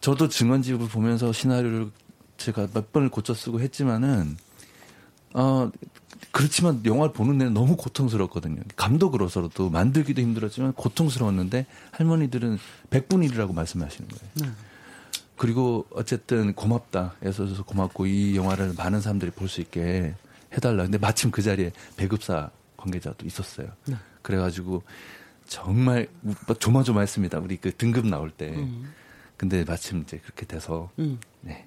저도 0.00 0.28
증언집을 0.28 0.88
보면서 0.88 1.32
시나리오를 1.32 1.90
제가 2.36 2.68
몇 2.72 2.92
번을 2.92 3.10
고쳐 3.10 3.34
쓰고 3.34 3.60
했지만은 3.60 4.36
어 5.34 5.70
그렇지만 6.32 6.84
영화를 6.84 7.12
보는 7.12 7.38
데는 7.38 7.54
너무 7.54 7.76
고통스럽거든요. 7.76 8.62
감독으로서도 8.76 9.70
만들기도 9.70 10.20
힘들었지만 10.22 10.72
고통스러웠는데 10.72 11.66
할머니들은 11.92 12.58
100분 12.90 13.24
일이라고 13.24 13.52
말씀하시는 13.52 14.08
거예요. 14.08 14.32
네. 14.34 14.50
그리고 15.36 15.86
어쨌든 15.92 16.52
고맙다. 16.54 17.14
애써줘서 17.24 17.64
고맙고 17.64 18.06
이 18.06 18.36
영화를 18.36 18.74
많은 18.76 19.00
사람들이 19.00 19.30
볼 19.30 19.48
수 19.48 19.60
있게 19.60 20.14
해달라. 20.52 20.82
근데 20.82 20.98
마침 20.98 21.30
그 21.30 21.42
자리에 21.42 21.72
배급사 21.96 22.50
관계자도 22.76 23.26
있었어요. 23.26 23.68
네. 23.86 23.94
그래가지고 24.22 24.82
정말 25.46 26.08
조마조마했습니다. 26.58 27.38
우리 27.38 27.56
그 27.56 27.74
등급 27.76 28.06
나올 28.06 28.30
때. 28.30 28.50
음. 28.50 28.92
근데 29.40 29.64
마침 29.64 30.02
이제 30.02 30.18
그렇게 30.18 30.44
돼서 30.44 30.90
음. 30.98 31.18
네 31.40 31.66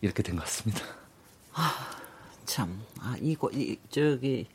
이렇게 0.00 0.22
된 0.22 0.34
것 0.34 0.44
같습니다. 0.44 0.80
아, 1.52 1.70
참, 2.46 2.80
아 3.00 3.16
이거 3.20 3.50
이, 3.52 3.76
저기 3.90 4.46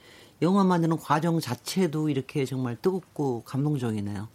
영화 0.42 0.64
만드는 0.64 0.98
과정 0.98 1.40
자체도 1.40 2.10
이렇게 2.10 2.46
정말 2.46 2.76
뜨겁고 2.82 3.44
감동적이네요. 3.44 4.28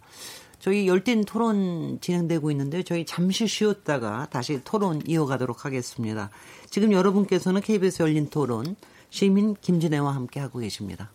저희 0.59 0.87
열띤 0.87 1.25
토론 1.25 1.99
진행되고 1.99 2.49
있는데 2.51 2.81
저희 2.83 3.05
잠시 3.05 3.45
쉬었다가 3.45 4.29
다시 4.29 4.61
토론 4.63 5.01
이어가도록 5.05 5.65
하겠습니다. 5.65 6.29
지금 6.69 6.93
여러분께서는 6.93 7.59
KBS 7.59 8.03
열린 8.03 8.29
토론 8.29 8.77
시민 9.09 9.53
김진애와 9.59 10.15
함께 10.15 10.39
하고 10.39 10.59
계십니다. 10.59 11.11